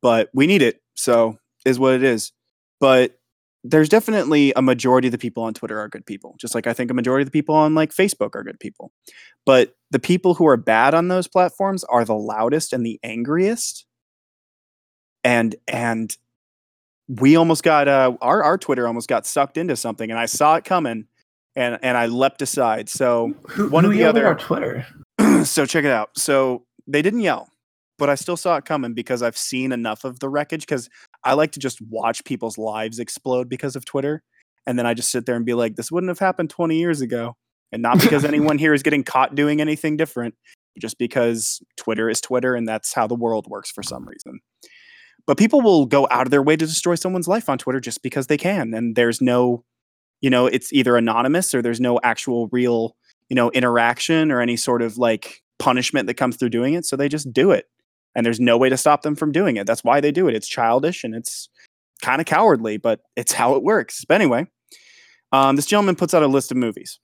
But 0.00 0.28
we 0.34 0.48
need 0.48 0.62
it, 0.62 0.82
so 0.96 1.38
is 1.64 1.78
what 1.78 1.94
it 1.94 2.02
is. 2.02 2.32
But 2.80 3.16
there's 3.64 3.88
definitely 3.88 4.52
a 4.56 4.62
majority 4.62 5.08
of 5.08 5.12
the 5.12 5.18
people 5.18 5.44
on 5.44 5.54
Twitter 5.54 5.78
are 5.78 5.88
good 5.88 6.04
people, 6.04 6.34
just 6.40 6.54
like 6.54 6.66
I 6.66 6.72
think 6.72 6.90
a 6.90 6.94
majority 6.94 7.22
of 7.22 7.28
the 7.28 7.38
people 7.38 7.54
on 7.54 7.74
like 7.74 7.92
Facebook 7.92 8.34
are 8.34 8.42
good 8.42 8.58
people. 8.58 8.92
But 9.46 9.76
the 9.90 10.00
people 10.00 10.34
who 10.34 10.46
are 10.48 10.56
bad 10.56 10.94
on 10.94 11.08
those 11.08 11.28
platforms 11.28 11.84
are 11.84 12.04
the 12.04 12.14
loudest 12.14 12.72
and 12.72 12.84
the 12.84 12.98
angriest. 13.02 13.86
And 15.22 15.54
and 15.68 16.16
we 17.20 17.36
almost 17.36 17.62
got 17.62 17.88
uh 17.88 18.16
our 18.20 18.42
our 18.42 18.58
Twitter 18.58 18.86
almost 18.86 19.08
got 19.08 19.26
sucked 19.26 19.56
into 19.56 19.76
something, 19.76 20.10
and 20.10 20.18
I 20.18 20.26
saw 20.26 20.56
it 20.56 20.64
coming, 20.64 21.06
and 21.56 21.78
and 21.82 21.96
I 21.96 22.06
leapt 22.06 22.42
aside. 22.42 22.88
So 22.88 23.34
who, 23.48 23.68
One 23.68 23.84
who 23.84 23.90
of 23.90 23.96
the 23.96 24.04
other- 24.04 24.26
our 24.26 24.34
Twitter? 24.34 24.86
so 25.44 25.66
check 25.66 25.84
it 25.84 25.90
out. 25.90 26.10
So 26.16 26.64
they 26.86 27.02
didn't 27.02 27.20
yell, 27.20 27.48
but 27.98 28.08
I 28.10 28.14
still 28.14 28.36
saw 28.36 28.56
it 28.56 28.64
coming 28.64 28.94
because 28.94 29.22
I've 29.22 29.36
seen 29.36 29.72
enough 29.72 30.04
of 30.04 30.20
the 30.20 30.28
wreckage. 30.28 30.62
Because 30.62 30.88
I 31.24 31.34
like 31.34 31.52
to 31.52 31.60
just 31.60 31.80
watch 31.82 32.24
people's 32.24 32.58
lives 32.58 32.98
explode 32.98 33.48
because 33.48 33.76
of 33.76 33.84
Twitter, 33.84 34.22
and 34.66 34.78
then 34.78 34.86
I 34.86 34.94
just 34.94 35.10
sit 35.10 35.26
there 35.26 35.36
and 35.36 35.44
be 35.44 35.54
like, 35.54 35.76
"This 35.76 35.92
wouldn't 35.92 36.08
have 36.10 36.18
happened 36.18 36.50
20 36.50 36.78
years 36.78 37.00
ago," 37.00 37.36
and 37.72 37.82
not 37.82 38.00
because 38.00 38.24
anyone 38.24 38.58
here 38.58 38.72
is 38.74 38.82
getting 38.82 39.04
caught 39.04 39.34
doing 39.34 39.60
anything 39.60 39.96
different, 39.96 40.34
just 40.78 40.98
because 40.98 41.62
Twitter 41.76 42.08
is 42.08 42.20
Twitter, 42.20 42.54
and 42.54 42.66
that's 42.66 42.94
how 42.94 43.06
the 43.06 43.14
world 43.14 43.46
works 43.48 43.70
for 43.70 43.82
some 43.82 44.06
reason. 44.08 44.40
But 45.26 45.38
people 45.38 45.60
will 45.60 45.86
go 45.86 46.08
out 46.10 46.26
of 46.26 46.30
their 46.30 46.42
way 46.42 46.56
to 46.56 46.66
destroy 46.66 46.94
someone's 46.96 47.28
life 47.28 47.48
on 47.48 47.58
Twitter 47.58 47.80
just 47.80 48.02
because 48.02 48.26
they 48.26 48.36
can, 48.38 48.74
and 48.74 48.96
there's 48.96 49.20
no, 49.20 49.64
you 50.20 50.30
know, 50.30 50.46
it's 50.46 50.72
either 50.72 50.96
anonymous 50.96 51.54
or 51.54 51.62
there's 51.62 51.80
no 51.80 52.00
actual 52.02 52.48
real 52.52 52.96
you 53.28 53.36
know 53.36 53.50
interaction 53.52 54.30
or 54.30 54.40
any 54.42 54.56
sort 54.56 54.82
of 54.82 54.98
like 54.98 55.42
punishment 55.58 56.06
that 56.06 56.14
comes 56.14 56.36
through 56.36 56.50
doing 56.50 56.74
it 56.74 56.84
so 56.84 56.96
they 56.96 57.08
just 57.08 57.32
do 57.32 57.50
it 57.52 57.66
and 58.14 58.26
there's 58.26 58.40
no 58.40 58.58
way 58.58 58.68
to 58.68 58.76
stop 58.76 59.02
them 59.02 59.14
from 59.14 59.32
doing 59.32 59.56
it. 59.56 59.66
That's 59.66 59.82
why 59.84 60.00
they 60.00 60.10
do 60.10 60.28
it. 60.28 60.34
It's 60.34 60.48
childish 60.48 61.02
and 61.04 61.14
it's 61.14 61.48
kind 62.02 62.20
of 62.20 62.26
cowardly 62.26 62.76
but 62.76 63.00
it's 63.16 63.32
how 63.32 63.54
it 63.54 63.62
works. 63.62 64.04
But 64.04 64.16
anyway 64.16 64.48
um, 65.30 65.56
this 65.56 65.64
gentleman 65.66 65.94
puts 65.96 66.12
out 66.12 66.22
a 66.22 66.26
list 66.26 66.50
of 66.50 66.58
movies 66.58 66.98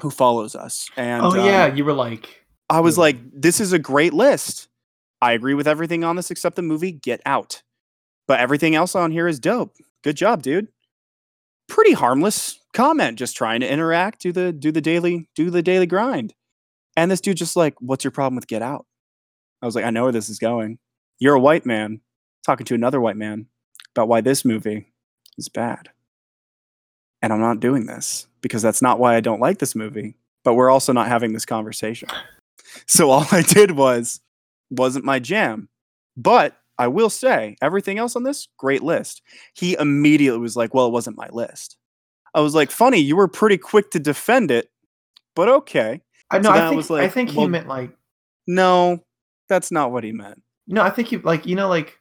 who 0.00 0.10
follows 0.10 0.54
us 0.54 0.88
and 0.96 1.22
oh 1.22 1.30
um, 1.30 1.36
yeah, 1.46 1.66
you 1.74 1.84
were 1.84 1.92
like, 1.92 2.46
i 2.70 2.80
was 2.80 2.96
Yeah. 2.96 3.00
like 3.02 3.16
this 3.34 3.60
is 3.60 3.72
a 3.74 3.78
great 3.78 4.14
list 4.14 4.68
i 5.22 5.32
agree 5.32 5.54
with 5.54 5.68
everything 5.68 6.04
on 6.04 6.16
this 6.16 6.30
except 6.30 6.56
the 6.56 6.62
movie 6.62 6.92
get 6.92 7.22
out. 7.24 7.62
But 8.28 8.40
everything 8.40 8.74
else 8.74 8.94
on 8.94 9.10
here 9.10 9.26
is 9.28 9.40
dope. 9.40 9.76
Good 10.02 10.16
job 10.16 10.42
dude. 10.42 10.68
Pretty 11.68 11.92
harmless 11.92 12.58
comment 12.74 13.18
just 13.18 13.36
trying 13.36 13.60
to 13.60 13.70
interact 13.70 14.22
do 14.22 14.32
the 14.32 14.52
do 14.52 14.72
the 14.72 14.80
daily 14.80 15.28
do 15.34 15.50
the 15.50 15.62
daily 15.62 15.86
grind. 15.86 16.34
And 16.96 17.10
this 17.10 17.20
dude 17.20 17.36
just 17.36 17.56
like 17.56 17.74
what's 17.80 18.04
your 18.04 18.10
problem 18.10 18.36
with 18.36 18.46
get 18.46 18.62
out? 18.62 18.86
I 19.60 19.66
was 19.66 19.74
like 19.74 19.84
i 19.84 19.90
know 19.90 20.04
where 20.04 20.12
this 20.12 20.28
is 20.28 20.38
going. 20.38 20.78
You're 21.18 21.34
a 21.34 21.40
white 21.40 21.64
man 21.64 22.00
talking 22.44 22.66
to 22.66 22.74
another 22.74 23.00
white 23.00 23.16
man 23.16 23.46
about 23.94 24.08
why 24.08 24.20
this 24.20 24.44
movie 24.44 24.92
is 25.38 25.48
bad. 25.48 25.90
And 27.20 27.32
i'm 27.32 27.40
not 27.40 27.60
doing 27.60 27.86
this 27.86 28.26
because 28.40 28.62
that's 28.62 28.82
not 28.82 28.98
why 28.98 29.14
i 29.14 29.20
don't 29.20 29.40
like 29.40 29.58
this 29.58 29.76
movie 29.76 30.16
but 30.44 30.54
we're 30.54 30.70
also 30.70 30.92
not 30.92 31.08
having 31.08 31.32
this 31.32 31.46
conversation. 31.46 32.08
So 32.86 33.10
all 33.10 33.26
i 33.30 33.42
did 33.42 33.72
was 33.72 34.20
wasn't 34.72 35.04
my 35.04 35.18
jam 35.18 35.68
but 36.16 36.56
i 36.78 36.86
will 36.88 37.10
say 37.10 37.56
everything 37.62 37.98
else 37.98 38.16
on 38.16 38.22
this 38.24 38.48
great 38.58 38.82
list 38.82 39.22
he 39.54 39.74
immediately 39.78 40.40
was 40.40 40.56
like 40.56 40.74
well 40.74 40.86
it 40.86 40.92
wasn't 40.92 41.16
my 41.16 41.28
list 41.32 41.76
I 42.34 42.40
was 42.40 42.54
like, 42.54 42.70
funny, 42.70 42.96
you 42.96 43.14
were 43.14 43.28
pretty 43.28 43.58
quick 43.58 43.90
to 43.90 44.00
defend 44.00 44.50
it, 44.50 44.70
but 45.36 45.50
okay. 45.50 46.00
I 46.30 46.38
know. 46.38 46.44
so 46.44 46.50
I 46.54 46.64
think 46.70 46.76
was 46.76 46.90
I 46.90 47.08
think 47.08 47.28
he 47.28 47.36
well- 47.36 47.48
meant 47.48 47.68
like 47.68 47.90
No, 48.46 49.04
that's 49.50 49.70
not 49.70 49.92
what 49.92 50.02
he 50.02 50.12
meant. 50.12 50.40
no. 50.66 50.80
I 50.80 50.88
think 50.88 51.08
he 51.08 51.18
like 51.18 51.44
you 51.44 51.56
know 51.56 51.68
like 51.68 51.98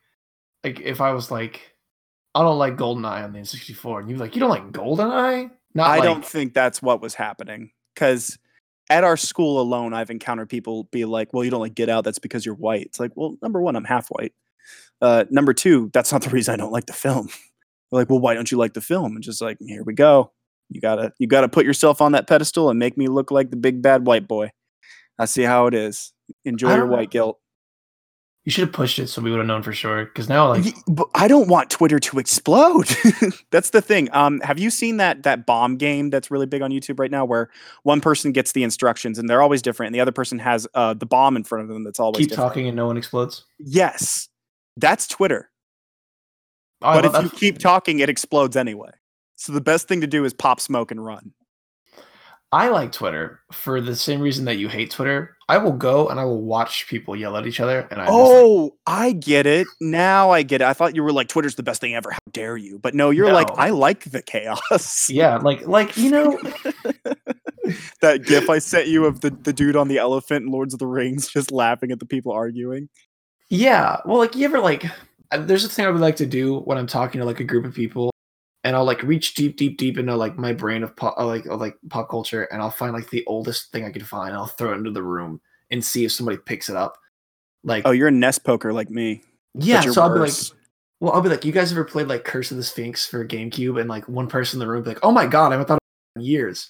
like 0.64 0.80
if 0.80 1.02
I 1.02 1.12
was 1.12 1.32
like 1.32 1.76
I 2.34 2.44
don't 2.44 2.58
like 2.58 2.78
GoldenEye 2.78 3.26
on 3.26 3.34
the 3.34 3.40
N64, 3.40 4.00
and 4.00 4.10
you're 4.10 4.20
like 4.20 4.34
you 4.34 4.40
don't 4.40 4.50
like 4.50 4.72
GoldenEye? 4.72 5.52
Not 5.76 5.90
I 5.90 5.96
like, 5.98 6.04
don't 6.04 6.26
think 6.26 6.54
that's 6.54 6.82
what 6.82 7.02
was 7.02 7.14
happening 7.14 7.72
because 7.94 8.40
at 8.90 9.04
our 9.04 9.18
school 9.18 9.62
alone, 9.62 9.94
I've 9.94 10.10
encountered 10.10 10.50
people 10.50 10.86
be 10.92 11.06
like, 11.06 11.34
well, 11.34 11.44
you 11.44 11.52
don't 11.52 11.62
like 11.62 11.76
Get 11.76 11.90
Out. 11.90 12.04
That's 12.04 12.20
because 12.20 12.46
you're 12.46 12.56
white. 12.56 12.86
It's 12.88 13.00
like, 13.00 13.12
well, 13.16 13.38
number 13.42 13.62
one, 13.62 13.76
I'm 13.76 13.86
half 13.86 14.08
white. 14.10 14.34
Uh, 15.02 15.26
number 15.30 15.54
two, 15.54 15.90
that's 15.94 16.12
not 16.12 16.22
the 16.22 16.30
reason 16.30 16.54
I 16.54 16.58
don't 16.58 16.72
like 16.72 16.86
the 16.86 16.94
film. 16.94 17.28
They're 17.92 18.02
like, 18.02 18.10
well, 18.10 18.20
why 18.20 18.34
don't 18.34 18.52
you 18.52 18.58
like 18.58 18.74
the 18.74 18.82
film? 18.82 19.16
And 19.16 19.24
just 19.24 19.42
like, 19.42 19.58
here 19.60 19.84
we 19.84 19.94
go. 19.94 20.32
You 20.70 20.80
gotta, 20.80 21.12
you 21.20 21.28
gotta 21.28 21.50
put 21.50 21.66
yourself 21.66 22.02
on 22.02 22.14
that 22.14 22.28
pedestal 22.28 22.70
and 22.70 22.80
make 22.80 22.98
me 22.98 23.08
look 23.08 23.32
like 23.32 23.50
the 23.50 23.58
big 23.58 23.82
bad 23.82 24.06
white 24.06 24.28
boy. 24.28 24.52
I 25.20 25.26
see 25.26 25.44
how 25.44 25.68
it 25.68 25.74
is. 25.74 26.14
Enjoy 26.46 26.74
your 26.74 26.88
know. 26.88 26.94
white 26.94 27.12
guilt. 27.12 27.40
You 28.44 28.52
should 28.52 28.64
have 28.64 28.74
pushed 28.74 28.98
it 28.98 29.08
so 29.08 29.22
we 29.22 29.30
would 29.30 29.38
have 29.38 29.46
known 29.46 29.62
for 29.62 29.72
sure. 29.72 30.06
Because 30.06 30.28
now 30.28 30.50
like 30.50 30.74
but 30.88 31.08
I 31.14 31.28
don't 31.28 31.48
want 31.48 31.70
Twitter 31.70 32.00
to 32.00 32.18
explode. 32.18 32.90
that's 33.52 33.70
the 33.70 33.82
thing. 33.82 34.10
Um, 34.14 34.40
have 34.42 34.58
you 34.58 34.72
seen 34.72 34.98
that 34.98 35.24
that 35.24 35.46
bomb 35.46 35.78
game 35.78 36.10
that's 36.10 36.32
really 36.32 36.48
big 36.48 36.64
on 36.64 36.72
YouTube 36.72 37.00
right 37.00 37.12
now, 37.12 37.24
where 37.24 37.52
one 37.84 38.02
person 38.02 38.32
gets 38.32 38.54
the 38.54 38.64
instructions 38.64 39.20
and 39.20 39.30
they're 39.30 39.44
always 39.44 39.62
different, 39.62 39.88
and 39.90 39.96
the 39.96 40.00
other 40.00 40.12
person 40.12 40.40
has 40.40 40.68
uh, 40.74 40.96
the 40.96 41.06
bomb 41.06 41.36
in 41.36 41.44
front 41.44 41.64
of 41.64 41.70
them 41.70 41.84
that's 41.84 42.00
always 42.00 42.18
keep 42.18 42.30
different. 42.30 42.50
talking 42.50 42.68
and 42.68 42.76
no 42.76 42.88
one 42.88 42.98
explodes. 42.98 43.46
Yes, 43.60 44.28
that's 44.76 45.08
Twitter. 45.08 45.52
Oh, 46.82 47.00
but 47.00 47.06
if 47.06 47.24
you 47.24 47.30
keep 47.30 47.60
talking, 47.60 48.00
it 48.00 48.10
explodes 48.10 48.58
anyway. 48.58 48.90
So 49.36 49.54
the 49.54 49.62
best 49.62 49.88
thing 49.88 50.02
to 50.02 50.08
do 50.08 50.26
is 50.26 50.34
pop 50.34 50.60
smoke 50.60 50.90
and 50.90 51.04
run. 51.04 51.32
I 52.54 52.68
like 52.68 52.92
Twitter 52.92 53.40
for 53.54 53.80
the 53.80 53.96
same 53.96 54.20
reason 54.20 54.44
that 54.46 54.58
you 54.58 54.68
hate 54.68 54.92
Twitter. 54.92 55.38
I 55.48 55.58
will 55.58 55.72
go 55.72 56.10
and 56.10 56.20
I 56.20 56.26
will 56.26 56.42
watch 56.42 56.86
people 56.88 57.16
yell 57.16 57.38
at 57.38 57.48
each 57.48 57.62
other, 57.62 57.88
and 57.90 58.02
I 58.02 58.06
just, 58.06 58.18
like, 58.18 58.22
Oh, 58.22 58.76
I 58.86 59.14
get 59.14 59.46
it. 59.46 59.68
Now 59.80 60.32
I 60.32 60.44
get 60.44 60.62
it. 60.62 60.66
I 60.66 60.74
thought 60.74 60.94
you 60.94 61.02
were 61.02 61.14
like 61.14 61.30
Twitter's 61.30 61.56
the 61.56 61.64
best 61.64 61.80
thing 61.80 61.96
ever. 61.96 62.12
How 62.12 62.20
dare 62.32 62.58
you? 62.58 62.78
But 62.78 62.94
no, 62.94 63.10
you're 63.10 63.32
like 63.32 63.50
I 63.58 63.70
like 63.70 64.04
the 64.12 64.22
chaos. 64.22 65.10
yeah, 65.10 65.38
like 65.38 65.66
like 65.66 65.96
you 65.96 66.12
know, 66.12 66.38
that 68.02 68.26
gif 68.26 68.50
I 68.50 68.60
sent 68.60 68.88
you 68.88 69.06
of 69.06 69.22
the, 69.22 69.30
the 69.30 69.54
dude 69.54 69.78
on 69.78 69.88
the 69.88 69.98
elephant 69.98 70.46
in 70.46 70.52
Lords 70.52 70.74
of 70.74 70.80
the 70.80 70.88
Rings 70.88 71.30
just 71.30 71.52
laughing 71.52 71.92
at 71.92 72.00
the 72.00 72.06
people 72.06 72.34
arguing. 72.34 72.90
Yeah. 73.50 73.98
Well, 74.06 74.18
like 74.18 74.36
you 74.36 74.44
ever 74.44 74.60
like 74.60 74.86
uh, 75.32 75.38
there's 75.38 75.64
a 75.64 75.70
thing 75.70 75.86
I 75.86 75.90
would 75.90 76.02
like 76.02 76.18
to 76.18 76.26
do 76.26 76.60
when 76.60 76.78
I'm 76.78 76.88
talking 76.88 77.20
to 77.20 77.26
like 77.26 77.40
a 77.40 77.46
group 77.46 77.64
of 77.64 77.74
people 77.74 78.11
and 78.64 78.76
I'll 78.76 78.86
like 78.86 79.02
reach 79.04 79.34
deep, 79.34 79.58
deep, 79.58 79.78
deep 79.78 79.98
into 79.98 80.16
like 80.16 80.38
my 80.38 80.54
brain 80.54 80.84
of 80.84 80.96
pop 80.96 81.18
like 81.18 81.46
of, 81.46 81.60
like 81.60 81.76
pop 81.90 82.10
culture 82.10 82.44
and 82.46 82.62
I'll 82.62 82.70
find 82.70 82.94
like 82.94 83.10
the 83.10 83.26
oldest 83.26 83.72
thing 83.72 83.86
I 83.86 83.92
can 83.92 84.04
find 84.04 84.30
and 84.30 84.38
I'll 84.38 84.48
throw 84.48 84.72
it 84.72 84.78
into 84.78 84.92
the 84.92 85.04
room 85.04 85.42
and 85.72 85.84
see 85.84 86.06
if 86.06 86.12
somebody 86.12 86.38
picks 86.38 86.70
it 86.70 86.76
up. 86.76 86.98
Like 87.64 87.84
Oh, 87.86 87.92
you're 87.92 88.08
a 88.08 88.12
nest 88.12 88.44
poker 88.44 88.74
like 88.74 88.90
me. 88.90 89.24
yeah, 89.54 89.82
so 89.82 90.02
I'll 90.02 90.14
be 90.14 90.20
like 90.20 90.34
well, 91.02 91.14
I'll 91.14 91.22
be 91.22 91.30
like, 91.30 91.44
you 91.44 91.52
guys 91.52 91.72
ever 91.72 91.84
played 91.84 92.08
like 92.08 92.24
Curse 92.24 92.52
of 92.52 92.58
the 92.58 92.64
Sphinx 92.64 93.08
for 93.08 93.28
GameCube? 93.28 93.80
And 93.80 93.90
like 93.90 94.08
one 94.08 94.28
person 94.28 94.62
in 94.62 94.66
the 94.66 94.72
room 94.72 94.84
be 94.84 94.90
like, 94.90 95.00
oh 95.02 95.12
my 95.12 95.26
god, 95.26 95.48
I 95.48 95.54
haven't 95.54 95.68
thought 95.68 95.80
in 96.16 96.22
years. 96.22 96.70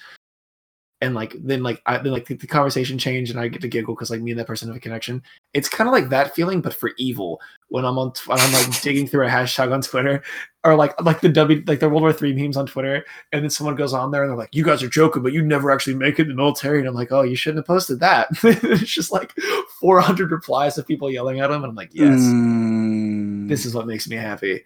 And 1.01 1.15
like 1.15 1.35
then 1.39 1.63
like 1.63 1.81
I 1.87 1.97
then 1.97 2.13
like 2.13 2.27
the, 2.27 2.35
the 2.35 2.45
conversation 2.45 2.99
changed 2.99 3.31
and 3.31 3.39
I 3.39 3.47
get 3.47 3.61
to 3.61 3.67
giggle 3.67 3.95
because 3.95 4.11
like 4.11 4.21
me 4.21 4.31
and 4.31 4.39
that 4.39 4.45
person 4.45 4.67
have 4.67 4.77
a 4.77 4.79
connection. 4.79 5.23
It's 5.53 5.67
kind 5.67 5.87
of 5.87 5.93
like 5.93 6.09
that 6.09 6.35
feeling, 6.35 6.61
but 6.61 6.75
for 6.75 6.91
evil. 6.97 7.41
When 7.69 7.85
I'm 7.85 7.97
on, 7.97 8.13
when 8.27 8.39
I'm 8.39 8.53
like 8.53 8.81
digging 8.83 9.07
through 9.07 9.25
a 9.25 9.29
hashtag 9.29 9.73
on 9.73 9.81
Twitter, 9.81 10.21
or 10.63 10.75
like 10.75 10.99
like 11.01 11.21
the 11.21 11.29
W 11.29 11.63
like 11.65 11.79
the 11.79 11.89
World 11.89 12.03
War 12.03 12.13
Three 12.13 12.33
memes 12.33 12.55
on 12.55 12.67
Twitter, 12.67 13.03
and 13.31 13.41
then 13.43 13.49
someone 13.49 13.75
goes 13.75 13.93
on 13.93 14.11
there 14.11 14.21
and 14.23 14.29
they're 14.29 14.37
like, 14.37 14.53
"You 14.53 14.63
guys 14.63 14.83
are 14.83 14.89
joking, 14.89 15.23
but 15.23 15.33
you 15.33 15.41
never 15.41 15.71
actually 15.71 15.95
make 15.95 16.19
it 16.19 16.23
in 16.23 16.27
the 16.29 16.35
military." 16.35 16.79
And 16.79 16.87
I'm 16.87 16.93
like, 16.93 17.11
"Oh, 17.11 17.23
you 17.23 17.35
shouldn't 17.35 17.59
have 17.59 17.67
posted 17.67 17.99
that." 18.01 18.27
it's 18.43 18.91
just 18.91 19.11
like 19.11 19.33
400 19.79 20.31
replies 20.31 20.77
of 20.77 20.85
people 20.85 21.09
yelling 21.09 21.39
at 21.39 21.49
him, 21.49 21.63
and 21.63 21.71
I'm 21.71 21.75
like, 21.75 21.91
"Yes, 21.93 22.19
Mm. 22.19 23.49
this 23.49 23.65
is 23.65 23.73
what 23.73 23.87
makes 23.87 24.07
me 24.07 24.17
happy. 24.17 24.63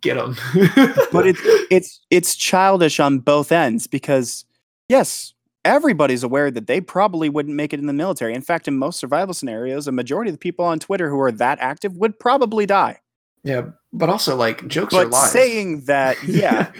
Get 0.00 0.14
them." 0.14 0.36
but 1.12 1.26
it's 1.26 1.40
it's 1.70 2.00
it's 2.10 2.34
childish 2.34 2.98
on 2.98 3.18
both 3.18 3.52
ends 3.52 3.86
because 3.86 4.46
yes 4.88 5.34
everybody's 5.66 6.22
aware 6.22 6.50
that 6.50 6.66
they 6.66 6.80
probably 6.80 7.28
wouldn't 7.28 7.54
make 7.54 7.72
it 7.72 7.80
in 7.80 7.86
the 7.86 7.92
military. 7.92 8.32
In 8.34 8.42
fact 8.42 8.68
in 8.68 8.78
most 8.78 8.98
survival 8.98 9.34
scenarios 9.34 9.86
a 9.86 9.92
majority 9.92 10.30
of 10.30 10.34
the 10.34 10.38
people 10.38 10.64
on 10.64 10.78
twitter 10.78 11.10
who 11.10 11.20
are 11.20 11.32
that 11.32 11.58
active 11.60 11.96
would 11.96 12.18
probably 12.18 12.64
die. 12.66 13.00
Yeah, 13.44 13.68
but 13.92 14.08
also 14.08 14.34
like 14.36 14.66
jokes 14.66 14.94
are 14.94 15.04
lies. 15.06 15.30
saying 15.32 15.82
that 15.86 16.16
yeah 16.26 16.72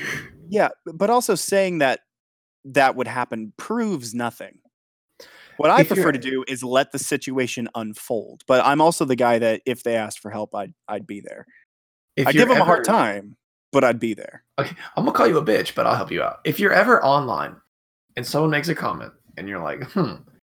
yeah 0.49 0.69
but 0.95 1.11
also 1.11 1.35
saying 1.35 1.79
that 1.79 2.01
that 2.65 2.97
would 2.97 3.07
happen 3.07 3.53
proves 3.57 4.15
nothing. 4.15 4.59
What 5.59 5.71
i 5.71 5.81
If 5.81 5.89
prefer 5.89 6.13
to 6.13 6.19
do 6.19 6.45
is 6.49 6.63
let 6.63 6.93
the 6.93 6.99
situation 6.99 7.69
unfold 7.75 8.43
but 8.47 8.65
i'm 8.65 8.81
also 8.81 9.05
the 9.07 9.17
guy 9.17 9.39
that 9.39 9.63
if 9.65 9.83
they 9.85 9.97
asked 9.97 10.19
for 10.21 10.31
help 10.31 10.55
i'd 10.55 10.75
i'd 10.89 11.07
be 11.07 11.21
there. 11.21 11.47
I'd 12.19 12.33
give 12.35 12.49
them 12.49 12.61
a 12.61 12.65
hard 12.65 12.85
time 12.85 13.37
but 13.73 13.85
i'd 13.85 14.01
be 14.01 14.15
there. 14.15 14.43
Okay, 14.59 14.75
I'm 14.97 15.05
gonna 15.05 15.17
call 15.17 15.27
you 15.27 15.39
a 15.39 15.45
bitch, 15.45 15.75
but 15.75 15.87
I'll 15.87 15.97
help 15.97 16.11
you 16.11 16.23
out. 16.23 16.41
If 16.45 16.59
you're 16.61 16.73
ever 16.73 17.03
online 17.05 17.57
and 18.17 18.27
someone 18.27 18.51
makes 18.51 18.69
a 18.69 18.75
comment 18.75 19.13
and 19.37 19.49
you're 19.49 19.63
like, 19.63 19.83
"Hmm, 19.93 20.15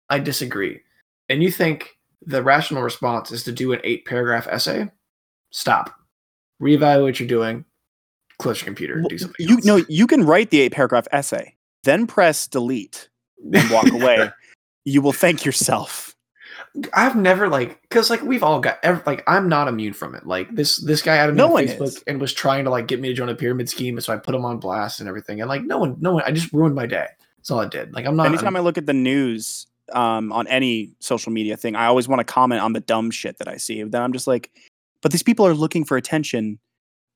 I 0.08 0.18
disagree," 0.18 0.80
and 1.28 1.42
you 1.42 1.50
think 1.50 1.98
the 2.24 2.42
rational 2.42 2.82
response 2.82 3.30
is 3.32 3.44
to 3.44 3.52
do 3.52 3.72
an 3.72 3.80
eight 3.84 4.04
paragraph 4.04 4.46
essay, 4.48 4.90
stop, 5.50 5.94
reevaluate 6.60 7.02
what 7.04 7.20
you're 7.20 7.28
doing, 7.28 7.64
close 8.38 8.60
your 8.60 8.66
computer, 8.66 8.96
Well, 9.00 9.08
do 9.08 9.18
something. 9.18 9.46
you 9.48 9.56
else. 9.56 9.64
know 9.64 9.84
you 9.88 10.06
can 10.06 10.24
write 10.24 10.50
the 10.50 10.60
eight 10.60 10.72
paragraph 10.72 11.06
essay 11.12 11.54
then 11.84 12.06
press 12.06 12.46
delete 12.48 13.08
and 13.52 13.70
walk 13.70 13.88
away 13.92 14.28
you 14.84 15.00
will 15.00 15.12
thank 15.12 15.44
yourself 15.44 16.14
I've 16.92 17.14
never 17.16 17.48
like 17.48 17.80
because 17.82 18.10
like 18.10 18.20
we've 18.22 18.42
all 18.42 18.60
got 18.60 18.78
like 19.06 19.22
I'm 19.26 19.48
not 19.48 19.68
immune 19.68 19.92
from 19.94 20.14
it. 20.14 20.26
Like 20.26 20.52
this 20.54 20.84
this 20.84 21.02
guy 21.02 21.16
added 21.16 21.32
me 21.34 21.38
No 21.38 21.56
on 21.56 21.64
Facebook 21.64 21.82
is. 21.86 22.02
and 22.06 22.20
was 22.20 22.32
trying 22.32 22.64
to 22.64 22.70
like 22.70 22.86
get 22.88 23.00
me 23.00 23.08
to 23.08 23.14
join 23.14 23.28
a 23.28 23.34
pyramid 23.34 23.68
scheme, 23.68 23.96
and 23.96 24.04
so 24.04 24.12
I 24.12 24.16
put 24.16 24.34
him 24.34 24.44
on 24.44 24.58
blast 24.58 25.00
and 25.00 25.08
everything. 25.08 25.40
And 25.40 25.48
like 25.48 25.62
no 25.62 25.78
one, 25.78 25.96
no 26.00 26.12
one, 26.14 26.24
I 26.26 26.30
just 26.32 26.52
ruined 26.52 26.74
my 26.74 26.84
day. 26.86 27.06
That's 27.48 27.56
all 27.56 27.64
I 27.64 27.68
did. 27.68 27.94
Like 27.94 28.04
I'm 28.04 28.14
not. 28.14 28.26
anytime 28.26 28.48
I'm- 28.48 28.56
i 28.56 28.60
look 28.60 28.76
at 28.76 28.84
the 28.84 28.92
news 28.92 29.66
um, 29.94 30.32
on 30.32 30.46
any 30.48 30.92
social 31.00 31.32
media 31.32 31.56
thing 31.56 31.74
i 31.74 31.86
always 31.86 32.06
want 32.06 32.20
to 32.20 32.24
comment 32.24 32.60
on 32.60 32.74
the 32.74 32.80
dumb 32.80 33.10
shit 33.10 33.38
that 33.38 33.48
i 33.48 33.56
see 33.56 33.82
then 33.82 34.02
i'm 34.02 34.12
just 34.12 34.26
like 34.26 34.50
but 35.00 35.12
these 35.12 35.22
people 35.22 35.46
are 35.46 35.54
looking 35.54 35.82
for 35.82 35.96
attention 35.96 36.58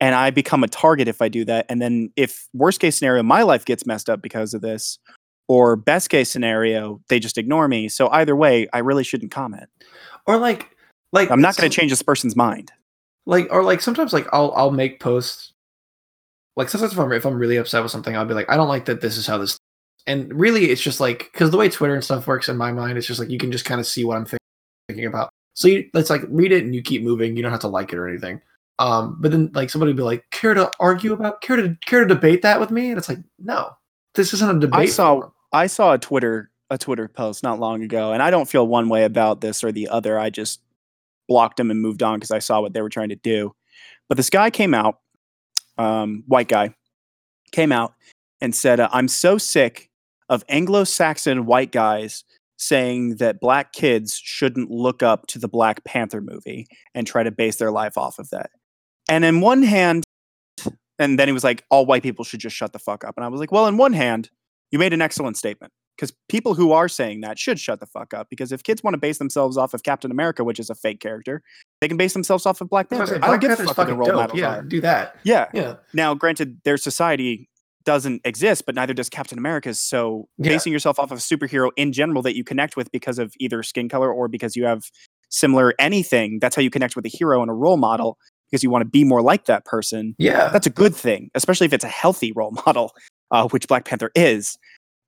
and 0.00 0.14
i 0.14 0.30
become 0.30 0.64
a 0.64 0.68
target 0.68 1.06
if 1.06 1.20
i 1.20 1.28
do 1.28 1.44
that 1.44 1.66
and 1.68 1.82
then 1.82 2.10
if 2.16 2.48
worst 2.54 2.80
case 2.80 2.96
scenario 2.96 3.22
my 3.22 3.42
life 3.42 3.66
gets 3.66 3.84
messed 3.84 4.08
up 4.08 4.22
because 4.22 4.54
of 4.54 4.62
this 4.62 4.98
or 5.48 5.76
best 5.76 6.08
case 6.08 6.30
scenario 6.30 6.98
they 7.08 7.20
just 7.20 7.36
ignore 7.36 7.68
me 7.68 7.90
so 7.90 8.08
either 8.08 8.34
way 8.34 8.66
i 8.72 8.78
really 8.78 9.04
shouldn't 9.04 9.30
comment 9.30 9.68
or 10.26 10.38
like 10.38 10.74
like 11.12 11.30
i'm 11.30 11.42
not 11.42 11.54
going 11.58 11.70
to 11.70 11.76
change 11.78 11.92
this 11.92 12.02
person's 12.02 12.34
mind 12.34 12.72
like 13.26 13.48
or 13.50 13.62
like 13.62 13.82
sometimes 13.82 14.14
like 14.14 14.26
I'll 14.32 14.52
I'll 14.56 14.70
make 14.70 14.98
posts 14.98 15.52
like 16.56 16.70
sometimes 16.70 16.94
if 16.94 16.98
I'm 16.98 17.12
if 17.12 17.26
I'm 17.26 17.34
really 17.34 17.56
upset 17.58 17.82
with 17.82 17.92
something 17.92 18.16
I'll 18.16 18.24
be 18.24 18.32
like 18.32 18.48
I 18.50 18.56
don't 18.56 18.68
like 18.68 18.86
that 18.86 19.02
this 19.02 19.18
is 19.18 19.26
how 19.26 19.36
this 19.36 19.58
and 20.06 20.32
really 20.34 20.70
it's 20.70 20.82
just 20.82 21.00
like 21.00 21.30
because 21.32 21.50
the 21.50 21.56
way 21.56 21.68
Twitter 21.68 21.94
and 21.94 22.04
stuff 22.04 22.26
works 22.26 22.48
in 22.48 22.56
my 22.56 22.72
mind 22.72 22.98
it's 22.98 23.06
just 23.06 23.20
like 23.20 23.30
you 23.30 23.38
can 23.38 23.52
just 23.52 23.64
kind 23.64 23.80
of 23.80 23.86
see 23.86 24.04
what 24.04 24.16
I'm 24.16 24.24
think- 24.24 24.40
thinking 24.88 25.06
about 25.06 25.30
so 25.54 25.68
you 25.68 25.88
it's 25.94 26.10
like 26.10 26.22
read 26.28 26.52
it 26.52 26.64
and 26.64 26.74
you 26.74 26.82
keep 26.82 27.02
moving 27.02 27.36
you 27.36 27.42
don't 27.42 27.52
have 27.52 27.60
to 27.60 27.68
like 27.68 27.92
it 27.92 27.98
or 27.98 28.08
anything 28.08 28.40
um 28.78 29.16
but 29.20 29.30
then 29.30 29.50
like 29.54 29.70
somebody 29.70 29.90
would 29.90 29.96
be 29.96 30.02
like 30.02 30.24
care 30.30 30.54
to 30.54 30.70
argue 30.80 31.12
about 31.12 31.40
care 31.40 31.56
to 31.56 31.76
care 31.86 32.00
to 32.00 32.14
debate 32.14 32.42
that 32.42 32.58
with 32.58 32.70
me 32.70 32.88
and 32.88 32.98
it's 32.98 33.08
like 33.08 33.18
no 33.38 33.70
this 34.14 34.34
isn't 34.34 34.56
a 34.56 34.60
debate 34.60 34.80
i 34.80 34.86
saw- 34.86 35.14
forum. 35.14 35.32
I 35.52 35.66
saw 35.66 35.92
a 35.92 35.98
Twitter 35.98 36.50
a 36.70 36.78
Twitter 36.78 37.06
post 37.06 37.42
not 37.42 37.60
long 37.60 37.82
ago, 37.82 38.12
and 38.12 38.22
I 38.22 38.30
don't 38.30 38.48
feel 38.48 38.66
one 38.66 38.88
way 38.88 39.04
about 39.04 39.42
this 39.42 39.62
or 39.62 39.70
the 39.70 39.88
other. 39.88 40.18
I 40.18 40.30
just 40.30 40.60
blocked 41.28 41.58
them 41.58 41.70
and 41.70 41.80
moved 41.80 42.02
on 42.02 42.18
because 42.18 42.30
I 42.30 42.38
saw 42.38 42.62
what 42.62 42.72
they 42.72 42.80
were 42.80 42.88
trying 42.88 43.10
to 43.10 43.16
do. 43.16 43.54
But 44.08 44.16
this 44.16 44.30
guy 44.30 44.48
came 44.48 44.72
out, 44.72 45.00
um, 45.76 46.24
white 46.26 46.48
guy, 46.48 46.74
came 47.52 47.72
out 47.72 47.92
and 48.40 48.54
said, 48.54 48.80
uh, 48.80 48.88
"I'm 48.90 49.08
so 49.08 49.36
sick 49.36 49.90
of 50.32 50.44
Anglo-Saxon 50.48 51.46
white 51.46 51.70
guys." 51.72 52.24
Saying 52.58 53.16
that 53.16 53.40
black 53.40 53.72
kids 53.72 54.16
shouldn't 54.22 54.70
look 54.70 55.02
up 55.02 55.26
to 55.28 55.40
the 55.40 55.48
Black 55.48 55.82
Panther 55.82 56.20
movie 56.20 56.68
and 56.94 57.04
try 57.04 57.24
to 57.24 57.32
base 57.32 57.56
their 57.56 57.72
life 57.72 57.98
off 57.98 58.20
of 58.20 58.30
that. 58.30 58.50
And 59.08 59.24
in 59.24 59.40
one 59.40 59.64
hand, 59.64 60.04
and 60.96 61.18
then 61.18 61.26
he 61.26 61.32
was 61.32 61.42
like, 61.42 61.64
all 61.70 61.86
white 61.86 62.04
people 62.04 62.24
should 62.24 62.38
just 62.38 62.54
shut 62.54 62.72
the 62.72 62.78
fuck 62.78 63.02
up. 63.02 63.14
And 63.16 63.24
I 63.24 63.28
was 63.28 63.40
like, 63.40 63.50
well, 63.50 63.66
in 63.66 63.78
one 63.78 63.92
hand, 63.92 64.30
you 64.70 64.78
made 64.78 64.92
an 64.92 65.02
excellent 65.02 65.36
statement 65.36 65.72
because 65.96 66.12
people 66.28 66.54
who 66.54 66.70
are 66.70 66.88
saying 66.88 67.22
that 67.22 67.36
should 67.36 67.58
shut 67.58 67.80
the 67.80 67.86
fuck 67.86 68.14
up 68.14 68.28
because 68.30 68.52
if 68.52 68.62
kids 68.62 68.84
want 68.84 68.94
to 68.94 68.98
base 68.98 69.18
themselves 69.18 69.56
off 69.56 69.74
of 69.74 69.82
Captain 69.82 70.12
America, 70.12 70.44
which 70.44 70.60
is 70.60 70.70
a 70.70 70.74
fake 70.76 71.00
character, 71.00 71.42
they 71.80 71.88
can 71.88 71.96
base 71.96 72.12
themselves 72.12 72.46
off 72.46 72.60
of 72.60 72.68
Black 72.70 72.86
I 72.92 72.96
Panther. 72.96 73.14
like, 73.14 73.24
I 73.24 73.26
don't 73.26 73.40
Black 73.40 73.40
give 73.40 73.50
a 73.50 73.56
fuck 73.56 73.66
the 73.66 73.74
fucking 73.74 73.96
role 73.96 74.06
dope. 74.06 74.16
models 74.16 74.38
yeah 74.38 74.58
are. 74.58 74.62
do 74.62 74.80
that 74.82 75.16
Yeah. 75.24 75.48
yeah 75.52 75.76
Now, 75.94 76.14
granted, 76.14 76.60
their 76.64 76.76
society 76.76 77.48
doesn't 77.84 78.22
exist, 78.24 78.64
but 78.66 78.74
neither 78.74 78.94
does 78.94 79.08
Captain 79.08 79.38
America's. 79.38 79.80
So 79.80 80.28
Yeah. 80.38 80.50
basing 80.50 80.72
yourself 80.72 80.98
off 80.98 81.10
of 81.10 81.18
a 81.18 81.20
superhero 81.20 81.70
in 81.76 81.92
general 81.92 82.22
that 82.22 82.36
you 82.36 82.44
connect 82.44 82.76
with 82.76 82.90
because 82.92 83.18
of 83.18 83.34
either 83.38 83.62
skin 83.62 83.88
color 83.88 84.12
or 84.12 84.28
because 84.28 84.56
you 84.56 84.64
have 84.64 84.82
similar 85.30 85.74
anything, 85.78 86.38
that's 86.40 86.54
how 86.56 86.62
you 86.62 86.70
connect 86.70 86.96
with 86.96 87.04
a 87.06 87.08
hero 87.08 87.40
and 87.42 87.50
a 87.50 87.54
role 87.54 87.76
model 87.76 88.18
because 88.50 88.62
you 88.62 88.70
want 88.70 88.82
to 88.82 88.88
be 88.88 89.02
more 89.02 89.22
like 89.22 89.46
that 89.46 89.64
person 89.64 90.14
yeah 90.18 90.50
that's 90.50 90.66
a 90.66 90.70
good 90.70 90.94
thing, 90.94 91.30
especially 91.34 91.64
if 91.64 91.72
it's 91.72 91.84
a 91.84 91.88
healthy 91.88 92.32
role 92.32 92.50
model, 92.66 92.92
uh, 93.30 93.48
which 93.48 93.66
Black 93.66 93.84
Panther 93.86 94.10
is. 94.14 94.58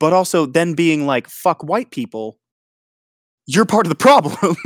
But 0.01 0.13
also 0.13 0.47
then 0.47 0.75
being 0.75 1.07
like, 1.07 1.29
fuck 1.29 1.63
white 1.63 1.91
people, 1.91 2.39
you're 3.47 3.67
part 3.67 3.87
of 3.87 3.91
the 3.91 3.97
problem. 3.97 4.57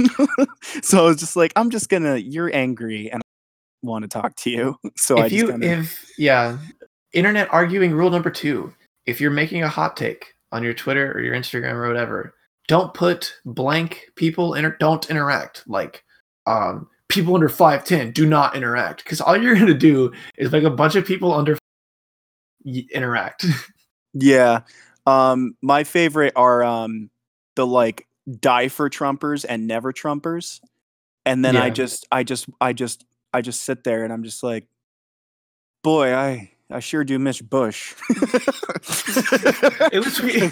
so 0.83 1.05
I 1.05 1.09
was 1.09 1.17
just 1.17 1.37
like, 1.37 1.53
I'm 1.57 1.71
just 1.71 1.89
gonna, 1.89 2.17
you're 2.17 2.55
angry 2.55 3.11
and 3.11 3.21
I 3.21 3.87
want 3.87 4.05
to 4.05 4.09
talk 4.09 4.37
to 4.37 4.51
you. 4.51 4.77
So 4.97 5.19
I 5.19 5.27
if 5.27 5.33
just 5.33 5.43
you 5.43 5.51
kinda, 5.51 5.67
if 5.67 6.13
yeah 6.17 6.59
internet 7.13 7.49
arguing 7.53 7.93
rule 7.93 8.11
number 8.11 8.31
two. 8.31 8.73
If 9.07 9.21
you're 9.21 9.31
making 9.31 9.63
a 9.63 9.69
hot 9.69 9.97
take 9.97 10.35
on 10.53 10.63
your 10.63 10.75
twitter 10.75 11.13
or 11.13 11.21
your 11.21 11.35
instagram 11.35 11.75
or 11.75 11.89
whatever 11.89 12.35
don't 12.69 12.95
put 12.95 13.35
blank 13.45 14.07
people 14.15 14.55
inter- 14.55 14.77
don't 14.79 15.11
interact. 15.11 15.65
Like 15.67 16.05
um 16.47 16.87
people 17.09 17.35
under 17.35 17.49
510 17.49 18.13
do 18.13 18.27
not 18.27 18.55
interact. 18.55 19.03
Because 19.03 19.21
all 19.21 19.37
you're 19.37 19.59
gonna 19.59 19.75
do 19.75 20.13
is 20.37 20.53
make 20.53 20.63
a 20.65 20.71
bunch 20.71 20.95
of 20.95 21.05
people 21.05 21.33
under 21.33 21.59
y- 22.65 22.87
interact. 22.93 23.45
Yeah. 24.15 24.63
Um, 25.07 25.55
my 25.63 25.85
favorite 25.85 26.33
are 26.35 26.65
um 26.65 27.11
the 27.57 27.67
like 27.67 28.07
die 28.41 28.69
for 28.69 28.89
Trumpers 28.89 29.45
and 29.49 29.67
never 29.67 29.93
Trumpers. 29.93 30.61
And 31.27 31.45
then 31.45 31.57
I 31.57 31.71
just 31.71 32.07
I 32.11 32.25
just 32.25 32.47
I 32.61 32.73
just 32.73 33.05
I 33.33 33.43
just 33.43 33.63
sit 33.63 33.85
there 33.85 34.03
and 34.03 34.13
I'm 34.13 34.25
just 34.25 34.43
like, 34.43 34.67
boy, 35.85 36.15
I 36.15 36.53
I 36.71 36.81
sure 36.81 37.03
do 37.05 37.19
miss 37.19 37.41
Bush. 37.41 37.95
At 39.81 39.95
least 39.95 40.23
we- 40.23 40.43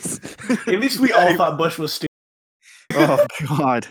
at 0.73 0.81
least 0.81 0.99
we 1.01 1.13
all 1.13 1.37
thought 1.37 1.59
bush 1.59 1.79
was 1.79 1.93
stupid. 1.95 2.09
Oh 2.95 3.27
god. 3.59 3.87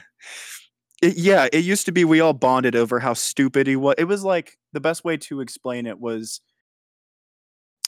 It- 1.01 1.17
yeah 1.17 1.47
it 1.53 1.63
used 1.63 1.85
to 1.85 1.91
be 1.91 2.03
we 2.05 2.19
all 2.21 2.33
bonded 2.33 2.75
over 2.75 2.99
how 2.99 3.13
stupid 3.13 3.67
he 3.67 3.75
was 3.75 3.95
it 3.97 4.05
was 4.05 4.23
like 4.23 4.57
the 4.73 4.79
best 4.79 5.03
way 5.03 5.17
to 5.17 5.41
explain 5.41 5.85
it 5.85 5.99
was 5.99 6.41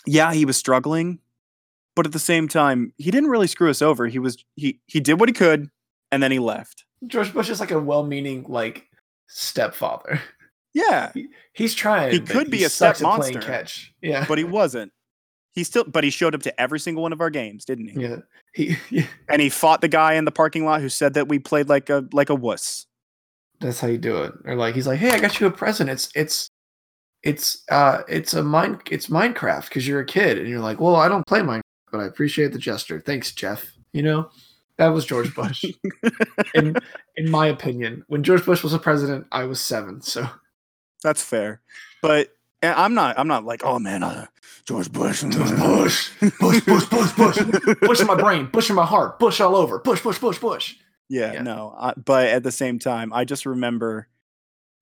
yeah 0.06 0.34
he 0.34 0.46
was 0.46 0.58
struggling 0.58 1.20
but 1.96 2.06
at 2.06 2.12
the 2.12 2.20
same 2.20 2.48
time 2.48 2.94
he 2.98 3.10
didn't 3.10 3.30
really 3.30 3.48
screw 3.48 3.70
us 3.72 3.82
over. 3.82 4.06
He 4.08 4.20
was 4.20 4.44
he 4.56 4.80
he 4.86 5.00
did 5.00 5.20
what 5.20 5.30
he 5.30 5.34
could 5.34 5.70
and 6.12 6.22
then 6.22 6.32
he 6.32 6.38
left. 6.40 6.86
George 7.08 7.34
bush 7.34 7.50
is 7.50 7.60
like 7.60 7.72
a 7.72 7.80
well-meaning 7.80 8.46
like 8.48 8.86
stepfather 9.28 10.22
yeah 10.78 11.12
he's 11.54 11.74
trying 11.74 12.12
He 12.12 12.20
could 12.20 12.52
be 12.52 12.64
a 12.64 12.70
sucks 12.70 13.00
step 13.00 13.08
monster, 13.08 13.40
catch 13.40 13.94
yeah 14.02 14.26
but 14.28 14.38
he 14.38 14.44
wasn't 14.44 14.92
he 15.54 15.64
still 15.64 15.84
but 15.84 16.04
he 16.04 16.10
showed 16.10 16.36
up 16.36 16.44
to 16.44 16.62
every 16.62 16.80
single 16.80 17.04
one 17.04 17.14
of 17.14 17.22
our 17.22 17.30
games 17.30 17.66
didn't 17.66 17.88
he 17.88 18.02
yeah 18.02 18.18
he 18.54 18.78
yeah. 18.90 19.06
and 19.30 19.42
he 19.42 19.50
fought 19.50 19.82
the 19.82 19.88
guy 19.88 20.14
in 20.14 20.26
the 20.26 20.32
parking 20.32 20.66
lot 20.66 20.82
who 20.82 20.90
said 20.90 21.14
that 21.14 21.28
we 21.28 21.40
played 21.40 21.70
like 21.70 21.90
a 21.90 22.06
like 22.12 22.30
a 22.30 22.36
wuss 22.36 22.86
That's 23.60 23.80
how 23.80 23.88
you 23.88 23.98
do 23.98 24.18
it. 24.24 24.34
Or 24.46 24.56
like 24.56 24.76
he's 24.76 24.86
like, 24.88 25.00
"Hey, 25.00 25.12
I 25.12 25.20
got 25.20 25.40
you 25.40 25.48
a 25.48 25.52
present. 25.52 25.90
It's 25.90 26.10
it's 26.16 26.50
it's 27.24 27.64
uh 27.72 28.04
it's 28.08 28.34
a 28.34 28.44
mine 28.44 28.80
it's 28.92 29.08
Minecraft 29.08 29.66
because 29.70 29.88
you're 29.88 30.00
a 30.00 30.06
kid." 30.06 30.38
And 30.38 30.48
you're 30.48 30.62
like, 30.62 30.80
"Well, 30.80 30.96
I 30.96 31.08
don't 31.08 31.26
play 31.26 31.40
Minecraft, 31.40 31.62
but 31.92 32.00
I 32.02 32.06
appreciate 32.06 32.54
the 32.54 32.60
gesture. 32.60 33.02
Thanks, 33.04 33.32
Jeff." 33.32 33.66
You 33.94 34.04
know, 34.04 34.30
that 34.78 34.90
was 34.90 35.06
George 35.06 35.34
Bush. 35.34 35.66
in 36.54 36.76
in 37.16 37.32
my 37.32 37.48
opinion, 37.48 38.04
when 38.08 38.22
George 38.24 38.46
Bush 38.46 38.62
was 38.62 38.74
a 38.74 38.80
president, 38.80 39.26
I 39.32 39.46
was 39.46 39.60
seven. 39.60 40.02
So 40.02 40.30
That's 41.04 41.22
fair. 41.24 41.62
But 42.02 42.34
And 42.62 42.74
I'm 42.74 42.94
not. 42.94 43.18
I'm 43.20 43.28
not 43.28 43.46
like, 43.46 43.62
oh 43.64 43.80
man, 43.80 44.04
uh, 44.04 44.26
George 44.66 44.92
Bush. 44.92 45.24
Bush, 45.24 45.52
Bush, 45.52 46.10
Bush, 46.40 46.62
Bush, 46.66 46.86
Bush, 46.90 47.12
Bush, 47.16 47.76
Bush 47.82 48.00
in 48.02 48.08
my 48.08 48.16
brain, 48.16 48.48
Bush 48.48 48.70
in 48.70 48.76
my 48.76 48.86
heart, 48.86 49.20
Bush 49.20 49.40
all 49.40 49.56
over, 49.56 49.80
Bush, 49.80 50.02
Bush, 50.02 50.20
Bush, 50.20 50.40
Bush. 50.40 50.76
Yeah, 51.10 51.34
Yeah. 51.34 51.42
no. 51.44 51.74
I, 51.78 51.94
but 51.94 52.28
at 52.28 52.44
the 52.44 52.52
same 52.52 52.80
time, 52.80 53.14
I 53.14 53.24
just 53.26 53.46
remember 53.46 54.08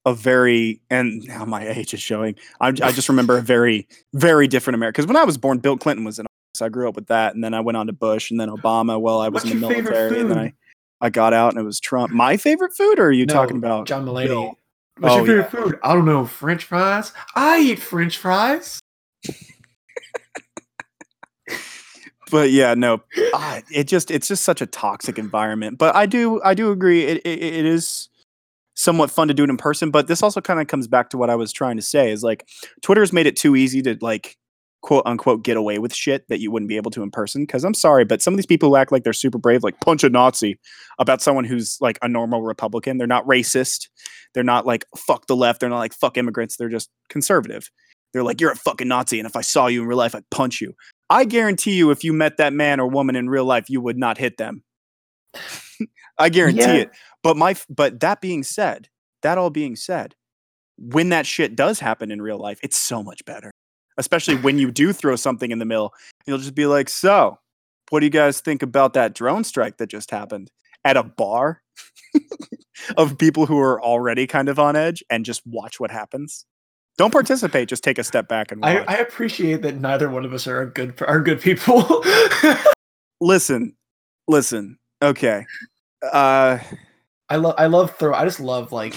a 0.05 0.13
very, 0.13 0.81
and 0.89 1.21
now 1.27 1.45
my 1.45 1.67
age 1.67 1.93
is 1.93 2.01
showing. 2.01 2.35
I, 2.61 2.69
I 2.69 2.91
just 2.91 3.09
remember 3.09 3.37
a 3.37 3.41
very, 3.41 3.87
very 4.13 4.47
different 4.47 4.75
America. 4.75 4.97
Because 5.01 5.07
when 5.07 5.17
I 5.17 5.23
was 5.23 5.37
born, 5.37 5.59
Bill 5.59 5.77
Clinton 5.77 6.05
was 6.05 6.17
in 6.19 6.25
office. 6.25 6.61
I 6.61 6.69
grew 6.69 6.87
up 6.87 6.95
with 6.95 7.07
that, 7.07 7.35
and 7.35 7.43
then 7.43 7.53
I 7.53 7.59
went 7.59 7.75
on 7.77 7.87
to 7.87 7.93
Bush, 7.93 8.31
and 8.31 8.39
then 8.39 8.49
Obama. 8.49 8.99
While 8.99 9.19
I 9.19 9.29
was 9.29 9.43
What's 9.43 9.53
in 9.53 9.61
the 9.61 9.67
military, 9.69 10.19
and 10.21 10.31
then 10.31 10.37
I. 10.37 10.53
I 11.01 11.09
got 11.09 11.33
out, 11.33 11.51
and 11.51 11.59
it 11.59 11.65
was 11.65 11.79
Trump. 11.81 12.13
My 12.13 12.37
favorite 12.37 12.71
food, 12.75 12.99
or 12.99 13.07
are 13.07 13.11
you 13.11 13.25
No, 13.25 13.33
talking 13.33 13.57
about 13.57 13.85
John 13.85 14.05
Mulaney? 14.05 14.27
Bill? 14.27 14.57
What's 14.99 15.15
Oh, 15.15 15.25
your 15.25 15.43
favorite 15.43 15.51
food? 15.51 15.79
I 15.83 15.93
don't 15.93 16.05
know. 16.05 16.25
French 16.25 16.63
fries. 16.63 17.11
I 17.35 17.59
eat 17.59 17.79
French 17.79 18.17
fries. 18.17 18.79
but 22.31 22.51
yeah, 22.51 22.73
no, 22.75 23.01
ah, 23.33 23.61
it 23.71 23.85
just 23.85 24.09
it's 24.09 24.27
just 24.27 24.43
such 24.43 24.61
a 24.61 24.65
toxic 24.65 25.19
environment. 25.19 25.77
But 25.77 25.95
I 25.95 26.05
do 26.05 26.41
I 26.43 26.53
do 26.53 26.71
agree 26.71 27.03
it 27.03 27.17
it, 27.25 27.43
it 27.43 27.65
is 27.65 28.07
somewhat 28.75 29.11
fun 29.11 29.27
to 29.27 29.33
do 29.33 29.43
it 29.43 29.49
in 29.49 29.57
person. 29.57 29.91
But 29.91 30.07
this 30.07 30.23
also 30.23 30.39
kind 30.39 30.61
of 30.61 30.67
comes 30.67 30.87
back 30.87 31.09
to 31.09 31.17
what 31.17 31.29
I 31.29 31.35
was 31.35 31.51
trying 31.51 31.75
to 31.75 31.81
say 31.81 32.11
is 32.11 32.23
like 32.23 32.47
Twitter's 32.81 33.11
made 33.11 33.27
it 33.27 33.35
too 33.35 33.55
easy 33.55 33.81
to 33.81 33.97
like 33.99 34.37
quote 34.85 35.01
unquote 35.07 35.43
get 35.43 35.57
away 35.57 35.79
with 35.79 35.95
shit 35.95 36.27
that 36.29 36.39
you 36.39 36.51
wouldn't 36.51 36.69
be 36.69 36.77
able 36.77 36.91
to 36.91 37.01
in 37.01 37.09
person. 37.09 37.41
Because 37.41 37.63
I'm 37.63 37.73
sorry, 37.73 38.05
but 38.05 38.21
some 38.21 38.35
of 38.35 38.37
these 38.37 38.45
people 38.45 38.69
who 38.69 38.75
act 38.75 38.91
like 38.91 39.03
they're 39.03 39.13
super 39.13 39.39
brave, 39.39 39.63
like 39.63 39.79
punch 39.81 40.03
a 40.03 40.09
Nazi 40.09 40.59
about 40.99 41.23
someone 41.23 41.43
who's 41.43 41.77
like 41.81 41.97
a 42.03 42.07
normal 42.07 42.43
Republican. 42.43 42.99
They're 42.99 43.07
not 43.07 43.25
racist. 43.25 43.89
They're 44.35 44.43
not 44.43 44.67
like 44.67 44.85
fuck 44.95 45.25
the 45.25 45.35
left. 45.35 45.59
They're 45.59 45.69
not 45.69 45.79
like 45.79 45.93
fuck 45.93 46.17
immigrants. 46.17 46.57
They're 46.57 46.69
just 46.69 46.91
conservative. 47.09 47.71
They're 48.13 48.21
like, 48.23 48.39
you're 48.39 48.51
a 48.51 48.55
fucking 48.55 48.87
Nazi, 48.87 49.19
and 49.19 49.27
if 49.27 49.35
I 49.35 49.41
saw 49.41 49.65
you 49.67 49.81
in 49.81 49.87
real 49.87 49.97
life, 49.97 50.13
I'd 50.15 50.29
punch 50.29 50.61
you. 50.61 50.75
I 51.09 51.25
guarantee 51.25 51.73
you, 51.73 51.89
if 51.89 52.03
you 52.03 52.13
met 52.13 52.37
that 52.37 52.53
man 52.53 52.79
or 52.79 52.87
woman 52.87 53.15
in 53.15 53.27
real 53.27 53.43
life, 53.43 53.69
you 53.69 53.81
would 53.81 53.97
not 53.97 54.17
hit 54.19 54.37
them. 54.37 54.63
I 56.17 56.29
guarantee 56.29 56.61
Yeah. 56.61 56.73
it. 56.73 56.91
But 57.23 57.35
my, 57.37 57.55
but 57.69 57.99
that 58.01 58.21
being 58.21 58.43
said, 58.43 58.87
that 59.23 59.37
all 59.37 59.49
being 59.49 59.75
said, 59.75 60.15
when 60.77 61.09
that 61.09 61.25
shit 61.25 61.55
does 61.55 61.79
happen 61.79 62.11
in 62.11 62.21
real 62.21 62.37
life, 62.37 62.59
it's 62.63 62.77
so 62.77 63.03
much 63.03 63.25
better. 63.25 63.51
Especially 63.97 64.35
when 64.35 64.57
you 64.57 64.71
do 64.71 64.91
throw 64.93 65.15
something 65.15 65.51
in 65.51 65.59
the 65.59 65.65
mill, 65.65 65.93
you'll 66.25 66.37
just 66.37 66.55
be 66.55 66.65
like, 66.65 66.89
"So, 66.89 67.39
what 67.89 68.01
do 68.01 68.05
you 68.05 68.11
guys 68.11 68.41
think 68.41 68.61
about 68.61 68.93
that 68.93 69.13
drone 69.13 69.43
strike 69.43 69.77
that 69.77 69.87
just 69.87 70.11
happened 70.11 70.51
at 70.83 70.97
a 70.97 71.03
bar 71.03 71.61
of 72.97 73.17
people 73.17 73.45
who 73.45 73.59
are 73.59 73.81
already 73.81 74.27
kind 74.27 74.49
of 74.49 74.59
on 74.59 74.75
edge 74.75 75.03
and 75.09 75.25
just 75.25 75.41
watch 75.45 75.79
what 75.79 75.91
happens?" 75.91 76.45
Don't 76.97 77.11
participate. 77.11 77.67
Just 77.67 77.83
take 77.83 77.97
a 77.97 78.03
step 78.03 78.27
back 78.29 78.51
and 78.51 78.61
watch. 78.61 78.85
I, 78.87 78.95
I 78.95 78.97
appreciate 78.97 79.61
that 79.63 79.75
neither 79.75 80.09
one 80.09 80.23
of 80.23 80.33
us 80.33 80.47
are 80.47 80.65
good 80.65 81.01
are 81.01 81.19
good 81.19 81.41
people. 81.41 82.03
listen, 83.21 83.75
listen. 84.27 84.77
Okay. 85.01 85.45
Uh, 86.01 86.59
I 87.29 87.37
love 87.37 87.55
I 87.57 87.65
love 87.65 87.95
throw. 87.97 88.13
I 88.13 88.23
just 88.23 88.39
love 88.39 88.71
like 88.71 88.95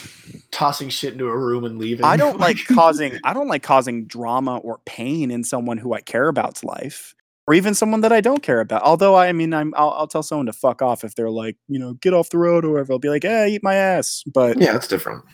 tossing 0.51 0.91
shit 0.91 1.15
into 1.15 1.27
a 1.27 1.37
room 1.37 1.65
and 1.65 1.79
leaving. 1.79 2.05
I 2.05 2.17
don't 2.17 2.39
like 2.39 2.59
causing. 2.69 3.19
I 3.25 3.33
don't 3.33 3.49
like 3.49 3.63
causing 3.63 4.07
drama 4.07 4.59
or 4.59 4.81
pain 4.85 5.31
in 5.31 5.45
someone 5.45 5.79
who 5.79 5.95
I 5.95 6.01
care 6.03 6.29
about's 6.29 6.63
life, 6.63 7.15
or 7.47 7.55
even 7.55 7.75
someone 7.75 8.03
that 8.03 8.13
I 8.13 8.21
don't 8.21 8.43
care 8.43 8.61
about. 8.61 8.83
Although 8.83 9.17
I 9.17 9.33
mean, 9.33 9.55
I'm 9.55 9.73
I'll, 9.77 9.91
I'll 9.91 10.07
tell 10.07 10.23
someone 10.23 10.47
to 10.47 10.53
fuck 10.53 10.83
off 10.83 11.05
if 11.05 11.15
they're 11.15 11.31
like, 11.31 11.57
you 11.69 11.79
know, 11.79 11.95
get 11.95 12.13
off 12.13 12.29
the 12.29 12.39
road 12.39 12.67
or 12.67 12.73
whatever. 12.73 12.93
I'll 12.93 12.99
be 12.99 13.09
like, 13.09 13.23
hey, 13.23 13.49
eat 13.49 13.63
my 13.63 13.75
ass. 13.77 14.23
But 14.27 14.61
Yeah, 14.61 14.77
it's 14.77 14.89
different. 14.89 15.25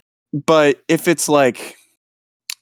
but 0.47 0.80
if 0.86 1.09
it's 1.09 1.28
like, 1.28 1.76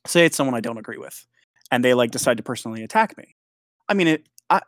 say 0.07 0.25
it's 0.25 0.37
someone 0.37 0.55
I 0.55 0.61
don't 0.61 0.79
agree 0.79 0.99
with, 0.99 1.27
and 1.71 1.85
they 1.85 1.93
like 1.93 2.11
decide 2.11 2.39
to 2.39 2.43
personally 2.43 2.83
attack 2.83 3.19
me, 3.19 3.37
I 3.87 3.93
mean, 3.95 4.09
it. 4.09 4.27
I, 4.49 4.63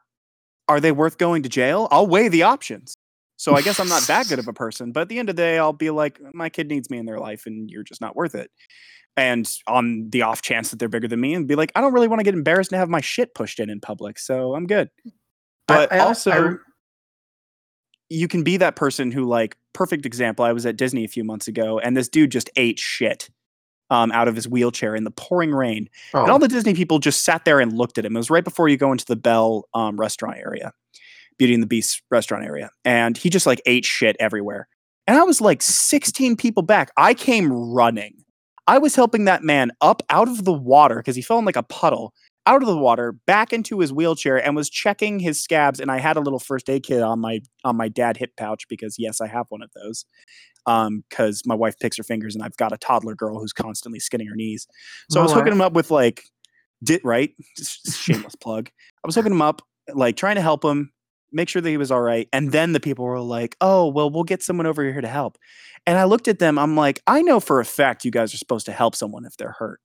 are 0.68 0.80
they 0.80 0.92
worth 0.92 1.16
going 1.16 1.42
to 1.44 1.48
jail? 1.48 1.88
I'll 1.90 2.06
weigh 2.06 2.28
the 2.28 2.42
options. 2.42 2.94
So 3.36 3.54
I 3.54 3.62
guess 3.62 3.80
I'm 3.80 3.88
not 3.88 4.02
that 4.04 4.28
good 4.28 4.38
of 4.38 4.48
a 4.48 4.52
person, 4.52 4.92
but 4.92 5.00
at 5.00 5.08
the 5.08 5.18
end 5.18 5.28
of 5.28 5.36
the 5.36 5.42
day, 5.42 5.58
I'll 5.58 5.72
be 5.72 5.90
like, 5.90 6.20
my 6.32 6.48
kid 6.48 6.68
needs 6.68 6.90
me 6.90 6.98
in 6.98 7.06
their 7.06 7.18
life, 7.18 7.46
and 7.46 7.70
you're 7.70 7.82
just 7.82 8.00
not 8.00 8.14
worth 8.16 8.34
it. 8.34 8.50
And 9.16 9.48
on 9.66 10.10
the 10.10 10.22
off 10.22 10.42
chance 10.42 10.70
that 10.70 10.78
they're 10.78 10.88
bigger 10.88 11.08
than 11.08 11.20
me, 11.20 11.34
and 11.34 11.46
be 11.46 11.54
like, 11.56 11.72
I 11.74 11.80
don't 11.80 11.92
really 11.92 12.08
want 12.08 12.20
to 12.20 12.24
get 12.24 12.34
embarrassed 12.34 12.72
and 12.72 12.78
have 12.78 12.88
my 12.88 13.00
shit 13.00 13.34
pushed 13.34 13.60
in 13.60 13.70
in 13.70 13.80
public, 13.80 14.18
so 14.18 14.54
I'm 14.54 14.66
good. 14.66 14.90
But 15.66 15.92
I- 15.92 15.96
I- 15.96 16.00
also, 16.00 16.30
I- 16.30 16.56
you 18.10 18.28
can 18.28 18.42
be 18.42 18.56
that 18.58 18.76
person 18.76 19.10
who 19.10 19.24
like 19.24 19.56
perfect 19.72 20.04
example 20.06 20.44
i 20.44 20.52
was 20.52 20.66
at 20.66 20.76
disney 20.76 21.04
a 21.04 21.08
few 21.08 21.24
months 21.24 21.48
ago 21.48 21.78
and 21.78 21.96
this 21.96 22.08
dude 22.08 22.30
just 22.30 22.50
ate 22.56 22.78
shit 22.78 23.30
um, 23.90 24.12
out 24.12 24.28
of 24.28 24.34
his 24.36 24.46
wheelchair 24.48 24.94
in 24.94 25.04
the 25.04 25.10
pouring 25.10 25.52
rain 25.52 25.88
and 26.12 26.30
all 26.30 26.36
oh, 26.36 26.38
the 26.38 26.46
disney 26.48 26.74
people 26.74 26.98
just 26.98 27.22
sat 27.24 27.44
there 27.44 27.60
and 27.60 27.72
looked 27.72 27.98
at 27.98 28.04
him 28.04 28.14
it 28.14 28.18
was 28.18 28.30
right 28.30 28.44
before 28.44 28.68
you 28.68 28.76
go 28.76 28.92
into 28.92 29.04
the 29.06 29.16
bell 29.16 29.68
um, 29.74 29.98
restaurant 29.98 30.36
area 30.38 30.72
beauty 31.38 31.54
and 31.54 31.62
the 31.62 31.66
beast 31.66 32.02
restaurant 32.10 32.44
area 32.44 32.70
and 32.84 33.16
he 33.16 33.30
just 33.30 33.46
like 33.46 33.60
ate 33.66 33.84
shit 33.84 34.16
everywhere. 34.20 34.68
And 35.06 35.18
i 35.18 35.22
was 35.22 35.40
like 35.40 35.62
16 35.62 36.36
people 36.36 36.62
back. 36.62 36.90
I 36.96 37.14
came 37.14 37.52
running. 37.52 38.14
I 38.66 38.78
was 38.78 38.96
helping 38.96 39.26
that 39.26 39.42
man 39.42 39.72
up 39.80 40.02
out 40.08 40.28
of 40.28 40.44
the 40.44 40.52
water 40.52 40.96
because 40.96 41.16
he 41.16 41.22
fell 41.22 41.38
in 41.38 41.44
like 41.44 41.56
a 41.56 41.62
puddle 41.62 42.14
out 42.46 42.62
of 42.62 42.68
the 42.68 42.76
water 42.76 43.12
back 43.26 43.54
into 43.54 43.80
his 43.80 43.90
wheelchair 43.90 44.36
and 44.36 44.54
was 44.54 44.68
checking 44.68 45.18
his 45.18 45.42
scabs 45.42 45.80
and 45.80 45.90
i 45.90 45.98
had 45.98 46.18
a 46.18 46.20
little 46.20 46.38
first 46.38 46.68
aid 46.68 46.82
kit 46.82 47.02
on 47.02 47.18
my 47.18 47.40
on 47.64 47.74
my 47.74 47.88
dad 47.88 48.18
hip 48.18 48.32
pouch 48.36 48.68
because 48.68 48.96
yes 48.98 49.22
i 49.22 49.26
have 49.26 49.46
one 49.48 49.62
of 49.62 49.70
those 49.82 50.04
um 50.66 51.02
because 51.08 51.40
my 51.46 51.54
wife 51.54 51.74
picks 51.78 51.96
her 51.96 52.02
fingers 52.02 52.34
and 52.34 52.44
i've 52.44 52.56
got 52.58 52.70
a 52.70 52.76
toddler 52.76 53.14
girl 53.14 53.38
who's 53.38 53.54
constantly 53.54 53.98
skinning 53.98 54.26
her 54.26 54.36
knees. 54.36 54.66
So 55.10 55.20
i 55.20 55.22
was 55.22 55.32
hooking 55.32 55.54
him 55.54 55.62
up 55.62 55.72
with 55.72 55.90
like 55.90 56.24
did 56.84 57.00
right? 57.04 57.30
Just 57.56 57.96
shameless 57.98 58.36
plug. 58.36 58.70
I 59.02 59.06
was 59.06 59.14
hooking 59.14 59.32
him 59.32 59.42
up 59.42 59.62
like 59.92 60.16
trying 60.16 60.36
to 60.36 60.42
help 60.42 60.64
him 60.64 60.92
make 61.34 61.48
sure 61.48 61.60
that 61.60 61.68
he 61.68 61.76
was 61.76 61.90
all 61.90 62.00
right 62.00 62.28
and 62.32 62.52
then 62.52 62.72
the 62.72 62.80
people 62.80 63.04
were 63.04 63.20
like 63.20 63.56
oh 63.60 63.86
well 63.88 64.08
we'll 64.08 64.24
get 64.24 64.42
someone 64.42 64.66
over 64.66 64.82
here 64.84 65.00
to 65.00 65.08
help 65.08 65.36
and 65.86 65.98
i 65.98 66.04
looked 66.04 66.28
at 66.28 66.38
them 66.38 66.58
i'm 66.58 66.76
like 66.76 67.02
i 67.06 67.20
know 67.22 67.40
for 67.40 67.60
a 67.60 67.64
fact 67.64 68.04
you 68.04 68.10
guys 68.10 68.32
are 68.32 68.38
supposed 68.38 68.64
to 68.66 68.72
help 68.72 68.94
someone 68.94 69.24
if 69.24 69.36
they're 69.36 69.52
hurt 69.58 69.80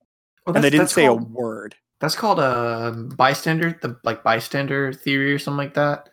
well, 0.46 0.56
and 0.56 0.64
they 0.64 0.70
didn't 0.70 0.90
say 0.90 1.06
called, 1.08 1.22
a 1.22 1.26
word 1.26 1.76
That's 2.00 2.16
called 2.16 2.40
a 2.40 2.94
bystander, 3.18 3.78
the 3.82 3.98
like 4.04 4.24
bystander 4.24 4.94
theory 4.94 5.34
or 5.34 5.40
something 5.40 5.58
like 5.58 5.74
that. 5.74 6.10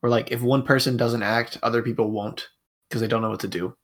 Where 0.00 0.10
like 0.10 0.30
if 0.30 0.42
one 0.42 0.62
person 0.62 0.96
doesn't 0.96 1.22
act, 1.22 1.58
other 1.62 1.80
people 1.82 2.10
won't 2.10 2.48
because 2.88 3.00
they 3.00 3.08
don't 3.08 3.22
know 3.22 3.30
what 3.30 3.40
to 3.40 3.48
do. 3.48 3.74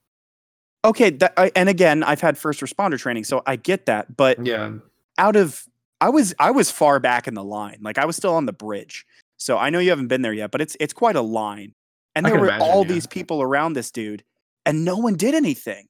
okay 0.85 1.09
that, 1.09 1.33
I, 1.37 1.51
and 1.55 1.67
again 1.67 2.03
i've 2.03 2.21
had 2.21 2.37
first 2.37 2.61
responder 2.61 2.97
training 2.99 3.23
so 3.25 3.41
i 3.45 3.55
get 3.55 3.87
that 3.87 4.15
but 4.15 4.45
Yeah. 4.45 4.73
out 5.17 5.35
of 5.35 5.65
i 5.99 6.07
was 6.09 6.33
i 6.39 6.51
was 6.51 6.69
far 6.71 6.99
back 6.99 7.27
in 7.27 7.33
the 7.33 7.43
line 7.43 7.79
like 7.81 7.97
i 7.97 8.05
was 8.05 8.15
still 8.15 8.35
on 8.35 8.45
the 8.45 8.53
bridge 8.53 9.05
so 9.39 9.57
i 9.57 9.71
know 9.71 9.79
you 9.79 9.89
haven't 9.89 10.07
been 10.07 10.21
there 10.21 10.33
yet 10.33 10.51
but 10.51 10.61
it's 10.61 10.77
it's 10.79 10.93
quite 10.93 11.15
a 11.15 11.21
line 11.21 11.73
and 12.15 12.27
I 12.27 12.29
there 12.29 12.39
were 12.39 12.47
imagine, 12.49 12.67
all 12.67 12.83
yeah. 12.83 12.93
these 12.93 13.07
people 13.07 13.41
around 13.41 13.73
this 13.73 13.89
dude 13.91 14.23
and 14.67 14.85
no 14.85 14.95
one 14.97 15.15
did 15.15 15.33
anything 15.33 15.87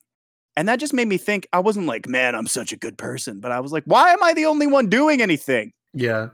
and 0.56 0.68
that 0.70 0.80
just 0.80 0.94
made 0.94 1.08
me 1.10 1.18
think 1.18 1.48
i 1.52 1.60
wasn't 1.60 1.86
like 1.88 2.08
man 2.08 2.34
i'm 2.36 2.48
such 2.48 2.72
a 2.72 2.78
good 2.78 2.98
person 2.98 3.42
but 3.42 3.52
i 3.52 3.60
was 3.60 3.74
like 3.74 3.84
why 3.86 4.12
am 4.14 4.24
i 4.24 4.34
the 4.34 4.46
only 4.46 4.68
one 4.68 4.88
doing 4.88 5.22
anything 5.22 5.74
Yeah. 5.94 6.30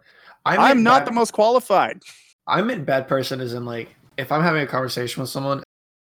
I 0.46 0.58
i'm 0.70 0.84
not 0.84 1.00
bad- 1.02 1.08
the 1.08 1.12
most 1.14 1.34
qualified 1.34 2.02
I 2.48 2.62
meant 2.62 2.86
bad 2.86 3.08
person 3.08 3.42
as 3.42 3.54
in 3.56 3.66
like 3.66 3.90
if 4.18 4.32
I'm 4.32 4.44
having 4.44 4.62
a 4.62 4.68
conversation 4.68 5.20
with 5.22 5.32
someone 5.32 5.64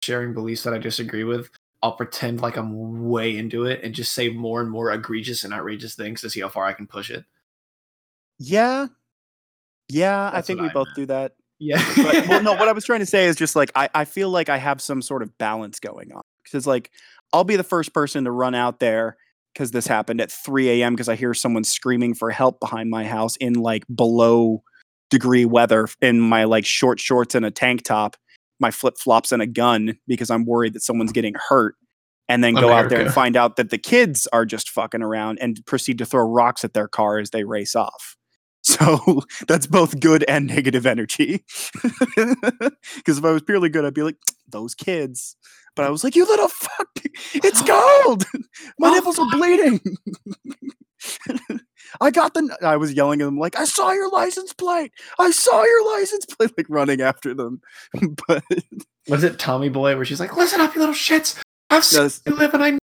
sharing 0.02 0.34
beliefs 0.34 0.64
that 0.64 0.74
I 0.74 0.78
disagree 0.78 1.22
with, 1.22 1.48
I'll 1.80 1.92
pretend 1.92 2.40
like 2.40 2.57
I'm 2.57 3.09
way 3.09 3.36
into 3.36 3.66
it 3.66 3.84
and 3.84 3.94
just 3.94 4.12
say 4.12 4.28
more 4.30 4.61
and 4.61 4.68
more 4.68 4.90
egregious 4.90 5.44
and 5.44 5.55
outrageous 5.55 5.94
things 5.94 6.20
to 6.22 6.28
see 6.28 6.40
how 6.40 6.48
far 6.48 6.64
I 6.64 6.72
can 6.72 6.88
push 6.88 7.09
it. 7.09 7.24
yeah 8.40 8.88
yeah 9.89 10.30
i 10.32 10.41
think 10.41 10.61
we 10.61 10.68
I 10.68 10.72
both 10.72 10.87
meant. 10.89 10.97
do 10.97 11.07
that 11.07 11.32
Yeah. 11.59 11.85
but 11.97 12.28
well, 12.28 12.43
no, 12.43 12.53
what 12.53 12.68
I 12.68 12.72
was 12.78 12.85
trying 12.85 13.01
to 13.01 13.07
say 13.07 13.26
is 13.26 13.37
just 13.37 13.55
like 13.57 13.70
I, 13.74 13.89
I 13.95 14.05
feel 14.05 14.28
like 14.30 14.49
I 14.49 14.57
have 14.59 14.80
some 14.80 15.01
sort 15.03 15.22
of 15.22 15.37
balance 15.39 15.78
going 15.80 16.12
on 16.12 16.22
because 16.45 16.66
like 16.66 16.91
I'll 17.32 17.45
be 17.45 17.57
the 17.57 17.64
first 17.64 17.93
person 17.95 18.24
to 18.24 18.30
run 18.30 18.55
out 18.55 18.80
there 18.80 19.16
because 19.53 19.70
this 19.70 19.87
happened 19.87 20.20
at 20.20 20.32
3 20.32 20.68
a.m. 20.82 20.95
because 20.95 21.09
I 21.09 21.14
hear 21.14 21.32
someone 21.32 21.64
screaming 21.64 22.14
for 22.14 22.30
help 22.30 22.59
behind 22.61 22.91
my 22.91 23.05
house 23.05 23.37
in 23.37 23.55
like 23.55 23.85
below 23.95 24.62
degree 25.11 25.45
weather 25.45 25.89
in 26.01 26.20
my 26.20 26.45
like 26.45 26.66
short 26.66 26.99
shorts 26.99 27.35
and 27.37 27.45
a 27.47 27.51
tank 27.51 27.85
top, 27.85 28.16
my 28.59 28.70
flip 28.72 28.95
flops 28.99 29.30
and 29.32 29.41
a 29.41 29.47
gun 29.47 29.97
because 30.09 30.30
I'm 30.30 30.45
worried 30.45 30.72
that 30.74 30.82
someone's 30.82 31.12
getting 31.12 31.35
hurt. 31.49 31.76
And 32.28 32.43
then 32.43 32.55
go 32.55 32.72
out 32.72 32.89
there 32.89 33.03
and 33.03 33.12
find 33.12 33.37
out 33.37 33.57
that 33.57 33.68
the 33.70 33.76
kids 33.78 34.26
are 34.32 34.47
just 34.47 34.70
fucking 34.70 35.03
around 35.03 35.39
and 35.43 35.61
proceed 35.66 35.99
to 35.99 36.07
throw 36.07 36.24
rocks 36.26 36.64
at 36.64 36.72
their 36.72 36.89
car 36.89 37.18
as 37.18 37.30
they 37.30 37.45
race 37.45 37.76
off. 37.76 38.16
So 38.81 39.22
that's 39.49 39.66
both 39.66 40.01
good 40.01 40.25
and 40.29 40.47
negative 40.47 40.87
energy. 40.87 41.45
Because 42.97 43.18
if 43.18 43.25
I 43.25 43.31
was 43.33 43.43
purely 43.43 43.68
good, 43.68 43.85
I'd 43.85 43.95
be 43.95 44.03
like, 44.03 44.16
those 44.49 44.75
kids. 44.75 45.37
But 45.77 45.85
I 45.85 45.91
was 45.91 46.05
like, 46.05 46.14
you 46.16 46.25
little 46.27 46.49
fuck, 46.49 46.89
it's 47.35 47.61
cold. 47.62 48.25
My 48.79 48.89
Oh, 48.89 48.95
nipples 48.95 49.18
are 49.18 49.27
bleeding. 49.33 49.81
I 52.01 52.11
got 52.11 52.35
the. 52.35 52.57
I 52.62 52.77
was 52.77 52.93
yelling 52.95 53.20
at 53.20 53.25
them 53.27 53.39
like, 53.39 53.59
I 53.59 53.64
saw 53.64 53.93
your 53.93 54.09
license 54.11 54.53
plate. 54.53 54.93
I 55.18 55.31
saw 55.31 55.62
your 55.64 55.93
license 55.99 56.25
plate, 56.27 56.53
like 56.57 56.66
running 56.68 57.01
after 57.03 57.35
them. 57.35 57.61
but 58.29 58.43
Was 59.09 59.22
it 59.25 59.39
Tommy 59.39 59.68
Boy 59.68 59.95
where 59.97 60.05
she's 60.05 60.20
like, 60.20 60.37
"Listen 60.37 60.61
up, 60.61 60.75
you 60.75 60.81
little 60.81 60.95
shits! 60.95 61.41
I've 61.70 61.85
seen 61.85 62.03
Yes. 62.03 62.22
you 62.27 62.35
live 62.35 62.55
and 62.55 62.64
I." 62.64 62.79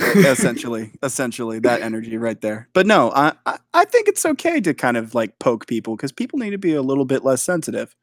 essentially 0.00 0.90
essentially 1.02 1.60
that 1.60 1.80
energy 1.80 2.16
right 2.16 2.40
there 2.40 2.68
but 2.72 2.84
no 2.84 3.12
I, 3.12 3.32
I 3.46 3.58
i 3.74 3.84
think 3.84 4.08
it's 4.08 4.26
okay 4.26 4.60
to 4.60 4.74
kind 4.74 4.96
of 4.96 5.14
like 5.14 5.38
poke 5.38 5.68
people 5.68 5.94
because 5.94 6.10
people 6.10 6.38
need 6.38 6.50
to 6.50 6.58
be 6.58 6.74
a 6.74 6.82
little 6.82 7.04
bit 7.04 7.24
less 7.24 7.42
sensitive 7.42 7.94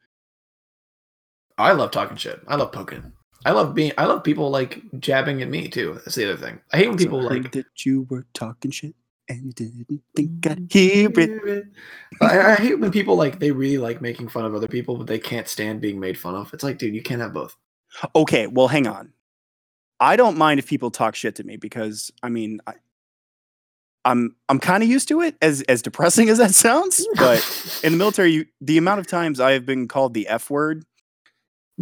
I 1.58 1.72
love 1.72 1.90
talking 1.90 2.16
shit. 2.16 2.40
I 2.48 2.56
love 2.56 2.72
poking. 2.72 3.12
I 3.44 3.52
love 3.52 3.74
being. 3.74 3.92
I 3.98 4.06
love 4.06 4.24
people 4.24 4.50
like 4.50 4.82
jabbing 4.98 5.42
at 5.42 5.48
me 5.48 5.68
too. 5.68 5.94
That's 5.94 6.14
the 6.14 6.32
other 6.32 6.36
thing. 6.36 6.60
I 6.72 6.78
hate 6.78 6.88
when 6.88 6.98
people 6.98 7.20
I 7.20 7.34
like. 7.34 7.52
that 7.52 7.66
you 7.84 8.06
were 8.08 8.26
talking 8.34 8.70
shit 8.70 8.94
and 9.28 9.44
you 9.44 9.52
didn't 9.52 10.02
think 10.16 10.46
i'd 10.48 10.68
mm-hmm. 10.68 11.16
hear 11.16 11.46
it 11.46 11.66
I, 12.20 12.52
I 12.52 12.54
hate 12.56 12.80
when 12.80 12.90
people 12.90 13.14
like 13.14 13.38
they 13.38 13.52
really 13.52 13.78
like 13.78 14.02
making 14.02 14.28
fun 14.28 14.44
of 14.44 14.54
other 14.54 14.66
people, 14.66 14.96
but 14.96 15.06
they 15.06 15.20
can't 15.20 15.46
stand 15.46 15.80
being 15.80 16.00
made 16.00 16.18
fun 16.18 16.34
of. 16.34 16.52
It's 16.52 16.64
like, 16.64 16.78
dude, 16.78 16.94
you 16.94 17.02
can't 17.02 17.20
have 17.20 17.32
both. 17.32 17.56
okay 18.14 18.46
well 18.46 18.68
hang 18.68 18.86
on 18.86 19.12
i 20.02 20.16
don't 20.16 20.36
mind 20.36 20.58
if 20.58 20.66
people 20.66 20.90
talk 20.90 21.14
shit 21.14 21.34
to 21.36 21.44
me 21.44 21.56
because 21.56 22.10
i 22.22 22.28
mean 22.28 22.60
I, 22.66 22.74
i'm 24.04 24.34
i'm 24.48 24.58
kind 24.58 24.82
of 24.82 24.88
used 24.88 25.06
to 25.08 25.20
it 25.22 25.36
as 25.40 25.62
as 25.62 25.80
depressing 25.80 26.28
as 26.32 26.38
that 26.38 26.54
sounds 26.54 27.06
but 27.16 27.80
in 27.84 27.92
the 27.92 27.98
military 27.98 28.32
you, 28.32 28.46
the 28.60 28.76
amount 28.78 29.00
of 29.00 29.06
times 29.06 29.38
i 29.40 29.52
have 29.52 29.64
been 29.64 29.86
called 29.88 30.12
the 30.14 30.26
f 30.28 30.50
word 30.50 30.84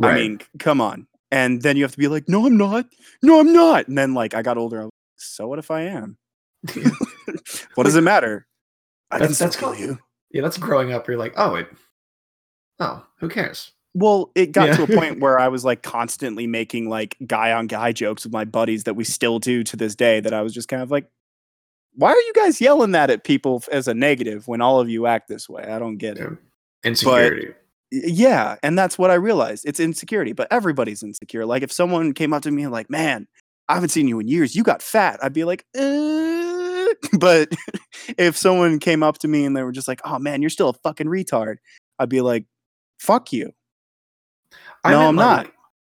I 0.02 0.14
mean, 0.14 0.40
come 0.58 0.80
on. 0.80 1.06
And 1.30 1.60
then 1.62 1.76
you 1.76 1.82
have 1.82 1.92
to 1.92 1.98
be 1.98 2.08
like, 2.08 2.26
no, 2.28 2.46
I'm 2.46 2.56
not. 2.56 2.86
No, 3.22 3.38
I'm 3.40 3.52
not. 3.52 3.86
And 3.86 3.98
then 3.98 4.14
like 4.14 4.34
I 4.34 4.40
got 4.40 4.56
older. 4.56 4.80
I 4.80 4.84
was 4.84 4.92
like, 4.92 5.18
so 5.18 5.46
what 5.48 5.58
if 5.58 5.70
I 5.70 5.82
am? 5.82 6.16
What 7.74 7.84
does 7.84 7.96
it 7.96 8.02
matter? 8.02 8.46
I 9.10 9.16
can 9.18 9.22
That's- 9.22 9.36
still 9.36 9.48
that's 9.48 9.56
kill 9.56 9.74
you. 9.74 9.98
yeah, 10.30 10.42
that's 10.42 10.56
growing 10.58 10.92
up. 10.92 11.06
You're 11.06 11.18
like, 11.18 11.34
oh, 11.36 11.56
it. 11.56 11.68
Oh, 12.78 13.04
who 13.18 13.28
cares? 13.28 13.72
Well, 13.94 14.30
it 14.36 14.52
got 14.52 14.76
to 14.76 14.82
a 14.84 14.86
point 14.86 15.18
where 15.20 15.38
I 15.40 15.48
was 15.48 15.64
like 15.64 15.82
constantly 15.82 16.46
making 16.46 16.88
like 16.88 17.16
guy 17.26 17.52
on 17.52 17.66
guy 17.66 17.90
jokes 17.92 18.24
with 18.24 18.32
my 18.32 18.44
buddies 18.44 18.84
that 18.84 18.94
we 18.94 19.02
still 19.04 19.38
do 19.40 19.64
to 19.64 19.76
this 19.76 19.94
day. 19.96 20.20
That 20.20 20.32
I 20.32 20.42
was 20.42 20.54
just 20.54 20.68
kind 20.68 20.82
of 20.82 20.90
like, 20.90 21.06
why 21.96 22.10
are 22.10 22.16
you 22.20 22.32
guys 22.34 22.60
yelling 22.60 22.92
that 22.92 23.10
at 23.10 23.24
people 23.24 23.62
as 23.72 23.88
a 23.88 23.94
negative 23.94 24.46
when 24.46 24.60
all 24.60 24.78
of 24.80 24.88
you 24.88 25.06
act 25.06 25.26
this 25.28 25.48
way? 25.48 25.64
I 25.64 25.78
don't 25.80 25.96
get 25.96 26.18
it. 26.18 26.20
Yeah. 26.22 26.36
Insecurity. 26.84 27.48
Y- 27.92 28.00
Yeah, 28.06 28.56
and 28.62 28.78
that's 28.78 28.96
what 28.96 29.10
I 29.10 29.14
realized. 29.14 29.64
It's 29.66 29.80
insecurity, 29.80 30.32
but 30.32 30.46
everybody's 30.52 31.02
insecure. 31.02 31.44
Like 31.44 31.64
if 31.64 31.72
someone 31.72 32.12
came 32.12 32.32
up 32.32 32.42
to 32.42 32.52
me 32.52 32.62
and 32.62 32.70
like, 32.72 32.88
"Man, 32.90 33.26
I 33.68 33.74
haven't 33.74 33.88
seen 33.88 34.06
you 34.06 34.20
in 34.20 34.28
years. 34.28 34.54
You 34.54 34.62
got 34.62 34.82
fat." 34.82 35.18
I'd 35.20 35.32
be 35.32 35.42
like, 35.42 35.64
uh, 35.76 36.86
but 37.18 37.52
if 38.16 38.36
someone 38.36 38.78
came 38.78 39.02
up 39.02 39.18
to 39.18 39.28
me 39.28 39.44
and 39.44 39.56
they 39.56 39.64
were 39.64 39.72
just 39.72 39.88
like, 39.88 40.00
"Oh 40.04 40.20
man, 40.20 40.40
you're 40.42 40.50
still 40.50 40.68
a 40.68 40.74
fucking 40.74 41.08
retard," 41.08 41.56
I'd 41.98 42.08
be 42.08 42.20
like, 42.20 42.44
"Fuck 43.00 43.32
you." 43.32 43.52
I 44.84 44.90
No, 44.92 45.08
I'm 45.08 45.16
like- 45.16 45.46
not. 45.46 45.52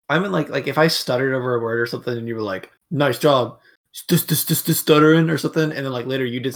I 0.08 0.20
mean, 0.20 0.32
like, 0.32 0.50
like 0.50 0.68
if 0.68 0.78
I 0.78 0.88
stuttered 0.88 1.34
over 1.34 1.56
a 1.56 1.60
word 1.60 1.80
or 1.80 1.88
something, 1.88 2.16
and 2.16 2.28
you 2.28 2.36
were 2.36 2.42
like, 2.42 2.72
"Nice 2.92 3.18
job," 3.18 3.60
just, 3.92 4.30
just, 4.30 4.48
just, 4.48 4.68
just 4.68 4.82
stuttering 4.82 5.32
or 5.32 5.38
something, 5.40 5.64
and 5.72 5.86
then 5.86 5.92
like 5.92 6.06
later 6.06 6.24
you 6.26 6.40
did, 6.40 6.56